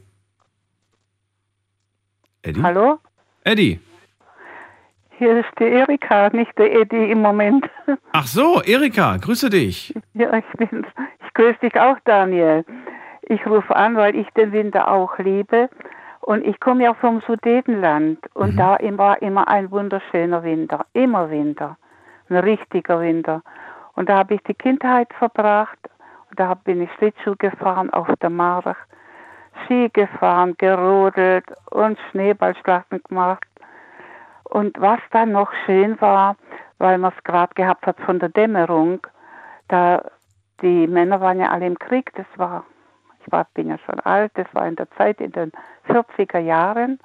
[2.42, 2.62] Eddie?
[2.62, 3.00] Hallo?
[3.44, 3.80] Eddie.
[5.22, 7.70] Hier ist die Erika, nicht der Eddie im Moment.
[8.12, 9.94] Ach so, Erika, grüße dich.
[10.16, 10.88] Ja, ich bin's.
[11.24, 12.66] Ich grüße dich auch, Daniel.
[13.30, 15.70] Ich rufe an, weil ich den Winter auch liebe.
[16.22, 18.58] Und ich komme ja vom Sudetenland und mhm.
[18.58, 20.88] da war immer ein wunderschöner Winter.
[20.94, 21.78] Immer Winter.
[22.32, 23.44] Ein richtiger Winter.
[23.94, 25.78] Und da habe ich die Kindheit verbracht.
[26.32, 28.88] Und da bin ich Schlittschuh gefahren auf der Marach,
[29.66, 33.51] Ski gefahren, gerodelt und Schneeballschlachten gemacht.
[34.52, 36.36] Und was dann noch schön war,
[36.78, 39.00] weil man es gerade gehabt hat von der Dämmerung,
[39.70, 40.04] da
[40.62, 42.66] die Männer waren ja alle im Krieg, das war,
[43.22, 45.54] ich war, bin ja schon alt, das war in der Zeit in den
[45.88, 47.00] 40er Jahren.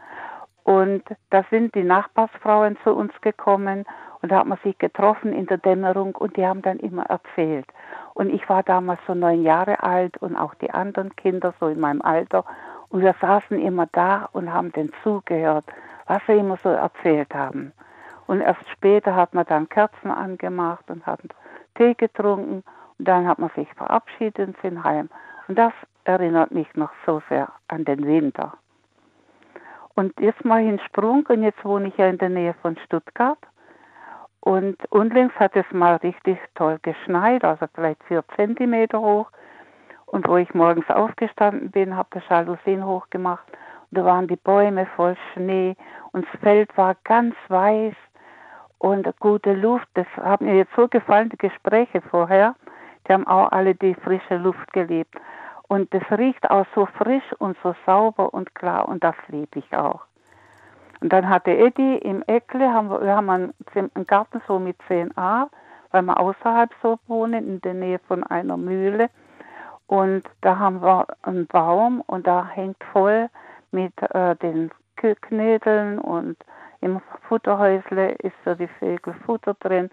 [0.64, 3.84] Und da sind die Nachbarsfrauen zu uns gekommen
[4.22, 7.66] und da hat man sich getroffen in der Dämmerung und die haben dann immer erzählt.
[8.14, 11.78] Und ich war damals so neun Jahre alt und auch die anderen Kinder so in
[11.78, 12.44] meinem Alter.
[12.88, 15.66] Und wir saßen immer da und haben den zugehört
[16.06, 17.72] was sie immer so erzählt haben.
[18.26, 21.20] Und erst später hat man dann Kerzen angemacht und hat
[21.76, 22.64] Tee getrunken
[22.98, 25.08] und dann hat man sich verabschiedet und sind heim.
[25.48, 25.72] Und das
[26.04, 28.54] erinnert mich noch so sehr an den Winter.
[29.94, 32.76] Und jetzt mache ich einen Sprung und jetzt wohne ich ja in der Nähe von
[32.84, 33.38] Stuttgart.
[34.40, 39.30] Und unlängst hat es mal richtig toll geschneit, also vielleicht vier Zentimeter hoch.
[40.04, 43.46] Und wo ich morgens aufgestanden bin, habe die Jalousien hochgemacht
[43.90, 45.76] da waren die Bäume voll Schnee
[46.12, 47.94] und das Feld war ganz weiß
[48.78, 49.88] und gute Luft.
[49.94, 52.54] Das haben mir jetzt so gefallen, die Gespräche vorher.
[53.06, 55.14] Die haben auch alle die frische Luft geliebt.
[55.68, 59.76] Und das riecht auch so frisch und so sauber und klar und das liebe ich
[59.76, 60.00] auch.
[61.00, 64.76] Und dann hatte Eddie im Eckle, haben wir, wir haben einen, einen Garten so mit
[64.88, 65.48] 10a,
[65.90, 69.10] weil wir außerhalb so wohnen, in der Nähe von einer Mühle.
[69.86, 73.28] Und da haben wir einen Baum und da hängt voll
[73.70, 76.36] mit äh, den Knödeln und
[76.80, 79.90] im Futterhäusle ist so die Vögel Futter drin.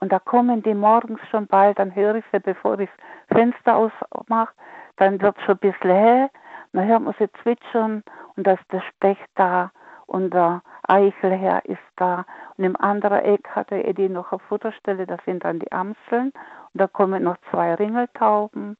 [0.00, 2.88] Und da kommen die morgens schon bald, dann höre ich sie, bevor ich
[3.28, 4.54] das Fenster ausmache,
[4.96, 6.30] dann wird schon ein bisschen hell,
[6.72, 8.02] dann hört man sie zwitschern
[8.36, 9.70] und da ist der Specht da
[10.06, 12.24] und der Eichelherr ist da.
[12.56, 16.32] Und im anderen Eck hat der Eddie noch eine Futterstelle, da sind dann die Amseln
[16.72, 18.76] und da kommen noch zwei Ringeltauben.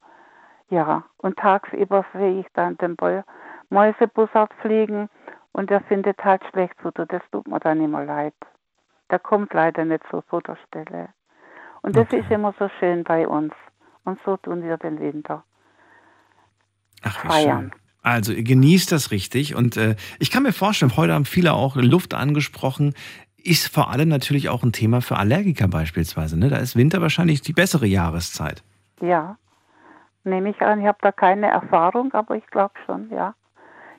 [0.70, 3.24] Ja, und tagsüber sehe ich dann den Bäuer
[3.70, 5.08] Mäusebussard fliegen
[5.52, 7.06] und der findet halt schlecht Futter.
[7.06, 8.34] Das tut mir dann immer leid.
[9.10, 11.08] Der kommt leider nicht zur Futterstelle.
[11.82, 12.20] Und das okay.
[12.20, 13.52] ist immer so schön bei uns.
[14.04, 15.44] Und so tun wir den Winter.
[17.02, 17.70] Ach, feiern.
[17.70, 17.80] Schön.
[18.02, 21.76] Also ihr genießt das richtig und äh, ich kann mir vorstellen, heute haben viele auch
[21.76, 22.94] Luft angesprochen,
[23.36, 26.38] ist vor allem natürlich auch ein Thema für Allergiker beispielsweise.
[26.38, 26.48] Ne?
[26.48, 28.62] Da ist Winter wahrscheinlich die bessere Jahreszeit.
[29.02, 29.36] Ja,
[30.24, 30.80] nehme ich an.
[30.80, 33.34] Ich habe da keine Erfahrung, aber ich glaube schon, ja.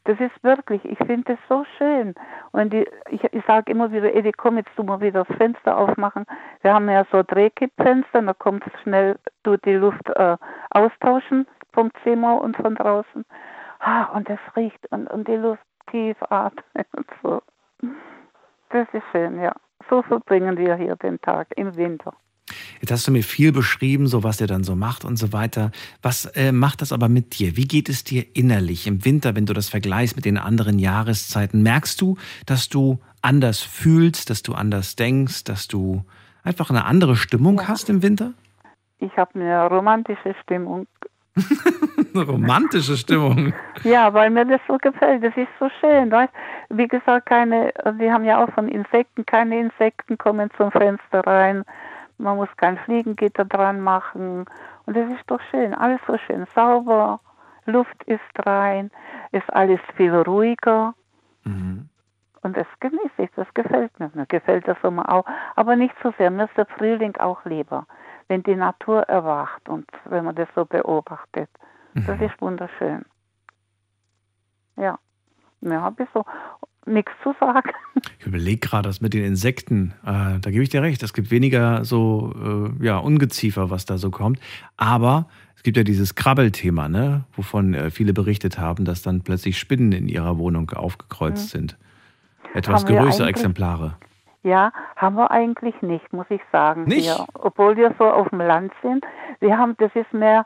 [0.06, 2.16] Das ist wirklich, ich finde das so schön.
[2.52, 5.78] Und die, ich, ich sage immer wieder, Edi, komm, jetzt tu mal wieder das Fenster
[5.78, 6.26] aufmachen.
[6.62, 10.38] Wir haben ja so Drehkippfenster, da kommt es schnell, du die Luft äh,
[10.72, 13.26] austauschen vom Zimmer und von draußen.
[13.80, 17.42] Ah, und das riecht und, und die Luft tief atmen und so.
[18.70, 19.54] Das ist schön, ja.
[19.90, 22.14] So verbringen wir hier den Tag im Winter.
[22.80, 25.72] Jetzt hast du mir viel beschrieben, so was ihr dann so macht und so weiter.
[26.02, 27.58] Was äh, macht das aber mit dir?
[27.58, 31.64] Wie geht es dir innerlich im Winter, wenn du das vergleichst mit den anderen Jahreszeiten?
[31.64, 36.04] Merkst du, dass du anders fühlst, dass du anders denkst, dass du
[36.44, 38.34] einfach eine andere Stimmung hast im Winter?
[39.00, 40.88] Ich habe eine romantische Stimmung.
[42.14, 43.54] Eine romantische Stimmung.
[43.84, 45.24] Ja, weil mir das so gefällt.
[45.24, 46.12] Das ist so schön.
[46.12, 46.34] Weißt?
[46.70, 51.64] Wie gesagt, keine, wir haben ja auch von Insekten, keine Insekten kommen zum Fenster rein.
[52.22, 54.46] Man muss kein Fliegengitter dran machen.
[54.86, 55.74] Und das ist doch schön.
[55.74, 57.20] Alles so schön sauber.
[57.66, 58.92] Luft ist rein.
[59.32, 60.94] Ist alles viel ruhiger.
[62.44, 63.32] Und das genieße ich.
[63.36, 64.12] Das gefällt mir.
[64.14, 65.26] Mir gefällt der Sommer auch.
[65.56, 66.32] Aber nicht so sehr.
[66.32, 67.86] Mir ist der Frühling auch lieber.
[68.28, 71.50] Wenn die Natur erwacht und wenn man das so beobachtet.
[72.08, 73.04] Das ist wunderschön.
[74.78, 74.98] Ja.
[75.60, 76.26] Mehr habe ich so
[76.86, 77.72] nichts zu sagen.
[78.20, 81.32] Ich überlege gerade, das mit den Insekten, äh, da gebe ich dir recht, es gibt
[81.32, 82.34] weniger so
[82.80, 84.40] äh, ja, Ungeziefer, was da so kommt.
[84.78, 87.26] Aber es gibt ja dieses Krabbelthema, ne?
[87.36, 91.78] wovon äh, viele berichtet haben, dass dann plötzlich Spinnen in ihrer Wohnung aufgekreuzt sind.
[92.54, 93.96] Etwas Haben größere Exemplare.
[94.44, 96.86] Ja, haben wir eigentlich nicht, muss ich sagen.
[96.86, 97.04] Nicht?
[97.04, 99.06] Hier, obwohl wir so auf dem Land sind.
[99.40, 100.46] Wir haben, das ist mehr,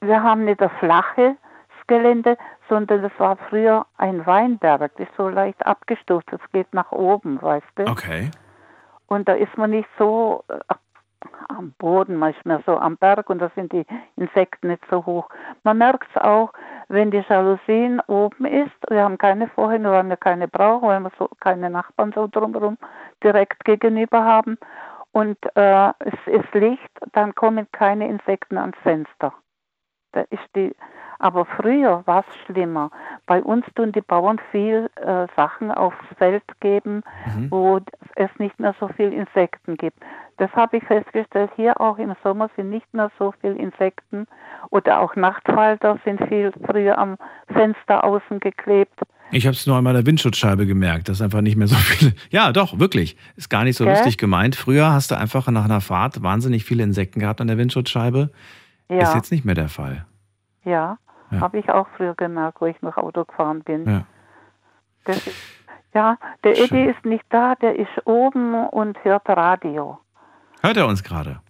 [0.00, 1.34] wir haben nicht ein flaches
[1.92, 2.38] Gelände,
[2.70, 4.92] sondern das war früher ein Weinberg.
[4.96, 6.26] Das ist so leicht abgestuft.
[6.30, 7.84] Das geht nach oben, weißt du?
[7.84, 8.30] Okay.
[9.06, 10.74] Und da ist man nicht so äh,
[11.48, 13.84] am Boden, manchmal so am Berg und da sind die
[14.16, 15.28] Insekten nicht so hoch.
[15.64, 16.52] Man merkt es auch,
[16.88, 18.72] wenn die Jalousien oben ist.
[18.88, 22.78] Wir haben keine vorhin, weil wir keine brauchen, weil wir so keine Nachbarn so drumherum
[23.22, 24.56] direkt gegenüber haben.
[25.12, 29.34] Und äh, es ist Licht, dann kommen keine Insekten ans Fenster.
[30.12, 30.74] Da ist die,
[31.22, 32.90] aber früher war es schlimmer.
[33.26, 37.02] Bei uns tun die Bauern viel äh, Sachen aufs Feld geben,
[37.50, 37.80] wo
[38.16, 39.98] es nicht mehr so viel Insekten gibt.
[40.38, 41.50] Das habe ich festgestellt.
[41.56, 44.26] Hier auch im Sommer sind nicht mehr so viel Insekten
[44.70, 47.16] oder auch Nachtfalter sind viel früher am
[47.52, 48.98] Fenster außen geklebt.
[49.30, 52.12] Ich habe es nur an meiner Windschutzscheibe gemerkt, dass einfach nicht mehr so viele.
[52.30, 53.16] Ja, doch, wirklich.
[53.36, 53.94] Ist gar nicht so Gell?
[53.94, 54.56] lustig gemeint.
[54.56, 58.30] Früher hast du einfach nach einer Fahrt wahnsinnig viele Insekten gehabt an der Windschutzscheibe.
[58.88, 60.04] Ist Ja, jetzt nicht mehr der Fall.
[60.64, 60.98] ja,
[61.32, 61.40] Ja.
[61.40, 63.88] habe ich auch früher gemerkt, wo ich noch Auto gefahren bin.
[63.88, 64.02] Ja.
[65.04, 65.36] Das ist,
[65.94, 69.98] ja, der Eddie ist nicht da, der ist oben und hört Radio.
[70.62, 71.40] Hört er uns gerade?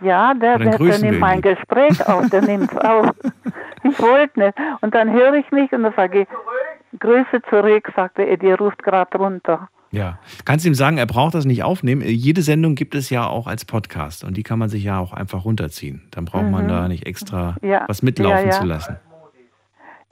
[0.00, 1.58] Ja, der, der, der nimmt ihn mein jetzt.
[1.58, 3.10] Gespräch auf, der nimmt es auf.
[3.82, 4.54] Ich wollte nicht.
[4.80, 6.28] Und dann höre ich mich und dann sage ich,
[7.00, 9.68] Grüße zurück, sagt der Eddie, ruft gerade runter.
[9.90, 10.18] Ja.
[10.44, 12.02] Kannst ihm sagen, er braucht das nicht aufnehmen.
[12.02, 15.12] Jede Sendung gibt es ja auch als Podcast und die kann man sich ja auch
[15.12, 16.06] einfach runterziehen.
[16.12, 16.68] Dann braucht man Mhm.
[16.68, 18.60] da nicht extra Ja, was mitlaufen ja, ja.
[18.60, 18.96] zu lassen.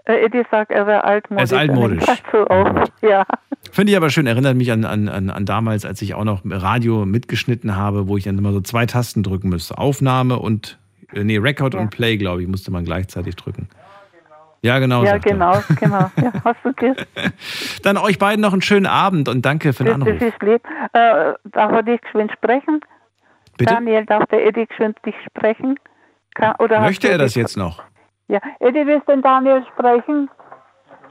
[0.05, 1.41] Äh, Eddie sagt, er wäre altmodisch.
[1.41, 2.05] Er ist altmodisch.
[2.49, 2.89] Auf.
[3.03, 3.25] Ja.
[3.73, 6.43] Finde ich aber schön, erinnert mich an, an, an, an damals, als ich auch noch
[6.45, 9.79] Radio mitgeschnitten habe, wo ich dann immer so zwei Tasten drücken müsste.
[9.79, 10.79] Aufnahme und,
[11.13, 13.69] äh, nee, Record und Play, glaube ich, musste man gleichzeitig drücken.
[14.63, 15.05] Ja, genau.
[15.05, 15.33] ja, sagt er.
[15.33, 16.11] genau, genau.
[16.17, 16.95] Ja, hast du?
[17.83, 20.19] Dann euch beiden noch einen schönen Abend und danke für den Anruf.
[20.19, 20.63] das ist lieb.
[20.93, 22.81] Äh, darf er dich geschwind sprechen?
[23.57, 23.75] Bitte?
[23.75, 25.79] Daniel, darf der Eddie geschwind dich sprechen?
[26.35, 27.83] Kann, Möchte er das jetzt noch?
[28.31, 30.31] Ja, Eddie, willst du den Daniel sprechen?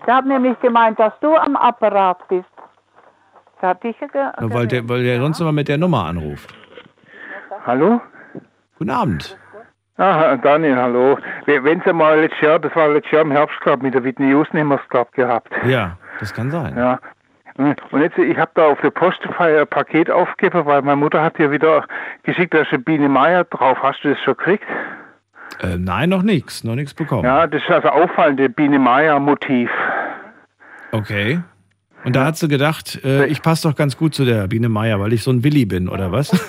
[0.01, 2.47] Ich habe nämlich gemeint, dass du am Apparat bist.
[3.61, 4.07] Da hat dich ge
[4.39, 6.53] Nur weil der, weil der sonst immer mit der Nummer anruft.
[7.65, 7.99] Hallo?
[8.77, 9.37] Guten Abend.
[9.97, 11.17] Ah, Daniel, hallo.
[11.45, 14.03] We- Wenn Sie mal letztes Jahr, das war letztes Jahr im Herbst, glaube mit der
[14.05, 15.51] Whitney Houston haben wir es, glaube gehabt.
[15.65, 16.73] Ja, das kann sein.
[16.77, 16.99] Ja.
[17.57, 21.37] Und jetzt, ich habe da auf der Postfeier ein Paket aufgegeben, weil meine Mutter hat
[21.37, 21.83] dir wieder
[22.23, 23.77] geschickt, da ist eine Biene Meier drauf.
[23.83, 24.63] Hast du das schon gekriegt?
[25.61, 26.63] Äh, nein, noch nichts.
[26.63, 27.23] Noch nichts bekommen.
[27.25, 29.69] Ja, das ist also auffallende Biene Meier Motiv.
[30.91, 31.41] Okay.
[32.05, 34.99] Und da hat sie gedacht, äh, ich passe doch ganz gut zu der Biene Meier,
[35.01, 36.31] weil ich so ein Willi bin, oder was?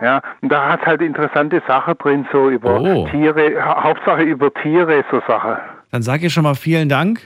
[0.00, 3.06] Ja, und da hat halt interessante Sachen drin, so über Oh.
[3.08, 5.54] Tiere, hau- Hauptsache über Tiere, so Sachen.
[5.92, 7.20] Dann sag ihr schon mal vielen Dank.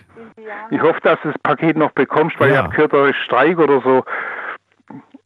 [0.71, 2.55] Ich hoffe, dass du das Paket noch bekommst, weil Ja.
[2.57, 4.05] ich habe gehört, da ist Streik oder so.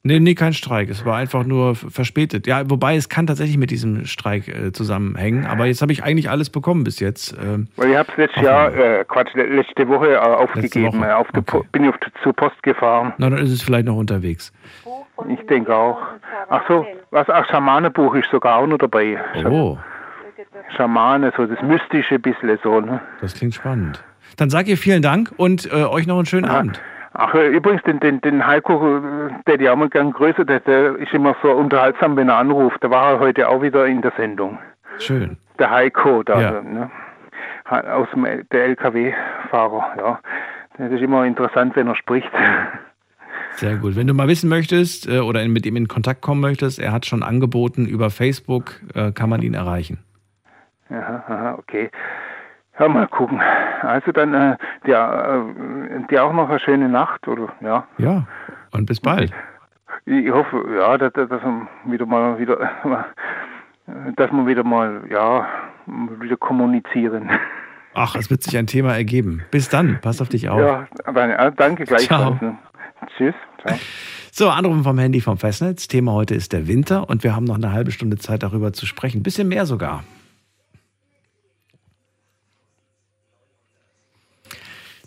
[0.03, 0.89] Nee, nee, kein Streik.
[0.89, 2.47] Es war einfach nur verspätet.
[2.47, 5.45] Ja, wobei es kann tatsächlich mit diesem Streik äh, zusammenhängen.
[5.45, 7.37] Aber jetzt habe ich eigentlich alles bekommen bis jetzt.
[7.39, 11.01] Ähm, Weil ich habe es letztes Jahr, äh, Quatsch, le- letzte Woche äh, aufgegeben.
[11.01, 13.13] Woche, äh, Auf po bin ich auf, zur Post gefahren.
[13.19, 14.53] na, dann ist es vielleicht noch unterwegs.
[15.29, 15.99] Ich denke auch.
[16.49, 17.29] Ach so, was?
[17.29, 19.19] Ach, Schamanenbuch ist sogar auch noch dabei.
[19.45, 19.77] Oh,
[20.77, 22.81] Schamane, so das Mystische bisschen so.
[22.81, 23.01] Ne?
[23.21, 24.03] das klingt spannend.
[24.39, 26.81] Dann sag ihr vielen Dank und äh, euch noch einen schönen Abend.
[27.13, 30.61] Ach, äh, übrigens, den, den, den Heiko, äh, der die auch mal gern größer, der,
[30.61, 32.83] der ist immer so unterhaltsam, wenn er anruft.
[32.83, 34.59] Da war er heute auch wieder in der Sendung.
[34.99, 35.37] Schön.
[35.59, 36.41] Der Heiko da.
[36.41, 36.63] Ja.
[36.63, 36.91] Ne?
[37.71, 40.21] aus dem der LKW-Fahrer, ja.
[40.77, 42.31] Das ist immer interessant, wenn er spricht.
[43.53, 43.97] Sehr gut.
[43.97, 47.07] Wenn du mal wissen möchtest äh, oder mit ihm in Kontakt kommen möchtest, er hat
[47.07, 49.99] schon angeboten, über Facebook äh, kann man ihn erreichen.
[50.89, 51.91] Aha, aha, okay.
[52.81, 53.41] Ja, mal gucken.
[53.83, 57.49] Also dann äh, dir, äh, dir auch noch eine schöne Nacht, oder?
[57.61, 57.87] Ja.
[57.99, 58.27] Ja,
[58.73, 59.33] und bis bald.
[60.07, 62.57] Ich hoffe, ja, dass, dass wir wieder mal wieder,
[64.17, 65.47] dass wir wieder mal, ja,
[66.21, 67.29] wieder kommunizieren.
[67.95, 69.43] Ach, es wird sich ein Thema ergeben.
[69.51, 70.61] Bis dann, pass auf dich auf.
[70.61, 72.39] Ja, dann, danke gleichfalls.
[72.39, 72.57] Ciao.
[73.17, 73.35] Tschüss.
[73.63, 73.77] Ciao.
[74.33, 75.89] So, Anrufen vom Handy vom Festnetz.
[75.89, 78.87] Thema heute ist der Winter und wir haben noch eine halbe Stunde Zeit darüber zu
[78.87, 79.25] sprechen.
[79.25, 80.05] Bisschen mehr sogar.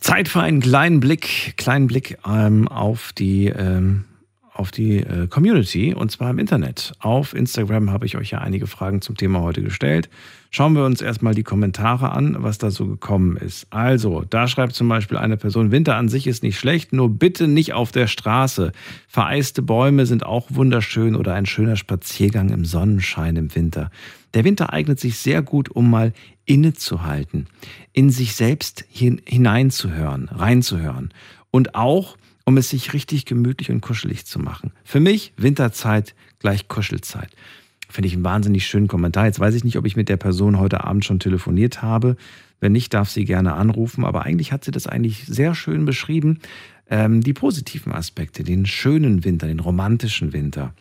[0.04, 4.04] Zeit für einen kleinen Blick, kleinen Blick ähm, auf die, ähm,
[4.54, 6.92] auf die äh, Community und zwar im Internet.
[7.00, 10.10] Auf Instagram habe ich euch ja einige Fragen zum Thema heute gestellt.
[10.52, 13.66] Schauen wir uns erstmal die Kommentare an, was da so gekommen ist.
[13.70, 17.48] Also, da schreibt zum Beispiel eine Person, Winter an sich ist nicht schlecht, nur bitte
[17.48, 18.74] nicht auf der Straße.
[19.08, 23.90] Vereiste Bäume sind auch wunderschön oder ein schöner Spaziergang im Sonnenschein im Winter.
[24.34, 26.12] Der Winter eignet sich sehr gut, um mal
[26.46, 27.48] innezuhalten,
[27.94, 31.14] in sich selbst hineinzuhören, reinzuhören
[31.52, 34.72] und auch, um es sich richtig gemütlich und kuschelig zu machen.
[34.84, 37.30] Für mich Winterzeit gleich Kuschelzeit.
[37.90, 39.28] Finde ich einen wahnsinnig schönen Kommentar.
[39.28, 42.18] Jetzt weiß ich nicht, ob ich mit der Person heute Abend schon telefoniert habe.
[42.60, 44.04] Wenn nicht, darf sie gerne anrufen.
[44.04, 46.40] Aber eigentlich hat sie das eigentlich sehr schön beschrieben.
[46.90, 50.74] Ähm, die positiven Aspekte, den schönen Winter, den romantischen Winter.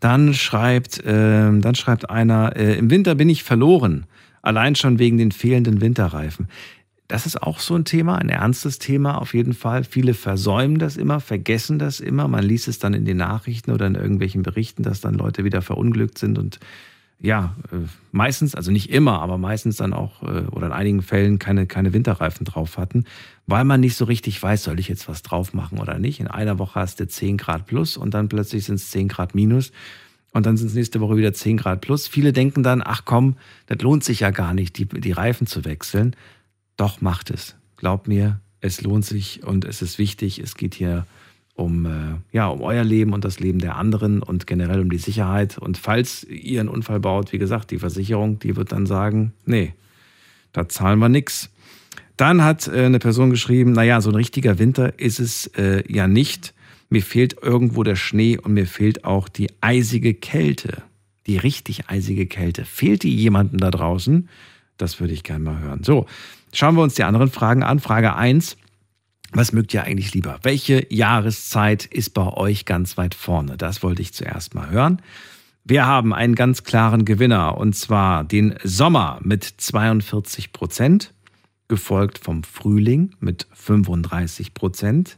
[0.00, 4.06] Dann schreibt, äh, dann schreibt einer, äh, im Winter bin ich verloren.
[4.42, 6.48] Allein schon wegen den fehlenden Winterreifen.
[7.08, 9.84] Das ist auch so ein Thema, ein ernstes Thema auf jeden Fall.
[9.84, 12.26] Viele versäumen das immer, vergessen das immer.
[12.26, 15.62] Man liest es dann in den Nachrichten oder in irgendwelchen Berichten, dass dann Leute wieder
[15.62, 16.58] verunglückt sind und
[17.22, 17.76] ja, äh,
[18.10, 21.92] meistens, also nicht immer, aber meistens dann auch äh, oder in einigen Fällen keine, keine
[21.92, 23.04] Winterreifen drauf hatten,
[23.46, 26.18] weil man nicht so richtig weiß, soll ich jetzt was drauf machen oder nicht.
[26.18, 29.36] In einer Woche hast du 10 Grad plus und dann plötzlich sind es 10 Grad
[29.36, 29.70] minus.
[30.32, 32.08] Und dann sind es nächste Woche wieder 10 Grad plus.
[32.08, 33.36] Viele denken dann, ach komm,
[33.66, 36.16] das lohnt sich ja gar nicht, die, die Reifen zu wechseln.
[36.76, 37.56] Doch macht es.
[37.76, 40.38] Glaub mir, es lohnt sich und es ist wichtig.
[40.38, 41.06] Es geht hier
[41.54, 44.98] um, äh, ja, um euer Leben und das Leben der anderen und generell um die
[44.98, 45.58] Sicherheit.
[45.58, 49.74] Und falls ihr einen Unfall baut, wie gesagt, die Versicherung, die wird dann sagen, nee,
[50.52, 51.50] da zahlen wir nichts.
[52.16, 56.08] Dann hat äh, eine Person geschrieben, naja, so ein richtiger Winter ist es äh, ja
[56.08, 56.54] nicht
[56.92, 60.82] mir fehlt irgendwo der Schnee und mir fehlt auch die eisige Kälte.
[61.26, 62.66] Die richtig eisige Kälte.
[62.66, 64.28] Fehlt die jemandem da draußen?
[64.76, 65.84] Das würde ich gerne mal hören.
[65.84, 66.04] So,
[66.52, 67.80] schauen wir uns die anderen Fragen an.
[67.80, 68.58] Frage 1.
[69.32, 70.38] Was mögt ihr eigentlich lieber?
[70.42, 73.56] Welche Jahreszeit ist bei euch ganz weit vorne?
[73.56, 75.00] Das wollte ich zuerst mal hören.
[75.64, 81.14] Wir haben einen ganz klaren Gewinner und zwar den Sommer mit 42 Prozent,
[81.68, 85.16] gefolgt vom Frühling mit 35 Prozent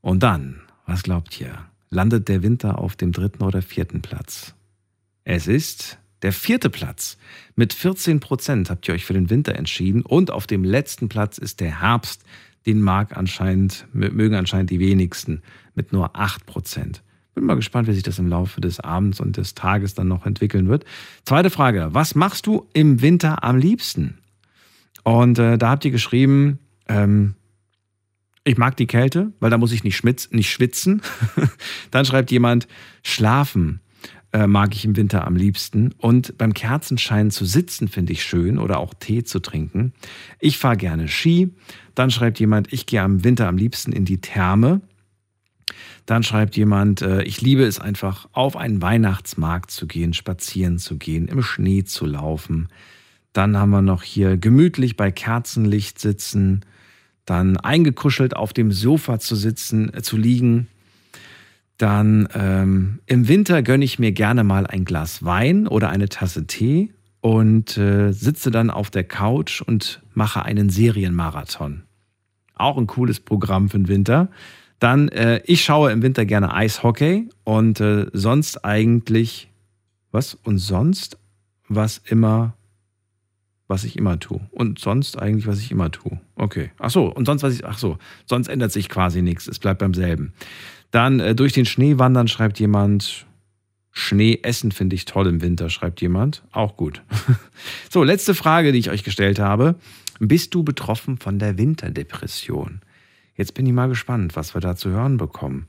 [0.00, 1.54] und dann was glaubt ihr?
[1.88, 4.54] Landet der Winter auf dem dritten oder vierten Platz?
[5.24, 7.16] Es ist der vierte Platz.
[7.56, 11.38] Mit 14 Prozent habt ihr euch für den Winter entschieden und auf dem letzten Platz
[11.38, 12.24] ist der Herbst.
[12.66, 15.42] Den mag anscheinend, mögen anscheinend die wenigsten
[15.74, 17.02] mit nur 8 Prozent.
[17.34, 20.26] Bin mal gespannt, wie sich das im Laufe des Abends und des Tages dann noch
[20.26, 20.84] entwickeln wird.
[21.24, 24.18] Zweite Frage: Was machst du im Winter am liebsten?
[25.04, 27.34] Und äh, da habt ihr geschrieben, ähm,
[28.44, 31.02] ich mag die Kälte, weil da muss ich nicht, schmitz, nicht schwitzen.
[31.90, 32.66] Dann schreibt jemand,
[33.02, 33.80] schlafen
[34.32, 35.92] äh, mag ich im Winter am liebsten.
[35.98, 39.92] Und beim Kerzenschein zu sitzen finde ich schön oder auch Tee zu trinken.
[40.40, 41.54] Ich fahre gerne Ski.
[41.94, 44.80] Dann schreibt jemand, ich gehe am Winter am liebsten in die Therme.
[46.06, 50.98] Dann schreibt jemand, äh, ich liebe es einfach, auf einen Weihnachtsmarkt zu gehen, spazieren zu
[50.98, 52.68] gehen, im Schnee zu laufen.
[53.32, 56.64] Dann haben wir noch hier gemütlich bei Kerzenlicht sitzen
[57.24, 60.68] dann eingekuschelt auf dem Sofa zu sitzen, äh, zu liegen.
[61.78, 66.46] Dann ähm, im Winter gönne ich mir gerne mal ein Glas Wein oder eine Tasse
[66.46, 71.82] Tee und äh, sitze dann auf der Couch und mache einen Serienmarathon.
[72.54, 74.28] Auch ein cooles Programm für den Winter.
[74.78, 79.48] Dann, äh, ich schaue im Winter gerne Eishockey und äh, sonst eigentlich,
[80.10, 80.34] was?
[80.34, 81.18] Und sonst,
[81.68, 82.54] was immer
[83.72, 84.40] was ich immer tue.
[84.50, 86.20] Und sonst eigentlich, was ich immer tue.
[86.36, 86.70] Okay.
[86.78, 87.96] Ach so, und sonst, was ich, ach so,
[88.26, 89.48] sonst ändert sich quasi nichts.
[89.48, 90.34] Es bleibt beim selben.
[90.90, 93.26] Dann äh, durch den Schnee wandern, schreibt jemand.
[93.90, 96.42] Schnee essen finde ich toll im Winter, schreibt jemand.
[96.52, 97.02] Auch gut.
[97.90, 99.74] so, letzte Frage, die ich euch gestellt habe.
[100.20, 102.82] Bist du betroffen von der Winterdepression?
[103.34, 105.66] Jetzt bin ich mal gespannt, was wir da zu hören bekommen.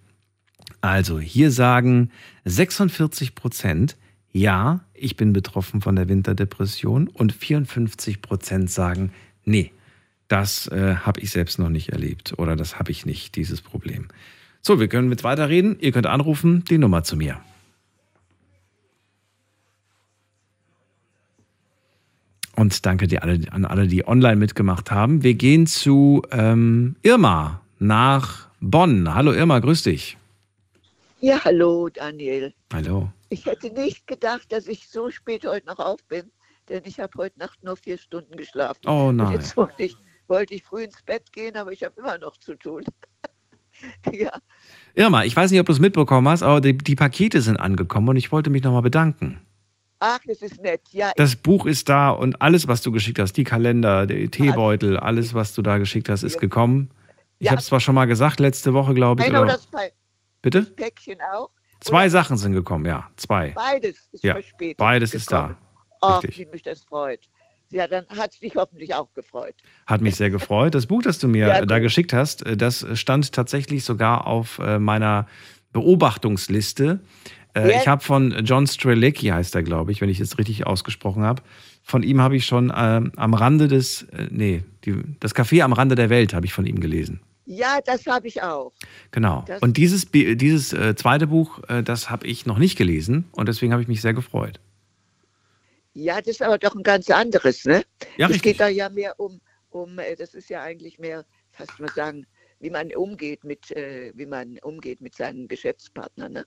[0.81, 2.11] Also, hier sagen
[2.43, 3.95] 46 Prozent,
[4.34, 9.14] ja, ich bin betroffen von der Winterdepression und 54 Prozent sagen,
[9.45, 9.72] nee,
[10.27, 14.07] das äh, habe ich selbst noch nicht erlebt oder das habe ich nicht, dieses Problem.
[14.61, 15.77] So, wir können mit weiterreden.
[15.80, 17.39] Ihr könnt anrufen, die Nummer zu mir.
[22.55, 25.22] Und danke dir alle, an alle, die online mitgemacht haben.
[25.22, 29.14] Wir gehen zu ähm, Irma nach Bonn.
[29.14, 30.18] Hallo Irma, grüß dich.
[31.19, 32.53] Ja, hallo Daniel.
[32.73, 33.11] Hallo.
[33.34, 36.31] Ich hätte nicht gedacht, dass ich so spät heute noch auf bin,
[36.69, 38.81] denn ich habe heute Nacht nur vier Stunden geschlafen.
[38.85, 39.31] Oh Und nein.
[39.31, 39.97] jetzt wollte ich,
[40.27, 42.84] wollte ich früh ins Bett gehen, aber ich habe immer noch zu tun.
[44.14, 44.31] ja,
[44.93, 48.07] Irma, ich weiß nicht, ob du es mitbekommen hast, aber die, die Pakete sind angekommen
[48.10, 49.41] und ich wollte mich nochmal bedanken.
[49.97, 50.81] ach, das ist nett.
[50.91, 54.97] Ja, Das Buch ist da und alles, was du geschickt hast, die Kalender, der Teebeutel,
[54.97, 56.91] alles, was du da geschickt hast, ist gekommen.
[57.39, 59.30] Ich habe es zwar schon mal gesagt, letzte Woche, glaube ich.
[59.30, 59.68] Oder, das,
[60.43, 60.61] bitte?
[60.61, 61.49] das Päckchen auch.
[61.84, 63.51] Zwei Sachen sind gekommen, ja, zwei.
[63.51, 64.77] Beides ist Ja, verspätet.
[64.77, 65.55] beides ist da.
[66.03, 66.38] Richtig.
[66.39, 67.19] wie mich das freut.
[67.69, 69.55] Ja, dann hat es dich hoffentlich auch gefreut.
[69.88, 70.76] Hat mich sehr gefreut.
[70.76, 74.60] Das Buch, das du mir Ja, da geschickt hast, äh, das stand tatsächlich sogar auf
[74.60, 75.27] äh, meiner
[75.72, 76.99] Beobachtungsliste.
[77.55, 77.77] Äh, Ja.
[77.81, 81.41] Ich habe von John Strelicki, heißt er, glaube ich, wenn ich es richtig ausgesprochen habe.
[81.84, 85.73] Von ihm habe ich schon ähm, am Rande des, äh, nee, die, das Café am
[85.73, 87.22] Rande der Welt habe ich von ihm gelesen.
[87.45, 88.72] Ja, das habe ich auch.
[89.11, 89.44] Genau.
[89.48, 93.48] Das- Und dieses, dieses äh, zweite Buch, äh, das habe ich noch nicht gelesen und
[93.49, 94.60] deswegen habe ich mich sehr gefreut.
[95.94, 97.84] Ja, das ist aber doch ein ganz anderes, ne?
[98.18, 99.40] Ja, es geht da ja mehr um,
[99.70, 102.26] um, äh, das ist ja eigentlich mehr, fast mal sagen,
[102.60, 106.45] wie man umgeht mit, äh, wie man umgeht mit seinen Geschäftspartnern, ne?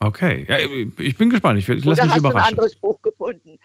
[0.00, 0.46] Okay.
[0.48, 0.58] Ja,
[1.02, 1.58] ich bin gespannt.
[1.58, 2.50] Ich, ich lasse mich hast du ein überraschen.
[2.50, 3.58] anderes Buch gefunden?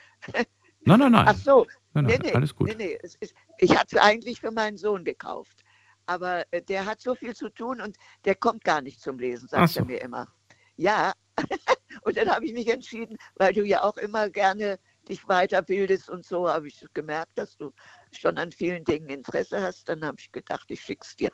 [0.85, 1.25] Nein, nein, nein.
[1.27, 1.67] Ach so.
[1.93, 2.67] Nein, nee, nein, nee, alles gut.
[2.69, 2.97] Nee, nee.
[3.03, 5.62] Ist, ich hatte es eigentlich für meinen Sohn gekauft.
[6.05, 9.47] Aber äh, der hat so viel zu tun und der kommt gar nicht zum Lesen,
[9.47, 9.79] sagt so.
[9.79, 10.27] er mir immer.
[10.75, 11.13] Ja.
[12.03, 16.25] und dann habe ich mich entschieden, weil du ja auch immer gerne dich weiterbildest und
[16.25, 17.73] so, habe ich gemerkt, dass du
[18.11, 19.89] schon an vielen Dingen Interesse hast.
[19.89, 21.31] Dann habe ich gedacht, ich schick's dir.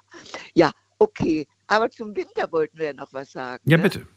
[0.53, 1.47] Ja, okay.
[1.67, 3.63] Aber zum Winter wollten wir ja noch was sagen.
[3.69, 3.83] Ja, ne?
[3.83, 4.07] bitte.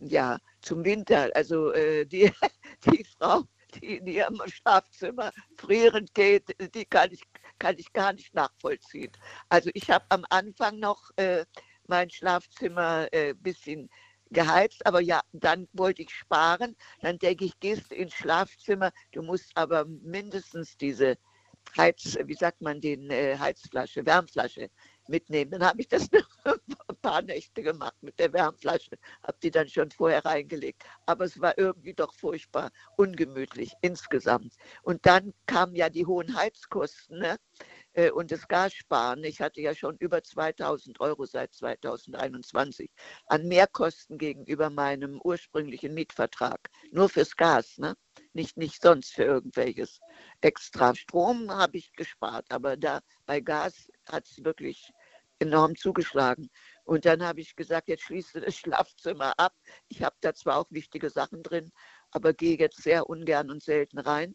[0.00, 1.30] Ja, zum Winter.
[1.34, 2.32] Also äh, die,
[2.86, 3.44] die Frau,
[3.74, 7.22] die in ihrem Schlafzimmer frierend geht, die kann ich,
[7.60, 9.12] kann ich gar nicht nachvollziehen.
[9.48, 11.44] Also ich habe am Anfang noch äh,
[11.86, 13.88] mein Schlafzimmer ein äh, bisschen
[14.30, 16.76] geheizt, aber ja, dann wollte ich sparen.
[17.00, 21.16] Dann denke ich, gehst ins Schlafzimmer, du musst aber mindestens diese
[21.76, 24.70] Heiz, wie sagt man, den äh, Heizflasche, Wärmflasche
[25.10, 25.50] mitnehmen.
[25.50, 26.08] Dann habe ich das
[26.44, 28.92] ein paar Nächte gemacht mit der Wärmflasche,
[29.22, 30.84] habe die dann schon vorher reingelegt.
[31.06, 34.56] Aber es war irgendwie doch furchtbar ungemütlich insgesamt.
[34.82, 37.36] Und dann kamen ja die hohen Heizkosten ne?
[37.92, 39.24] äh, und das Gassparen.
[39.24, 42.90] Ich hatte ja schon über 2000 Euro seit 2021
[43.26, 46.70] an Mehrkosten gegenüber meinem ursprünglichen Mietvertrag.
[46.92, 47.96] Nur fürs Gas, ne?
[48.32, 50.00] nicht, nicht sonst für irgendwelches
[50.40, 50.94] extra.
[50.94, 54.92] Strom habe ich gespart, aber da bei Gas hat es wirklich
[55.40, 56.48] enorm zugeschlagen.
[56.84, 59.52] Und dann habe ich gesagt, jetzt schließt du das Schlafzimmer ab.
[59.88, 61.70] Ich habe da zwar auch wichtige Sachen drin,
[62.10, 64.34] aber gehe jetzt sehr ungern und selten rein.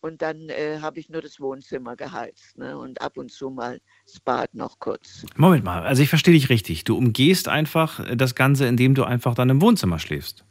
[0.00, 2.78] Und dann äh, habe ich nur das Wohnzimmer geheizt ne?
[2.78, 5.24] und ab und zu mal das Bad noch kurz.
[5.36, 6.84] Moment mal, also ich verstehe dich richtig.
[6.84, 10.44] Du umgehst einfach das Ganze, indem du einfach dann im Wohnzimmer schläfst.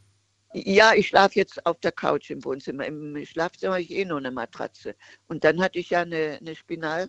[0.52, 2.86] Ja, ich schlafe jetzt auf der Couch im Wohnzimmer.
[2.86, 4.94] Im Schlafzimmer habe ich eh nur eine Matratze.
[5.26, 7.08] Und dann hatte ich ja eine, eine Spinal,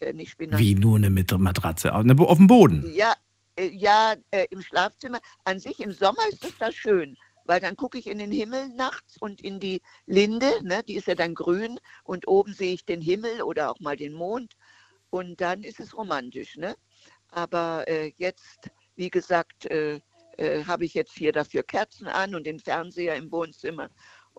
[0.00, 0.58] äh, nicht Spinal.
[0.58, 2.90] Wie nur eine Matratze auf auf dem Boden.
[2.92, 3.14] Ja,
[3.56, 5.20] äh, ja äh, im Schlafzimmer.
[5.44, 8.68] An sich im Sommer ist es da schön, weil dann gucke ich in den Himmel
[8.70, 12.84] nachts und in die Linde, ne, die ist ja dann grün und oben sehe ich
[12.84, 14.54] den Himmel oder auch mal den Mond
[15.10, 16.56] und dann ist es romantisch.
[16.56, 16.76] Ne?
[17.30, 20.00] Aber äh, jetzt, wie gesagt, äh,
[20.36, 23.90] äh, habe ich jetzt hier dafür Kerzen an und den Fernseher im Wohnzimmer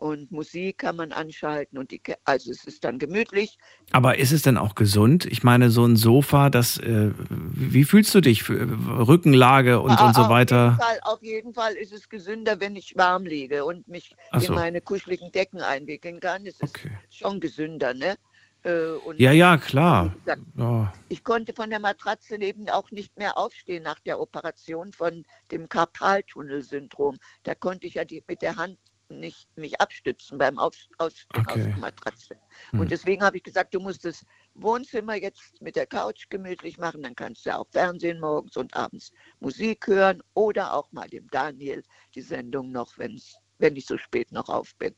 [0.02, 3.60] und Musik kann man anschalten und die, also es ist dann gemütlich.
[3.92, 5.26] Aber ist es denn auch gesund?
[5.26, 8.42] Ich meine, so ein Sofa, das, äh, wie fühlst du dich?
[8.42, 8.68] Für
[9.08, 10.64] Rückenlage und, und so weiter.
[10.64, 14.48] jeden, Fall, auf jeden Fall ist es gesünder, wenn ich warm liege und mich so.
[14.48, 16.48] in meine kuscheligen Decken einwickeln kann.
[16.48, 16.80] Es ist
[17.12, 18.16] schon gesünder, ne?
[18.64, 20.16] Äh, Ja, ja, klar.
[20.18, 20.94] gesagt, Ja.
[21.10, 25.70] Ich konnte von der Matratze eben auch nicht mehr aufstehen nach der Operation von dem
[25.70, 27.18] Karpaltunnelsyndrom.
[27.44, 28.78] Da konnte ich ja die, mit der Hand
[29.20, 31.64] nicht mich abstützen beim Auf, aus Okay.
[31.64, 32.36] der Matratze.
[32.72, 32.82] Hm.
[32.82, 34.26] Und deswegen habe ich gesagt, du musst das
[34.56, 37.04] Wohnzimmer jetzt mit der Couch gemütlich machen.
[37.04, 41.84] Dann kannst du auch Fernsehen morgens und abends Musik hören oder auch mal dem Daniel
[42.16, 44.96] die Sendung noch, wenn's, wenn ich so spät noch auf bin.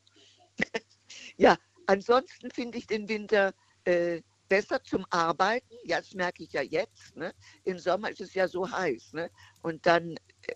[1.37, 1.57] ja,
[1.87, 3.53] ansonsten finde ich den Winter
[3.85, 5.75] äh, besser zum Arbeiten.
[5.83, 7.15] Ja, das merke ich ja jetzt.
[7.15, 7.33] Ne?
[7.63, 9.13] Im Sommer ist es ja so heiß.
[9.13, 9.29] Ne?
[9.61, 10.11] Und dann
[10.47, 10.55] äh,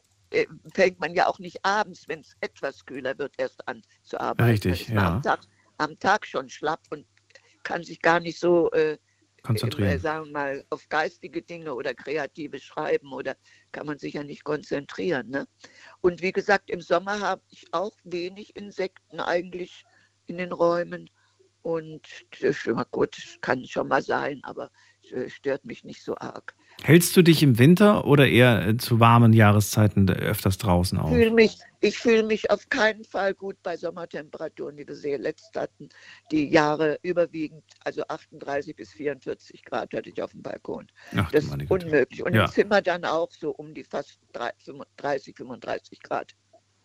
[0.74, 4.50] fängt man ja auch nicht abends, wenn es etwas kühler wird, erst an zu arbeiten.
[4.50, 5.16] Richtig, ja.
[5.16, 5.40] Am Tag,
[5.78, 7.06] am Tag schon schlapp und
[7.64, 8.98] kann sich gar nicht so äh,
[9.44, 9.90] Konzentrieren.
[9.90, 13.36] äh, sagen wir mal, auf geistige Dinge oder kreative Schreiben oder
[13.72, 15.30] kann man sich ja nicht konzentrieren.
[15.30, 15.48] Ne?
[16.02, 19.86] Und wie gesagt, im Sommer habe ich auch wenig Insekten eigentlich
[20.26, 21.10] in den Räumen.
[21.62, 24.70] Und das ist schon mal gut, kann schon mal sein, aber
[25.04, 26.56] es äh, stört mich nicht so arg.
[26.84, 31.10] Hältst du dich im Winter oder eher äh, zu warmen Jahreszeiten öfters draußen auf?
[31.10, 35.22] Fühl mich, ich fühle mich auf keinen Fall gut bei Sommertemperaturen, wie wir sehen.
[35.24, 35.90] Letzt hatten
[36.32, 40.88] die Jahre überwiegend, also 38 bis 44 Grad hatte ich auf dem Balkon.
[41.16, 42.24] Ach, das ist unmöglich.
[42.24, 42.46] Und Ja.
[42.46, 46.36] im Zimmer dann auch so um die fast 30, 35 Grad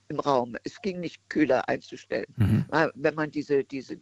[0.09, 0.57] im Raum.
[0.65, 2.27] Es ging nicht kühler einzustellen.
[2.37, 2.65] Mhm.
[2.95, 4.01] Wenn man diese, diese,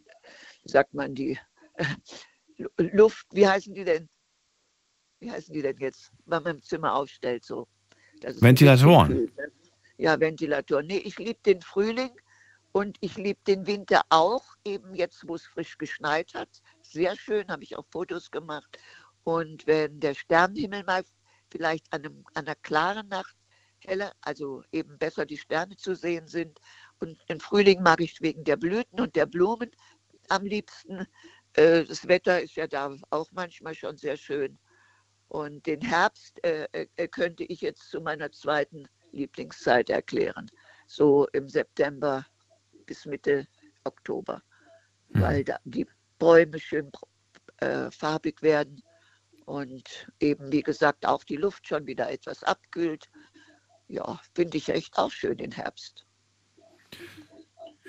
[0.63, 1.37] sagt man, die
[1.75, 1.85] äh,
[2.77, 4.09] Luft, wie heißen die denn?
[5.21, 7.67] Wie heißen die denn jetzt, wenn man im Zimmer aufstellt so?
[8.21, 9.25] Ventilatoren.
[9.25, 9.51] ne?
[9.97, 10.87] Ja, Ventilatoren.
[10.87, 12.09] Nee, ich liebe den Frühling
[12.71, 16.49] und ich liebe den Winter auch, eben jetzt, wo es frisch geschneit hat.
[16.81, 18.77] Sehr schön, habe ich auch Fotos gemacht.
[19.23, 21.03] Und wenn der Sternenhimmel mal
[21.51, 23.35] vielleicht an, einem, an einer klaren Nacht
[23.85, 26.59] heller, also eben besser die Sterne zu sehen sind.
[26.99, 29.69] Und im Frühling mag ich wegen der Blüten und der Blumen
[30.29, 31.05] am liebsten.
[31.53, 34.57] Äh, Das Wetter ist ja da auch manchmal schon sehr schön.
[35.31, 40.51] Und den Herbst äh, äh, könnte ich jetzt zu meiner zweiten Lieblingszeit erklären.
[40.87, 42.25] So im September
[42.85, 43.47] bis Mitte
[43.85, 44.43] Oktober,
[45.07, 45.87] weil da die
[46.19, 46.91] Bäume schön
[47.59, 48.83] äh, farbig werden
[49.45, 53.09] und eben, wie gesagt, auch die Luft schon wieder etwas abkühlt.
[53.87, 56.05] Ja, finde ich echt auch schön den Herbst.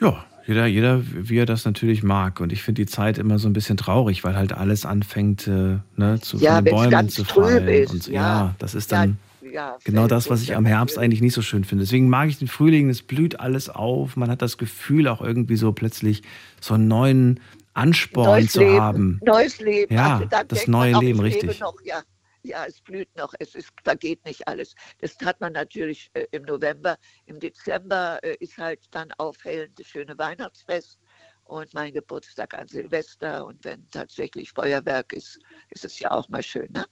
[0.03, 2.41] Ja, jeder, jeder, wie er das natürlich mag.
[2.41, 5.79] Und ich finde die Zeit immer so ein bisschen traurig, weil halt alles anfängt, äh,
[5.97, 7.69] ne, zu Ja, von den Bäumen zu fallen.
[7.69, 8.13] ist, und ja.
[8.15, 9.19] ja, das ist dann
[9.53, 11.85] ja, genau das, was ich am Herbst eigentlich nicht so schön finde.
[11.85, 14.17] Deswegen mag ich den Frühling, es blüht alles auf.
[14.17, 16.23] Man hat das Gefühl, auch irgendwie so plötzlich
[16.61, 17.41] so einen neuen
[17.75, 19.21] Ansporn Neues zu Leben, haben.
[19.25, 19.95] Neues Leben.
[19.95, 21.61] Ja, Also das neue Leben, ich lebe richtig.
[21.61, 22.03] Noch, ja,
[22.43, 24.75] ja, es blüht noch, es ist, vergeht nicht alles.
[25.01, 26.97] Das hat man natürlich äh, im November.
[27.27, 30.99] Im Dezember äh, ist halt dann aufhellend das schöne Weihnachtsfest
[31.45, 33.47] und mein Geburtstag an Silvester.
[33.47, 35.39] Und wenn tatsächlich Feuerwerk ist,
[35.71, 36.69] ist es ja auch mal schön.
[36.73, 36.85] Ne?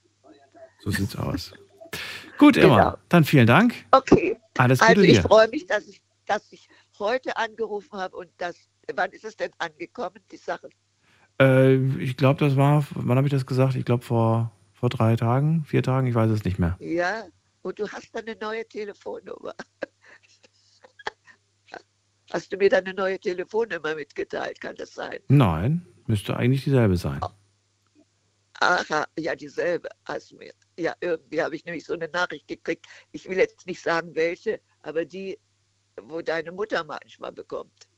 [0.79, 1.53] So sieht's aus.
[2.37, 2.97] Gut, Emma, Genau.
[3.09, 3.75] dann vielen Dank.
[3.91, 4.39] Okay.
[4.57, 6.67] Alles Gute also ich freue mich, dass ich, dass ich
[6.97, 8.55] heute angerufen habe und das,
[8.95, 10.69] wann ist es denn angekommen, die Sache?
[11.39, 13.75] Äh, ich glaube, das war, wann habe ich das gesagt?
[13.75, 16.75] Ich glaube vor, vor drei Tagen, vier Tagen, ich weiß es nicht mehr.
[16.79, 17.27] Ja,
[17.61, 19.53] und du hast dann eine neue Telefonnummer.
[22.33, 24.59] Hast du mir dann eine neue Telefonnummer mitgeteilt?
[24.61, 25.19] Kann das sein?
[25.27, 27.19] Nein, müsste eigentlich dieselbe sein.
[28.53, 30.53] Aha, ja, dieselbe hast du mir.
[30.79, 32.85] Ja, irgendwie habe ich nämlich so eine Nachricht gekriegt.
[33.11, 35.37] Ich will jetzt nicht sagen, welche, aber die,
[36.01, 37.89] wo deine Mutter manchmal bekommt.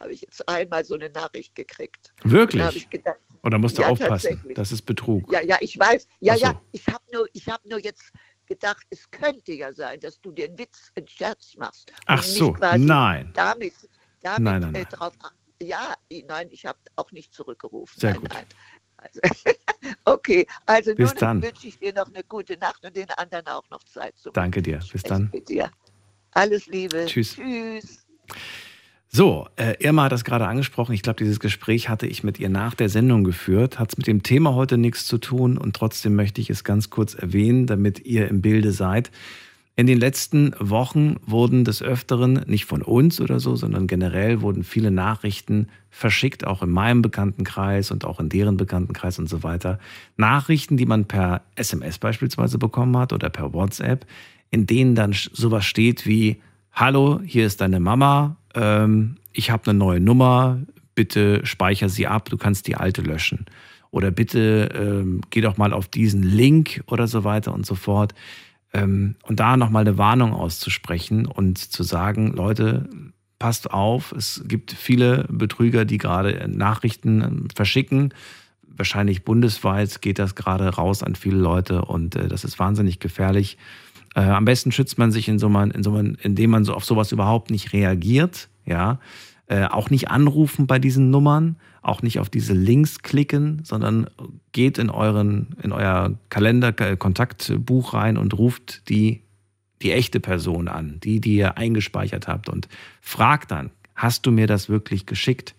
[0.00, 2.12] Habe ich jetzt einmal so eine Nachricht gekriegt.
[2.22, 2.88] Wirklich?
[2.90, 4.42] Gedacht, Oder musst du ja, aufpassen?
[4.54, 5.30] Das ist Betrug.
[5.32, 6.06] Ja, ja, ich weiß.
[6.20, 6.46] Ja, so.
[6.46, 8.12] ja, ich habe nur, ich hab nur jetzt
[8.46, 11.92] gedacht, es könnte ja sein, dass du den Witz, einen Scherz machst.
[12.06, 13.30] Ach so, nein.
[13.34, 13.74] Damit,
[14.22, 14.86] damit Nein, nein, äh, nein.
[14.90, 15.14] drauf.
[15.60, 15.94] Ja,
[16.26, 18.00] nein, ich habe auch nicht zurückgerufen.
[18.00, 18.32] Sehr nein, gut.
[18.32, 18.46] Nein.
[18.96, 19.20] Also,
[20.04, 21.42] okay, also Bis nun dann.
[21.42, 24.60] wünsche ich dir noch eine gute Nacht und den anderen auch noch Zeit zum Danke
[24.62, 24.80] dir.
[24.92, 25.30] Bis dann.
[25.32, 25.70] mit dir.
[26.32, 27.06] Alles Liebe.
[27.06, 27.34] Tschüss.
[27.34, 28.06] Tschüss.
[29.10, 30.92] So, äh, Irma hat das gerade angesprochen.
[30.92, 33.78] Ich glaube, dieses Gespräch hatte ich mit ihr nach der Sendung geführt.
[33.78, 36.90] Hat es mit dem Thema heute nichts zu tun und trotzdem möchte ich es ganz
[36.90, 39.10] kurz erwähnen, damit ihr im Bilde seid.
[39.76, 44.64] In den letzten Wochen wurden des Öfteren, nicht von uns oder so, sondern generell wurden
[44.64, 49.78] viele Nachrichten verschickt, auch in meinem Bekanntenkreis und auch in deren Bekanntenkreis und so weiter.
[50.16, 54.04] Nachrichten, die man per SMS beispielsweise bekommen hat oder per WhatsApp,
[54.50, 59.78] in denen dann sowas steht wie, hallo, hier ist deine Mama, ähm, ich habe eine
[59.78, 60.58] neue Nummer,
[60.94, 63.46] bitte speicher sie ab, du kannst die alte löschen.
[63.90, 68.14] Oder bitte ähm, geh doch mal auf diesen Link oder so weiter und so fort.
[68.72, 72.88] Ähm, und da nochmal eine Warnung auszusprechen und zu sagen, Leute,
[73.38, 78.12] passt auf, es gibt viele Betrüger, die gerade Nachrichten ähm, verschicken.
[78.62, 83.56] Wahrscheinlich bundesweit geht das gerade raus an viele Leute und äh, das ist wahnsinnig gefährlich.
[84.14, 86.74] Äh, am besten schützt man sich in so man, in so man, indem man so
[86.74, 88.98] auf sowas überhaupt nicht reagiert, ja.
[89.50, 94.10] Äh, auch nicht anrufen bei diesen Nummern, auch nicht auf diese Links klicken, sondern
[94.52, 99.22] geht in euren, in euer Kalender, äh, Kontaktbuch rein und ruft die,
[99.80, 102.68] die echte Person an, die, die ihr eingespeichert habt und
[103.00, 105.54] fragt dann, hast du mir das wirklich geschickt?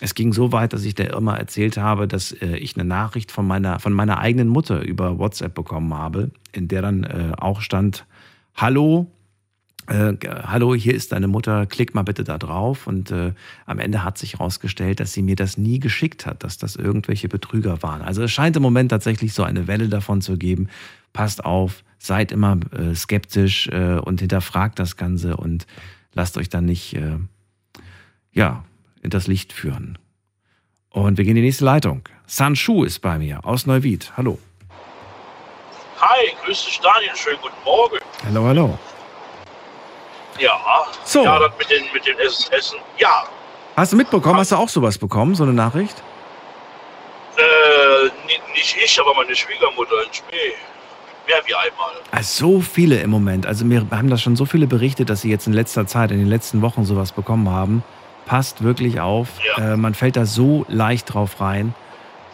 [0.00, 3.30] Es ging so weit, dass ich der Irma erzählt habe, dass äh, ich eine Nachricht
[3.30, 7.60] von meiner, von meiner eigenen Mutter über WhatsApp bekommen habe, in der dann äh, auch
[7.60, 8.06] stand,
[8.54, 9.10] hallo,
[9.86, 10.14] äh,
[10.44, 12.86] hallo, hier ist deine Mutter, klick mal bitte da drauf.
[12.86, 13.34] Und äh,
[13.66, 17.28] am Ende hat sich herausgestellt, dass sie mir das nie geschickt hat, dass das irgendwelche
[17.28, 18.00] Betrüger waren.
[18.00, 20.68] Also es scheint im Moment tatsächlich so eine Welle davon zu geben.
[21.12, 25.66] Passt auf, seid immer äh, skeptisch äh, und hinterfragt das Ganze und
[26.14, 27.18] lasst euch dann nicht äh,
[28.32, 28.64] ja,
[29.02, 29.98] in das Licht führen.
[30.90, 32.02] Und wir gehen in die nächste Leitung.
[32.26, 34.12] Sanshu ist bei mir aus Neuwied.
[34.16, 34.38] Hallo.
[36.00, 37.98] Hi, grüß dich Daniel, schönen guten Morgen.
[38.24, 38.78] Hallo, hallo.
[40.38, 40.58] Ja,
[41.04, 41.22] So.
[41.24, 43.24] ja, das mit den, mit den Essen, Essen, ja,
[43.76, 44.38] Hast du mitbekommen?
[44.38, 46.02] Hast du auch sowas bekommen, so eine Nachricht?
[47.36, 50.52] äh, ni- nicht ich, aber meine Schwiegermutter in Spee.
[51.26, 51.92] Mehr wie einmal.
[52.10, 53.46] Also so viele im Moment.
[53.46, 56.18] Also wir haben da schon so viele berichtet, dass sie jetzt in letzter Zeit, in
[56.18, 57.82] den letzten Wochen sowas bekommen haben.
[58.30, 59.26] Passt wirklich auf.
[59.58, 61.74] Äh, man fällt da so leicht drauf rein.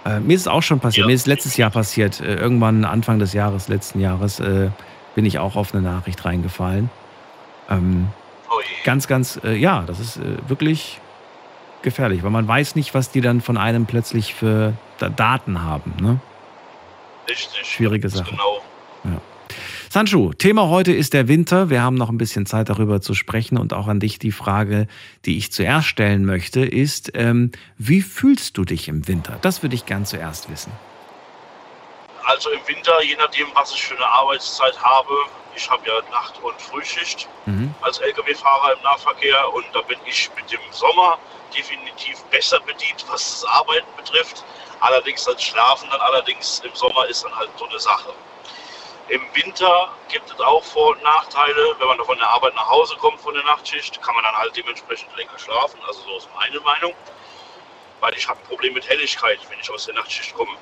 [0.04, 1.06] Äh, mir ist es auch schon passiert.
[1.06, 2.20] Mir ist letztes Jahr passiert.
[2.20, 4.68] Äh, irgendwann Anfang des Jahres, letzten Jahres, äh,
[5.14, 6.90] bin ich auch auf eine Nachricht reingefallen.
[7.70, 8.08] Ähm,
[8.84, 11.00] ganz, ganz, äh, ja, das ist äh, wirklich
[11.80, 15.94] gefährlich, weil man weiß nicht, was die dann von einem plötzlich für Da- Daten haben.
[15.98, 16.20] Ne?
[17.26, 17.64] Richtig.
[17.66, 18.30] Schwierige Sache.
[18.32, 18.60] Genau.
[19.04, 19.20] Ja.
[19.88, 21.70] Sanchu, Thema heute ist der Winter.
[21.70, 24.88] Wir haben noch ein bisschen Zeit darüber zu sprechen und auch an dich die Frage,
[25.24, 29.38] die ich zuerst stellen möchte, ist, ähm, wie fühlst du dich im Winter?
[29.42, 30.72] Das würde ich gern zuerst wissen.
[32.24, 35.14] Also im Winter, je nachdem, was ich für eine Arbeitszeit habe,
[35.54, 37.28] ich habe ja Nacht- und Frühschicht
[37.80, 41.18] als Lkw-Fahrer im Nahverkehr und da bin ich mit dem Sommer
[41.56, 44.44] definitiv besser bedient, was das Arbeiten betrifft.
[44.80, 48.12] Allerdings das Schlafen dann allerdings im Sommer ist dann halt so eine Sache.
[49.08, 51.76] Im Winter gibt es auch Vor- und Nachteile.
[51.78, 54.56] Wenn man von der Arbeit nach Hause kommt von der Nachtschicht, kann man dann halt
[54.56, 55.80] dementsprechend länger schlafen.
[55.86, 56.92] Also so ist meine Meinung.
[58.00, 60.56] Weil ich habe ein Problem mit Helligkeit, wenn ich aus der Nachtschicht komme.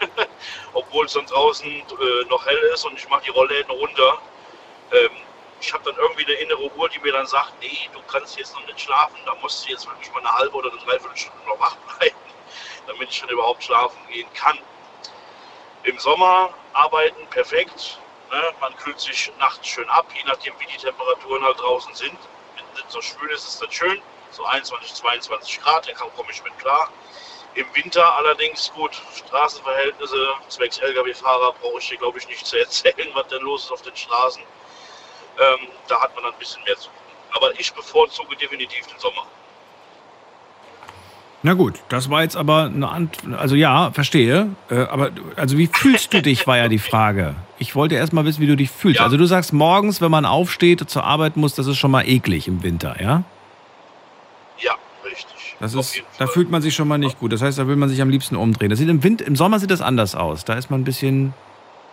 [0.72, 4.18] Obwohl es dann draußen äh, noch hell ist und ich mache die Rollläden runter.
[4.92, 5.10] Ähm,
[5.60, 8.54] ich habe dann irgendwie eine innere Uhr, die mir dann sagt, nee, du kannst jetzt
[8.54, 11.58] noch nicht schlafen, da musst du jetzt wirklich mal eine halbe oder eine Dreiviertelstunde noch
[11.58, 12.16] wach bleiben,
[12.86, 14.58] damit ich dann überhaupt schlafen gehen kann.
[15.84, 18.00] Im Sommer arbeiten perfekt.
[18.30, 18.54] Ne?
[18.60, 22.18] Man kühlt sich nachts schön ab, je nachdem wie die Temperaturen halt draußen sind.
[22.56, 24.00] Wenn es so schwül ist, ist das schön.
[24.30, 26.88] So 21, 22 Grad, da komme ich mit klar.
[27.54, 33.10] Im Winter allerdings gut, Straßenverhältnisse, zwecks Lkw-Fahrer brauche ich dir glaube ich nicht zu erzählen,
[33.12, 34.42] was denn los ist auf den Straßen.
[35.38, 36.98] Ähm, da hat man dann ein bisschen mehr zu tun.
[37.32, 39.26] Aber ich bevorzuge definitiv den Sommer.
[41.44, 44.48] Na gut, das war jetzt aber eine Ant also ja, verstehe.
[44.70, 47.34] Äh, aber also wie fühlst du dich, war ja die Frage.
[47.58, 48.98] Ich wollte erst mal wissen, wie du dich fühlst.
[49.02, 52.48] Also du sagst morgens, wenn man aufsteht, zur Arbeit muss, das ist schon mal eklig
[52.48, 53.24] im Winter, ja?
[54.58, 54.72] Ja,
[55.04, 55.56] richtig.
[55.60, 57.30] Das ist, da fühlt man sich schon mal nicht gut.
[57.30, 58.70] Das heißt, da will man sich am liebsten umdrehen.
[58.70, 60.46] Das sieht im, Wind, im Sommer sieht das anders aus.
[60.46, 61.34] Da ist man ein bisschen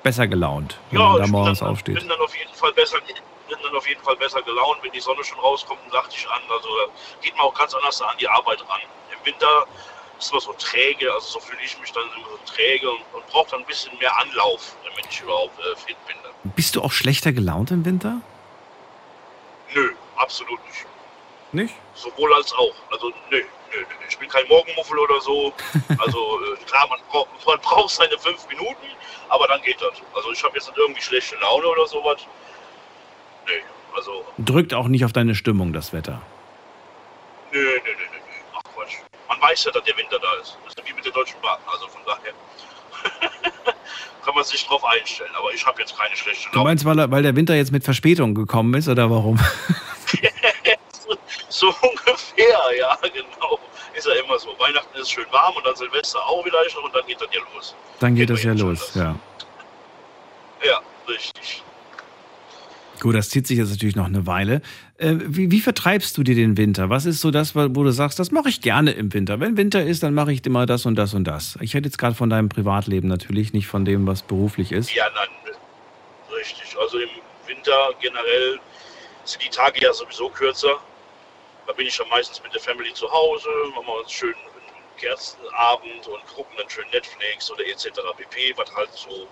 [0.01, 1.95] besser gelaunt, wenn man da morgens dann, aufsteht.
[1.95, 5.01] bin dann auf jeden Fall besser, bin dann auf jeden Fall besser gelaunt, wenn die
[5.01, 6.41] Sonne schon rauskommt und lacht dich an.
[6.49, 8.79] Also da geht man auch ganz anders an die Arbeit ran.
[9.21, 9.65] Im Winter
[10.19, 13.27] ist man so träge, also so fühle ich mich dann immer so träge und, und
[13.27, 16.15] brauche dann ein bisschen mehr Anlauf, damit ich überhaupt äh, fit bin.
[16.23, 16.31] Dann.
[16.55, 18.21] Bist du auch schlechter gelaunt im Winter?
[19.73, 20.85] Nö, absolut nicht.
[21.53, 21.73] Nicht?
[21.95, 22.73] Sowohl als auch.
[22.91, 23.37] Also nö,
[23.71, 23.85] nö, nö.
[24.09, 25.53] Ich bin kein Morgenmuffel oder so.
[25.97, 28.87] Also äh, klar, man braucht, man braucht seine fünf Minuten,
[29.29, 30.01] aber dann geht das.
[30.13, 32.21] Also ich habe jetzt nicht irgendwie schlechte Laune oder sowas.
[33.47, 33.53] Nö,
[33.95, 36.21] also Drückt auch nicht auf deine Stimmung das Wetter.
[37.51, 38.20] nö, nö, nö, nö.
[39.31, 40.57] Man weiß ja, dass der Winter da ist.
[40.65, 41.57] Das ist wie mit der Deutschen Bahn.
[41.71, 42.33] Also von daher
[44.25, 45.31] kann man sich drauf einstellen.
[45.37, 46.69] Aber ich habe jetzt keine schlechte Du Laune.
[46.69, 49.39] meinst, weil, weil der Winter jetzt mit Verspätung gekommen ist oder warum?
[51.49, 53.57] so ungefähr, ja, genau.
[53.93, 54.49] Ist ja immer so.
[54.59, 57.39] Weihnachten ist schön warm und dann Silvester auch vielleicht noch und dann geht das ja
[57.53, 57.75] los.
[57.99, 59.15] Dann geht das ja los, ja.
[60.65, 61.63] Ja, richtig.
[62.99, 64.61] Gut, das zieht sich jetzt natürlich noch eine Weile.
[65.01, 66.91] Äh, wie, wie vertreibst du dir den Winter?
[66.91, 69.39] Was ist so das, wo du sagst, das mache ich gerne im Winter?
[69.39, 71.57] Wenn Winter ist, dann mache ich immer das und das und das.
[71.59, 74.93] Ich hätte jetzt gerade von deinem Privatleben natürlich, nicht von dem, was beruflich ist.
[74.93, 75.27] Ja, nein,
[76.37, 76.77] richtig.
[76.79, 77.09] Also im
[77.47, 78.59] Winter generell
[79.23, 80.77] sind die Tage ja sowieso kürzer.
[81.65, 84.35] Da bin ich dann meistens mit der Family zu Hause, machen wir uns schön
[84.97, 87.87] Kerzenabend und gucken dann schön Netflix oder etc.
[88.17, 89.27] pp, was halt so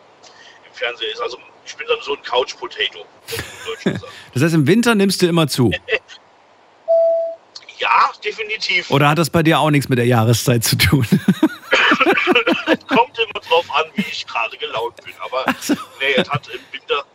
[0.69, 1.21] im Fernsehen ist.
[1.21, 3.05] Also ich bin dann so ein Couch-Potato.
[4.33, 5.71] Das heißt, im Winter nimmst du immer zu.
[7.79, 8.91] Ja, definitiv.
[8.91, 11.07] Oder hat das bei dir auch nichts mit der Jahreszeit zu tun?
[12.89, 15.13] Kommt immer drauf an, wie ich gerade gelaunt bin.
[15.21, 15.45] Aber
[16.01, 17.05] nee, es hat im Winter,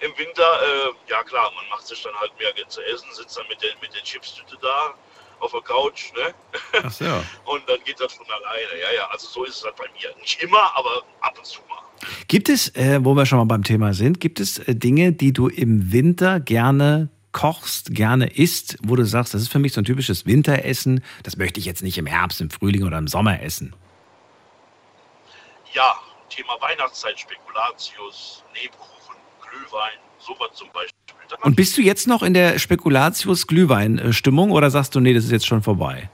[0.00, 3.46] im Winter, äh, ja klar, man macht sich dann halt mehr zu essen, sitzt dann
[3.48, 4.94] mit der, mit der Chipstüte da
[5.40, 6.34] auf der Couch, ne?
[6.82, 7.04] Ach so.
[7.44, 8.80] Und dann geht das von alleine.
[8.80, 10.14] Ja, ja, also so ist es halt bei mir.
[10.20, 11.83] Nicht immer, aber ab und zu mal.
[12.28, 15.32] Gibt es, äh, wo wir schon mal beim Thema sind, gibt es äh, Dinge, die
[15.32, 19.80] du im Winter gerne kochst, gerne isst, wo du sagst, das ist für mich so
[19.80, 23.42] ein typisches Winteressen, das möchte ich jetzt nicht im Herbst, im Frühling oder im Sommer
[23.42, 23.74] essen?
[25.72, 25.96] Ja,
[26.30, 30.94] Thema Weihnachtszeit, Spekulatius, Lebkuchen, Glühwein, sowas zum Beispiel.
[31.42, 35.46] Und bist du jetzt noch in der Spekulatius-Glühwein-Stimmung oder sagst du, nee, das ist jetzt
[35.46, 36.08] schon vorbei?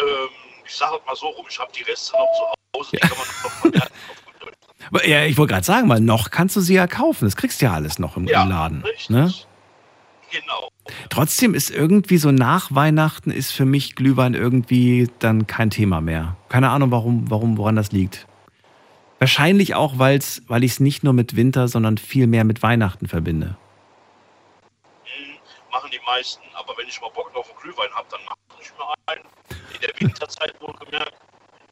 [0.00, 0.28] ähm,
[0.70, 3.26] ich sage mal so rum, ich habe die Reste noch zu Hause, die kann man
[3.26, 3.90] noch verlernen.
[4.92, 7.24] Aber, Ja, ich wollte gerade sagen, weil noch kannst du sie ja kaufen.
[7.24, 8.84] Das kriegst du ja alles noch im, Ja, Laden.
[9.08, 9.32] Ne?
[10.30, 10.68] Genau.
[11.08, 16.36] Trotzdem ist irgendwie so nach Weihnachten ist für mich Glühwein irgendwie dann kein Thema mehr.
[16.48, 18.26] Keine Ahnung, warum, warum, woran das liegt.
[19.18, 23.06] Wahrscheinlich auch, weil's, weil ich es nicht nur mit Winter, sondern viel mehr mit Weihnachten
[23.06, 23.56] verbinde.
[25.70, 28.39] Machen die meisten, aber wenn ich mal Bock auf einen Glühwein habe, dann mache
[28.80, 29.24] ich mir einen.
[29.74, 31.12] In der Winterzeit wohlgemerkt.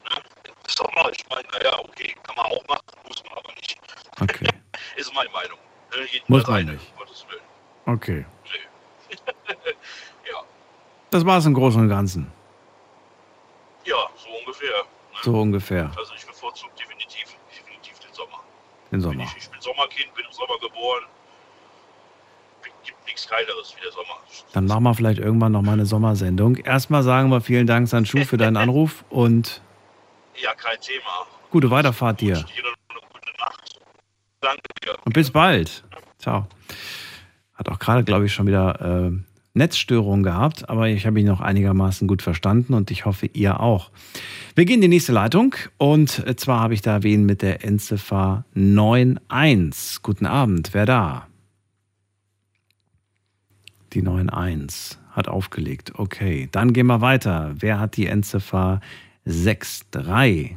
[0.04, 0.22] Ne?
[0.44, 3.78] Im Sommer, ich meine, naja, okay, kann man auch machen, muss man aber nicht.
[4.20, 4.48] Okay.
[4.96, 5.58] ist meine Meinung.
[5.90, 6.06] Ne?
[6.28, 6.90] Muss man nicht.
[6.92, 7.42] um Gottes Willen.
[7.86, 8.26] Okay.
[10.30, 10.42] ja.
[11.10, 12.30] Das war es im Großen und Ganzen.
[13.84, 14.84] ja, so ungefähr.
[15.22, 15.90] So ungefähr.
[15.96, 18.40] Also ich bevorzuge definitiv, definitiv den Sommer.
[18.92, 19.24] Den Sommer.
[19.36, 21.04] Ich bin Sommerkind, bin im Sommer geboren.
[22.84, 24.20] Gibt nichts Geileres wie der Sommer.
[24.52, 26.56] Dann machen wir vielleicht irgendwann noch mal eine Sommersendung.
[26.56, 29.60] Erstmal sagen wir vielen Dank, Sanchu, für deinen Anruf und
[30.42, 31.26] Ja, kein Thema.
[31.50, 32.44] gute Weiterfahrt dir.
[34.40, 34.94] Danke dir.
[35.04, 35.84] Und bis bald.
[36.18, 36.46] Ciao.
[37.54, 39.12] Hat auch gerade, glaube ich, schon wieder äh,
[39.54, 43.90] Netzstörungen gehabt, aber ich habe ihn noch einigermaßen gut verstanden und ich hoffe, ihr auch.
[44.54, 48.44] Wir gehen in die nächste Leitung und zwar habe ich da wen mit der Endziffer
[48.54, 50.02] 91.
[50.02, 51.27] Guten Abend, wer da?
[53.92, 55.92] Die 91 hat aufgelegt.
[55.94, 57.54] Okay, dann gehen wir weiter.
[57.58, 58.80] Wer hat die Endziffer
[59.24, 60.56] 63?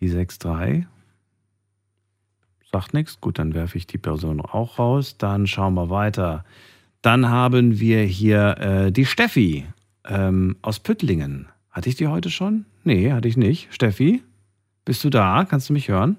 [0.00, 0.86] Die 63?
[2.72, 3.20] Sagt nichts.
[3.20, 5.18] Gut, dann werfe ich die Person auch raus.
[5.18, 6.44] Dann schauen wir weiter.
[7.02, 9.66] Dann haben wir hier äh, die Steffi
[10.04, 11.48] ähm, aus Püttlingen.
[11.70, 12.66] Hatte ich die heute schon?
[12.84, 13.72] Nee, hatte ich nicht.
[13.72, 14.22] Steffi,
[14.84, 15.44] bist du da?
[15.44, 16.16] Kannst du mich hören?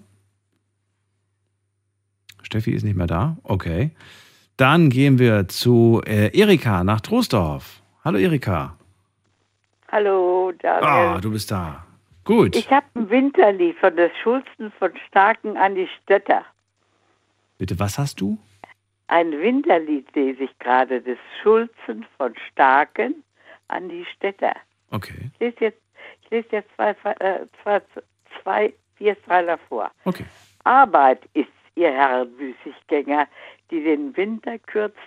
[2.42, 3.38] Steffi ist nicht mehr da.
[3.44, 3.92] Okay.
[4.62, 7.82] Dann gehen wir zu äh, Erika nach Troisdorf.
[8.06, 8.78] Hallo Erika.
[9.92, 10.88] Hallo, Daniel.
[10.88, 11.84] Ah, du bist da.
[12.26, 12.56] Gut.
[12.56, 16.46] Ich habe ein Winterlied von des Schulzen von Starken an die Stötter.
[17.58, 18.38] Bitte, was hast du?
[19.08, 23.24] Ein Winterlied lese ich gerade des Schulzen von Starken
[23.68, 24.54] an die Städter.
[24.92, 25.32] Okay.
[25.34, 25.82] Ich lese jetzt,
[26.22, 27.82] ich lese jetzt zwei, äh, zwei,
[28.44, 29.90] zwei Vierzeiler vor.
[30.06, 30.26] Okay.
[30.66, 33.28] Arbeit ist ihr Herren Müßiggänger,
[33.72, 34.98] die den Winter kürzt,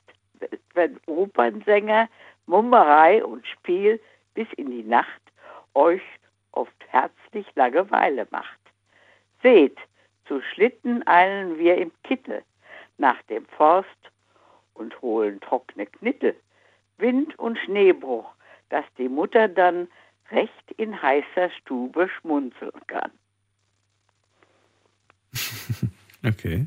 [0.74, 2.08] wenn Opernsänger
[2.46, 4.00] Mummerei und Spiel
[4.34, 5.20] bis in die Nacht
[5.74, 6.02] euch
[6.52, 8.58] oft herzlich Langeweile macht.
[9.42, 9.76] Seht,
[10.26, 12.42] zu Schlitten eilen wir im Kittel
[12.98, 13.88] nach dem Forst
[14.74, 16.34] und holen trockene Knittel,
[16.98, 18.30] Wind und Schneebruch,
[18.70, 19.88] dass die Mutter dann
[20.30, 23.10] recht in heißer Stube schmunzeln kann.
[26.26, 26.66] Okay.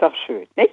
[0.00, 0.72] Doch schön, nicht?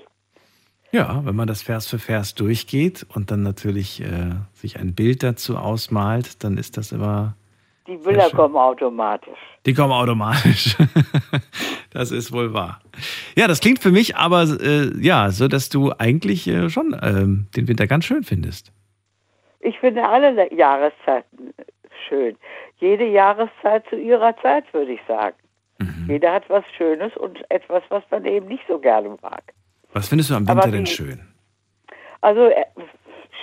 [0.92, 5.22] Ja, wenn man das Vers für Vers durchgeht und dann natürlich äh, sich ein Bild
[5.22, 7.36] dazu ausmalt, dann ist das immer.
[7.88, 9.38] Die Bilder kommen automatisch.
[9.66, 10.78] Die kommen automatisch.
[11.92, 12.80] das ist wohl wahr.
[13.36, 17.48] Ja, das klingt für mich aber äh, ja so, dass du eigentlich äh, schon ähm,
[17.56, 18.72] den Winter ganz schön findest.
[19.60, 21.54] Ich finde alle Jahreszeiten
[22.08, 22.38] schön.
[22.78, 25.36] Jede Jahreszeit zu ihrer Zeit, würde ich sagen.
[26.08, 29.44] Jeder hat was Schönes und etwas, was man eben nicht so gerne mag.
[29.94, 31.22] Was findest du am Winter denn wie- schön?
[32.22, 32.66] Also äh,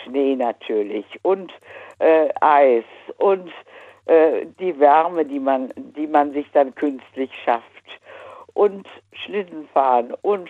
[0.02, 1.52] Schnee natürlich und
[1.98, 2.84] äh, Eis
[3.18, 3.50] und
[4.06, 7.64] äh, die Wärme, die man, die man sich dann künstlich schafft
[8.54, 10.48] und Schlittenfahren und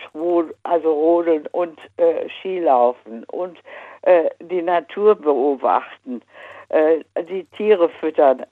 [0.63, 3.57] also Rodeln und äh, Skilaufen und
[4.03, 6.21] äh, die Natur beobachten,
[6.69, 6.99] äh,
[7.29, 8.45] die Tiere füttern,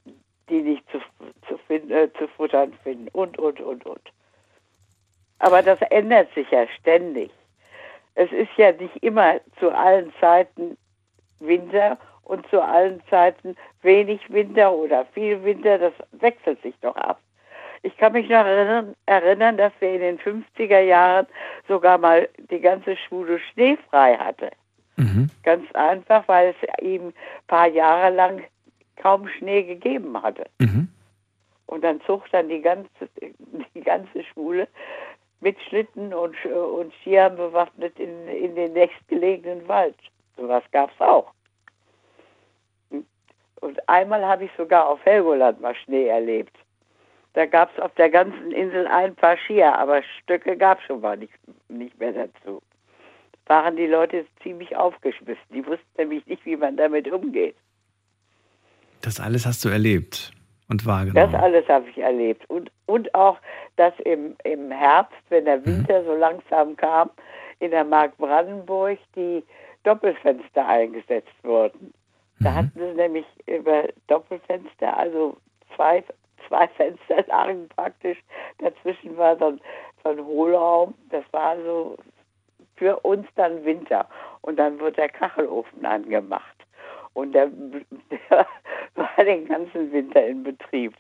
[0.50, 1.00] die nicht zu,
[1.48, 4.02] zu, fin- äh, zu futtern finden und, und, und, und.
[5.40, 7.32] Aber das ändert sich ja ständig.
[8.16, 10.78] Es ist ja nicht immer zu allen Zeiten
[11.40, 15.78] Winter und zu allen Zeiten wenig Winter oder viel Winter.
[15.78, 17.20] Das wechselt sich doch ab.
[17.82, 21.28] Ich kann mich noch erinnern, erinnern, dass wir in den 50er Jahren
[21.68, 24.52] sogar mal die ganze Schule schneefrei hatte.
[25.44, 27.14] Ganz einfach, weil es eben ein
[27.48, 28.42] paar Jahre lang
[29.04, 30.46] kaum Schnee gegeben hatte.
[31.68, 32.90] Und dann zog dann die ganze,
[33.76, 34.68] die ganze Schule
[35.42, 39.96] mit Schlitten und, und Skiern bewaffnet in, in den nächstgelegenen Wald.
[40.38, 41.32] Sowas gab es auch.
[43.60, 46.56] Und einmal habe ich sogar auf Helgoland mal Schnee erlebt.
[47.34, 51.02] Da gab es auf der ganzen Insel ein paar Skier, aber Stücke gab es schon
[51.02, 51.34] mal nicht,
[51.68, 52.62] nicht mehr dazu.
[53.48, 55.44] Waren die Leute ziemlich aufgeschmissen.
[55.54, 57.56] Die wussten nämlich nicht, wie man damit umgeht.
[59.04, 60.32] Das alles hast du erlebt
[60.70, 61.32] und wahrgenommen.
[61.32, 62.50] Das alles habe ich erlebt.
[62.50, 63.38] Und, und auch,
[63.76, 67.12] dass im, im Herbst, wenn der Winter so langsam kam,
[67.60, 69.44] in der Mark Brandenburg die
[69.84, 71.94] Doppelfenster eingesetzt wurden.
[72.40, 75.38] Da hatten sie nämlich über Doppelfenster, also
[75.76, 76.04] zwei,
[76.48, 78.18] zwei Fenster lagen praktisch.
[78.60, 79.62] Dazwischen war so ein,
[80.04, 80.94] so ein Hohlraum.
[81.10, 81.98] Das war so
[82.78, 84.08] für uns dann Winter.
[84.42, 86.63] Und dann wird der Kachelofen angemacht.
[87.14, 87.48] Und der,
[88.12, 88.48] der
[88.96, 90.94] war den ganzen Winter in Betrieb.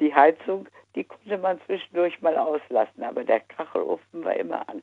[0.00, 4.82] Die Heizung, die konnte man zwischendurch mal auslassen, aber der Kachelofen war immer an.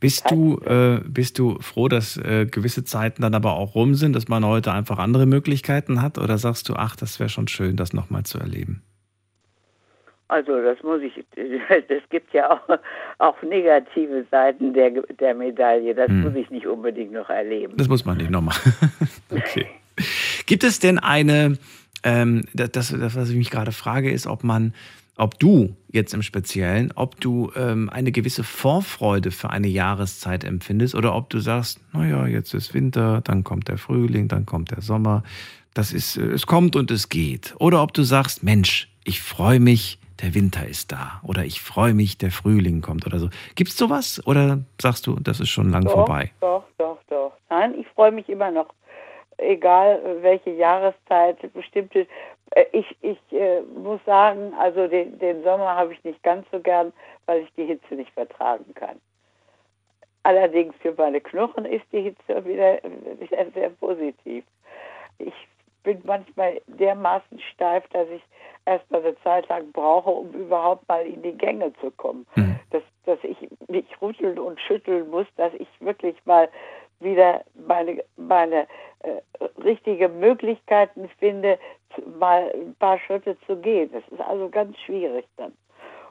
[0.00, 4.14] Bist du, äh, bist du froh, dass äh, gewisse Zeiten dann aber auch rum sind,
[4.16, 6.18] dass man heute einfach andere Möglichkeiten hat?
[6.18, 8.82] Oder sagst du, ach, das wäre schon schön, das nochmal zu erleben?
[10.28, 12.78] Also das muss ich, es gibt ja auch,
[13.18, 14.90] auch negative Seiten der,
[15.20, 15.94] der Medaille.
[15.94, 16.22] Das Hm.
[16.22, 17.74] muss ich nicht unbedingt noch erleben.
[17.76, 18.56] Das muss man nicht nochmal.
[19.32, 19.66] okay.
[20.46, 21.58] Gibt es denn eine,
[22.02, 24.74] ähm, das, das, was ich mich gerade frage, ist, ob man,
[25.16, 30.94] ob du jetzt im Speziellen, ob du ähm, eine gewisse Vorfreude für eine Jahreszeit empfindest
[30.94, 34.80] oder ob du sagst, naja, jetzt ist Winter, dann kommt der Frühling, dann kommt der
[34.80, 35.22] Sommer.
[35.74, 37.54] Das ist, äh, es kommt und es geht.
[37.58, 41.20] Oder ob du sagst, Mensch, ich freue mich, der Winter ist da.
[41.22, 43.28] Oder ich freue mich, der Frühling kommt oder so.
[43.54, 44.24] Gibt's sowas?
[44.26, 46.30] Oder sagst du, das ist schon lang doch, vorbei?
[46.40, 47.32] Doch, doch, doch.
[47.50, 48.68] Nein, ich freue mich immer noch.
[49.38, 52.06] Egal welche Jahreszeit, bestimmte.
[52.50, 56.60] äh, Ich, ich äh, muss sagen, also den, den Sommer habe ich nicht ganz so
[56.60, 56.92] gern,
[57.26, 59.00] weil ich die Hitze nicht vertragen kann.
[60.24, 62.78] Allerdings für meine Knochen ist die Hitze wieder,
[63.18, 64.44] wieder sehr positiv.
[65.18, 65.34] Ich
[65.82, 68.22] bin manchmal dermaßen steif, dass ich
[68.64, 72.24] erst mal eine Zeit lang brauche, um überhaupt mal in die Gänge zu kommen.
[72.70, 73.36] Dass, dass ich
[73.68, 76.48] mich rütteln und schütteln muss, dass ich wirklich mal
[77.00, 78.66] wieder meine, meine
[79.64, 81.58] richtige Möglichkeiten finde,
[82.18, 83.90] mal ein paar Schritte zu gehen.
[83.92, 85.52] Das ist also ganz schwierig dann.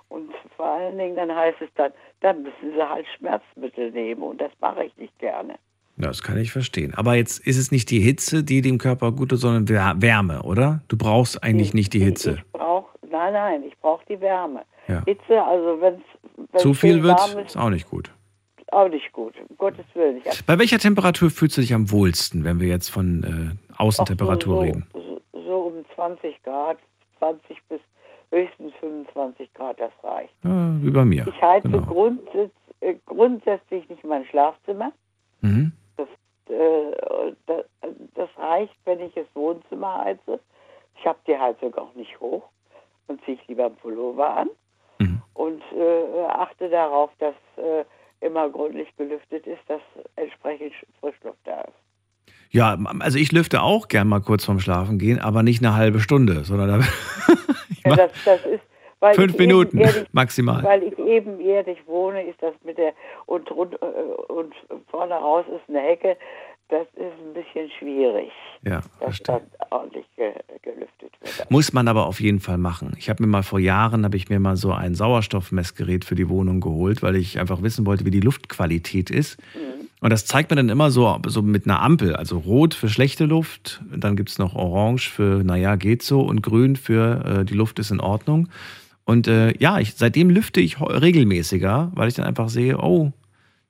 [0.09, 4.41] Und vor allen Dingen dann heißt es dann, dann müssen sie halt Schmerzmittel nehmen und
[4.41, 5.55] das mache ich nicht gerne.
[5.97, 6.93] Das kann ich verstehen.
[6.95, 10.41] Aber jetzt ist es nicht die Hitze, die dem Körper gut tut, sondern Wär- Wärme,
[10.43, 10.81] oder?
[10.88, 12.35] Du brauchst eigentlich nicht die Hitze.
[12.39, 14.63] Ich brauche, nein, nein, ich brauche die Wärme.
[14.88, 15.03] Ja.
[15.05, 16.01] Hitze, also wenn
[16.53, 18.11] es Zu viel wird, warm ist, ist auch nicht gut.
[18.72, 19.34] Auch nicht gut.
[19.49, 20.22] Um Gottes Willen.
[20.23, 24.56] Ich Bei welcher Temperatur fühlst du dich am wohlsten, wenn wir jetzt von äh, Außentemperatur
[24.56, 24.88] so, reden?
[24.93, 26.77] So, so um 20 Grad,
[27.19, 27.80] 20 bis
[28.31, 30.34] höchstens 25 Grad, das reicht.
[30.43, 31.27] Ja, wie bei mir.
[31.27, 31.84] Ich heize Genau.
[31.85, 34.91] grundsätz, äh, grundsätzlich nicht mein Schlafzimmer.
[35.41, 35.73] Mhm.
[35.98, 36.07] Das,
[36.49, 37.65] äh, das,
[38.15, 40.39] das reicht, wenn ich das Wohnzimmer heize.
[40.98, 42.43] Ich habe die Heizung auch nicht hoch.
[43.07, 44.49] Dann ziehe ich lieber einen Pullover an
[44.99, 45.22] Mhm.
[45.34, 47.84] und äh, achte darauf, dass äh,
[48.22, 49.81] immer gründlich gelüftet ist, dass
[50.15, 51.73] entsprechend Frischluft da ist.
[52.52, 55.99] Ja, also ich lüfte auch gern mal kurz vorm Schlafen gehen, aber nicht eine halbe
[55.99, 56.85] Stunde, sondern da
[57.85, 58.61] Ja, das, das ist,
[58.99, 60.64] weil fünf ich Minuten Eben ehrlich, maximal.
[60.64, 62.93] Weil ich ebenerdig wohne, ist das mit der
[63.26, 63.85] und, rund, äh,
[64.31, 64.53] und
[64.89, 66.15] vorne raus ist eine Hecke.
[66.69, 68.31] Das ist ein bisschen schwierig,
[68.64, 69.41] Ja, dass dann
[69.72, 71.00] ordentlich ge gelüftet.
[71.49, 72.93] Muss man aber auf jeden Fall machen.
[72.98, 76.30] Ich habe mir mal vor Jahren, habe ich mir mal so ein Sauerstoffmessgerät für die
[76.30, 79.38] Wohnung geholt, weil ich einfach wissen wollte, wie die Luftqualität ist.
[79.99, 82.15] Und das zeigt mir dann immer so, so mit einer Ampel.
[82.15, 86.41] Also rot für schlechte Luft, dann gibt es noch orange für, naja, geht so, und
[86.41, 88.49] grün für, äh, die Luft ist in Ordnung.
[89.03, 93.14] Und äh, ja, ich, seitdem lüfte ich regelmäßiger, weil ich dann einfach sehe, oh,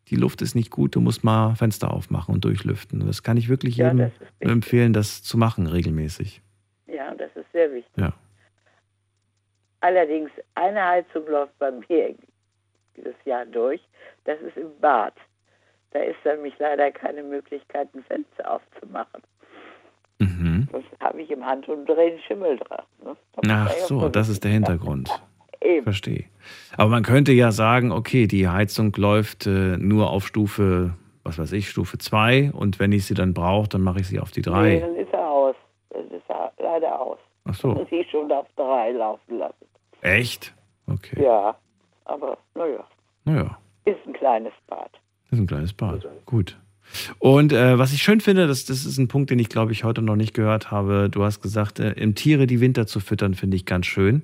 [0.07, 3.01] die Luft ist nicht gut, du musst mal Fenster aufmachen und durchlüften.
[3.01, 6.41] Und das kann ich wirklich Ja, jedem das empfehlen, das zu machen regelmäßig.
[7.61, 7.97] Sehr wichtig.
[7.97, 8.13] Ja.
[9.81, 12.15] Allerdings, eine Heizung läuft bei mir
[12.97, 13.81] das Jahr durch.
[14.25, 15.13] Das ist im Bad.
[15.91, 19.21] Da ist nämlich leider keine Möglichkeit, ein Fenster aufzumachen.
[20.19, 20.67] Mhm.
[20.71, 22.85] Das habe ich im Handumdrehen Schimmel dran.
[23.03, 23.15] Ne?
[23.47, 25.09] Ach so, das ist der Hintergrund.
[25.61, 25.83] Eben.
[25.83, 26.25] Verstehe.
[26.77, 31.51] Aber man könnte ja sagen, okay, die Heizung läuft äh, nur auf Stufe, was weiß
[31.51, 34.41] ich, Stufe 2 und wenn ich sie dann brauche, dann mache ich sie auf die
[34.41, 34.61] 3.
[34.63, 35.55] Nee, dann ist er aus.
[35.91, 36.40] Das ist er.
[37.51, 37.67] Ach so.
[37.69, 39.65] Muss ich schon auf drei laufen lassen.
[40.01, 40.53] Echt?
[40.87, 41.21] Okay.
[41.23, 41.55] Ja,
[42.05, 42.83] aber naja,
[43.25, 44.89] Naja, ist ein kleines Bad.
[45.31, 46.07] ist ein kleines Bad.
[46.25, 46.57] Gut.
[47.19, 49.83] Und äh, was ich schön finde, das, das ist ein Punkt, den ich glaube ich
[49.83, 51.09] heute noch nicht gehört habe.
[51.09, 54.23] Du hast gesagt, äh, im Tiere die Winter zu füttern, finde ich ganz schön.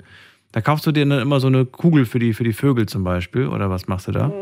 [0.52, 3.04] Da kaufst du dir dann immer so eine Kugel für die, für die Vögel zum
[3.04, 4.28] Beispiel, oder was machst du da?
[4.30, 4.34] Hm,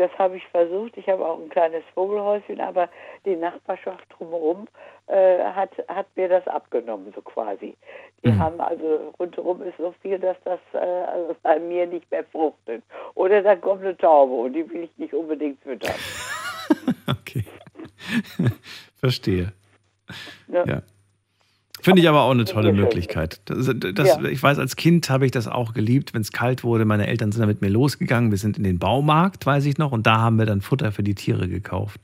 [0.00, 0.96] das habe ich versucht.
[0.96, 2.88] Ich habe auch ein kleines Vogelhäuschen, aber
[3.24, 4.66] die Nachbarschaft drumherum
[5.06, 7.76] äh, hat, hat mir das abgenommen, so quasi.
[8.24, 8.38] Die Mhm.
[8.38, 12.82] haben also rundherum ist so viel, dass das äh, also bei mir nicht mehr fruchtet.
[13.14, 15.94] Oder dann kommt eine Taube und die will ich nicht unbedingt füttern.
[19.00, 19.52] Verstehe.
[20.48, 20.64] Ne?
[20.66, 20.82] Ja.
[21.82, 23.40] Finde ich aber auch eine tolle Möglichkeit.
[23.46, 24.28] Das, das, Ja.
[24.28, 26.84] Ich weiß, als Kind habe ich das auch geliebt, wenn es kalt wurde.
[26.84, 28.30] Meine Eltern sind dann mit mir losgegangen.
[28.30, 31.02] Wir sind in den Baumarkt, weiß ich noch, und da haben wir dann Futter für
[31.02, 32.00] die Tiere gekauft.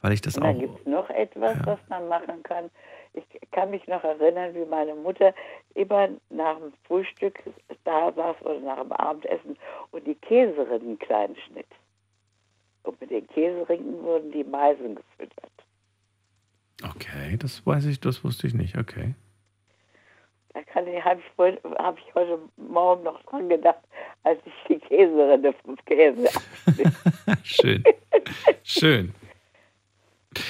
[0.00, 0.60] Weil ich das Und dann auch.
[0.60, 2.70] gibt es noch etwas, was man machen kann.
[3.14, 5.34] Ich kann mich noch erinnern, wie meine Mutter
[5.74, 7.42] immer nach dem Frühstück
[7.84, 9.56] da saß oder nach dem Abendessen
[9.90, 11.66] und die Käserinden klein schnitt.
[12.84, 15.50] Und mit den Käseringen wurden die Meisen gefüttert.
[16.82, 18.78] Okay, das weiß ich, das wusste ich nicht.
[18.78, 19.14] Okay.
[20.54, 23.80] Da kann ich, habe ich, hab ich heute Morgen noch dran gedacht,
[24.24, 26.28] als ich die Käserinde vom Käse
[27.42, 27.84] Schön.
[28.62, 29.14] Schön.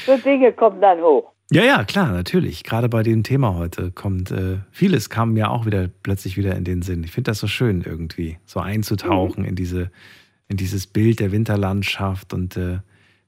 [0.06, 1.32] So Dinge kommen dann hoch.
[1.50, 2.62] Ja, ja, klar, natürlich.
[2.62, 6.64] Gerade bei dem Thema heute kommt äh, vieles kam mir auch wieder plötzlich wieder in
[6.64, 7.04] den Sinn.
[7.04, 9.90] Ich finde das so schön irgendwie, so einzutauchen in diese
[10.48, 12.78] in dieses Bild der Winterlandschaft und äh,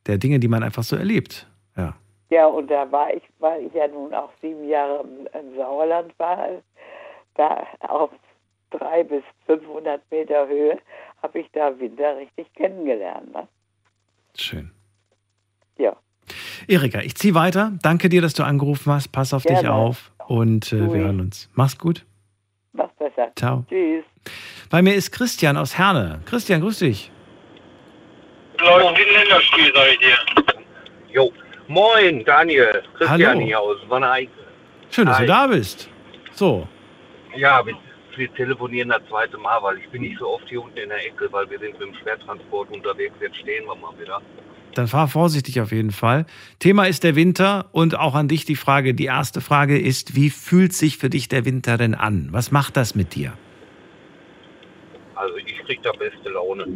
[0.06, 1.46] der Dinge, die man einfach so erlebt.
[1.76, 1.96] Ja.
[2.30, 6.16] Ja, und da war ich, weil ich ja nun auch sieben Jahre im, im Sauerland
[6.18, 6.48] war,
[7.34, 8.10] da auf
[8.70, 10.78] drei bis 500 Meter Höhe,
[11.22, 13.32] habe ich da Winter richtig kennengelernt.
[13.32, 13.48] Ne?
[14.36, 14.70] Schön.
[15.76, 15.96] Ja.
[16.68, 17.72] Erika, ich ziehe weiter.
[17.82, 19.08] Danke dir, dass du angerufen hast.
[19.10, 19.72] Pass auf dich Gerne.
[19.72, 21.50] auf und äh, wir hören uns.
[21.54, 22.06] Mach's gut.
[22.72, 23.32] Mach's besser.
[23.34, 23.64] Ciao.
[23.68, 24.04] Tschüss.
[24.70, 26.20] Bei mir ist Christian aus Herne.
[26.26, 27.10] Christian, grüß dich.
[28.60, 30.16] Läuft wie ein Länderspiel, sag ich dir.
[31.12, 31.32] Jo.
[31.70, 32.82] Moin, Daniel.
[32.98, 33.40] Christian Hallo.
[33.40, 34.32] hier aus Wanne-Eickel.
[34.90, 35.26] Schön, dass Hi.
[35.26, 35.88] du da bist.
[36.32, 36.66] So,
[37.36, 37.76] Ja, wir,
[38.16, 41.06] wir telefonieren das zweite Mal, weil ich bin nicht so oft hier unten in der
[41.06, 43.14] Ecke, weil wir sind mit dem Schwertransport unterwegs.
[43.20, 44.20] Jetzt stehen wir mal wieder.
[44.74, 46.26] dann fahr vorsichtig auf jeden Fall.
[46.58, 48.92] Thema ist der Winter und auch an dich die Frage.
[48.94, 52.30] Die erste Frage ist, wie fühlt sich für dich der Winter denn an?
[52.32, 53.32] Was macht das mit dir?
[55.14, 56.66] Also ich krieg da beste Laune,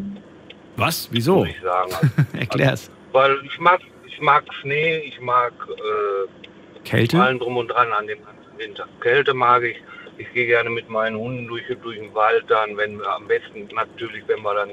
[0.76, 1.08] Was?
[1.10, 1.38] Wieso?
[1.38, 1.90] muss ich sagen.
[2.16, 2.90] Also, Erklär's.
[3.10, 3.80] weil ich mag,
[4.14, 7.20] ich mag Schnee, ich mag äh, Kälte?
[7.20, 8.86] allen drum und dran an dem ganzen Winter.
[9.00, 9.76] Kälte mag ich.
[10.18, 13.68] Ich gehe gerne mit meinen Hunden durch, durch den Wald dann, wenn wir am besten
[13.74, 14.70] natürlich, wenn wir dann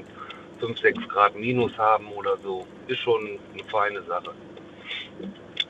[0.60, 2.68] 5, 6 Grad Minus haben oder so.
[2.88, 4.32] Ist schon eine feine Sache.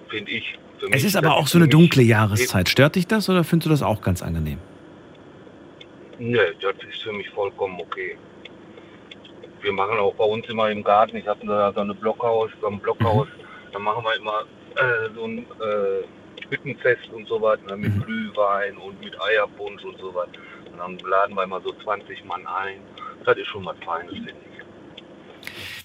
[0.09, 0.57] Finde ich.
[0.91, 2.67] Es ist aber auch so eine dunkle Jahreszeit.
[2.67, 4.57] Stört dich das oder findest du das auch ganz angenehm?
[6.19, 8.17] Nee, das ist für mich vollkommen okay.
[9.61, 12.67] Wir machen auch bei uns immer im Garten, ich habe da so eine Blockhaus, so
[12.67, 13.27] ein Blockhaus,
[13.71, 14.41] da machen wir immer
[14.75, 19.97] äh, so ein äh, Hüttenfest und so was, ne, mit Glühwein und mit Eierpunsch und
[19.99, 20.27] so was.
[20.71, 22.79] Und dann laden wir immer so 20 Mann ein.
[23.25, 24.51] Das ist schon was Feines, finde ich.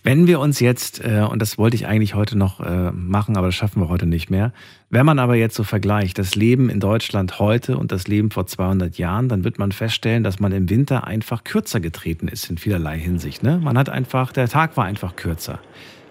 [0.02, 3.48] Wenn wir uns jetzt, äh, und das wollte ich eigentlich heute noch äh, machen, aber
[3.48, 4.52] das schaffen wir heute nicht mehr,
[4.88, 8.46] wenn man aber jetzt so vergleicht, das Leben in Deutschland heute und das Leben vor
[8.46, 12.58] 200 Jahren, dann wird man feststellen, dass man im Winter einfach kürzer getreten ist in
[12.58, 13.42] vielerlei Hinsicht.
[13.42, 13.58] Ne?
[13.58, 15.58] Man hat einfach, der Tag war einfach kürzer.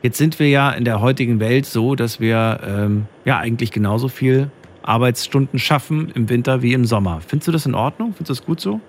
[0.05, 4.07] Jetzt sind wir ja in der heutigen Welt so, dass wir ähm, ja eigentlich genauso
[4.07, 4.51] viel
[4.83, 7.21] Arbeitsstunden schaffen im Winter wie im Sommer.
[7.27, 8.13] Findest du das in Ordnung?
[8.13, 8.79] Findest du das gut so?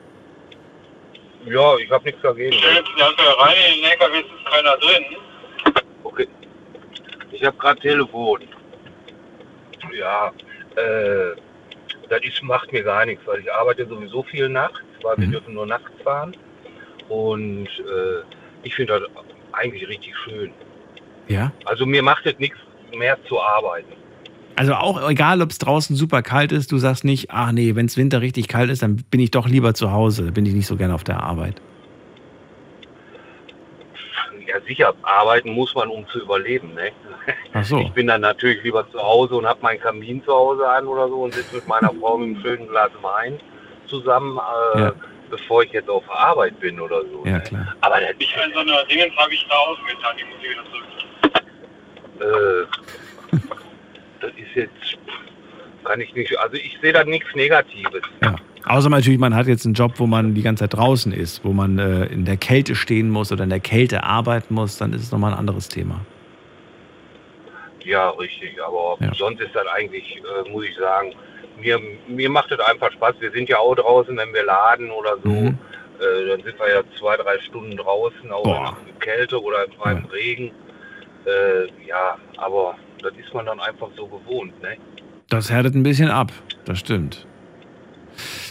[1.46, 2.52] Ja, ich habe nichts dagegen.
[2.52, 5.04] Stellst die Hand rein, in den LKW ist keiner drin.
[6.04, 6.28] Okay.
[7.32, 8.40] Ich habe gerade Telefon.
[9.98, 10.30] Ja,
[10.76, 11.34] äh,
[12.10, 15.54] das ist, macht mir gar nichts, weil ich arbeite sowieso viel nachts, weil wir dürfen
[15.54, 16.36] nur nachts fahren.
[17.08, 18.20] Und äh,
[18.64, 20.52] ich finde das eigentlich richtig schön.
[21.28, 21.52] Ja.
[21.64, 22.58] Also mir macht es nichts
[22.96, 23.92] mehr zu arbeiten.
[24.58, 27.86] Also auch egal, ob es draußen super kalt ist, du sagst nicht, ach nee, wenn
[27.86, 30.66] es Winter richtig kalt ist, dann bin ich doch lieber zu Hause, bin ich nicht
[30.66, 31.60] so gerne auf der Arbeit.
[34.46, 36.72] Ja sicher, arbeiten muss man, um zu überleben.
[36.74, 36.90] Ne?
[37.52, 37.80] Ach so.
[37.80, 41.08] Ich bin dann natürlich lieber zu Hause und habe meinen Kamin zu Hause an oder
[41.08, 43.38] so und sitze mit meiner Frau mit einem schönen Glas Wein
[43.88, 44.38] zusammen,
[44.74, 44.92] äh, Ja.
[45.30, 47.24] bevor ich jetzt auf der Arbeit bin oder so.
[47.26, 47.74] Ja, klar.
[47.80, 50.84] Aber Ich in so einer Dingens habe ich da ausgetan, die muss ich wieder zurück.
[52.20, 53.36] Äh,
[54.20, 54.98] das ist jetzt,
[55.84, 58.02] kann ich nicht, also ich sehe da nichts Negatives.
[58.66, 61.52] Außer natürlich, man hat jetzt einen Job, wo man die ganze Zeit draußen ist, wo
[61.52, 65.02] man äh, in der Kälte stehen muss oder in der Kälte arbeiten muss, dann ist
[65.02, 66.00] es nochmal ein anderes Thema.
[67.84, 69.14] Ja, richtig, aber Ja.
[69.14, 71.12] sonst ist das eigentlich, äh, muss ich sagen,
[71.60, 71.78] mir,
[72.08, 73.14] mir macht das einfach Spaß.
[73.20, 75.58] Wir sind ja auch draußen, wenn wir laden oder so, Mhm.
[76.00, 78.76] äh, dann sind wir ja zwei, drei Stunden draußen, auch Boah.
[78.92, 80.50] in Kälte oder im freien Regen.
[81.26, 84.76] Äh, ja, aber das ist man dann einfach so gewohnt, ne?
[85.28, 86.32] Das härtet ein bisschen ab,
[86.64, 87.26] das stimmt.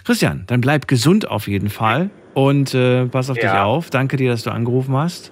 [0.04, 3.64] Christian, dann bleib gesund auf jeden Fall und äh, pass auf dich Ja.
[3.64, 3.90] auf.
[3.90, 5.32] Danke dir, dass du angerufen hast.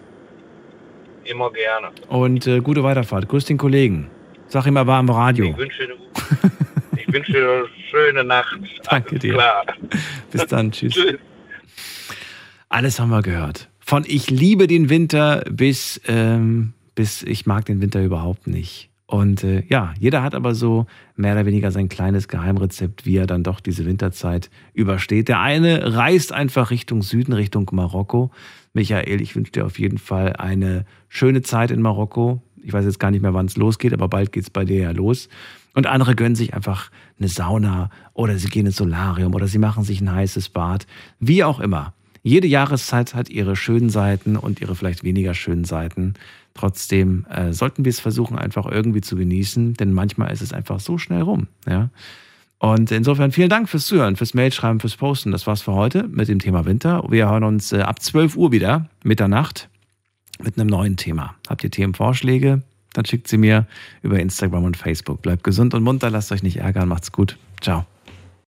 [1.25, 1.89] Immer gerne.
[2.07, 3.27] Und äh, gute Weiterfahrt.
[3.29, 4.09] Grüß den Kollegen.
[4.47, 5.45] Sag ihm, er war am Radio.
[5.51, 5.95] Ich wünsche dir,
[6.97, 8.57] ich wünsche dir eine schöne Nacht.
[8.89, 9.33] Danke Alles dir.
[9.33, 9.65] Klar.
[10.31, 10.71] Bis dann.
[10.71, 10.93] Tschüss.
[10.93, 11.17] Tschüss.
[12.69, 13.69] Alles haben wir gehört.
[13.79, 18.89] Von ich liebe den Winter bis, ähm, bis ich mag den Winter überhaupt nicht.
[19.05, 23.27] Und äh, ja, jeder hat aber so mehr oder weniger sein kleines Geheimrezept, wie er
[23.27, 25.27] dann doch diese Winterzeit übersteht.
[25.27, 28.31] Der eine reist einfach Richtung Süden, Richtung Marokko.
[28.73, 32.41] Michael, ich wünsche dir auf jeden Fall eine schöne Zeit in Marokko.
[32.63, 34.77] Ich weiß jetzt gar nicht mehr, wann es losgeht, aber bald geht es bei dir
[34.77, 35.29] ja los.
[35.75, 36.89] Und andere gönnen sich einfach
[37.19, 40.87] eine Sauna oder sie gehen ins Solarium oder sie machen sich ein heißes Bad.
[41.19, 41.93] Wie auch immer.
[42.25, 46.13] Jede Jahreszeit hat ihre schönen Seiten und ihre vielleicht weniger schönen Seiten.
[46.53, 50.79] Trotzdem äh, sollten wir es versuchen, einfach irgendwie zu genießen, denn manchmal ist es einfach
[50.79, 51.47] so schnell rum.
[51.67, 51.89] Ja?
[52.59, 55.31] Und insofern vielen Dank fürs Zuhören, fürs Mailschreiben, fürs Posten.
[55.31, 57.03] Das war's für heute mit dem Thema Winter.
[57.09, 59.67] Wir hören uns äh, ab 12 Uhr wieder, Mitternacht,
[60.41, 61.35] mit einem neuen Thema.
[61.49, 62.61] Habt ihr Themenvorschläge?
[62.93, 63.67] Dann schickt sie mir
[64.01, 65.21] über Instagram und Facebook.
[65.21, 67.37] Bleibt gesund und munter, lasst euch nicht ärgern, macht's gut.
[67.59, 67.85] Ciao.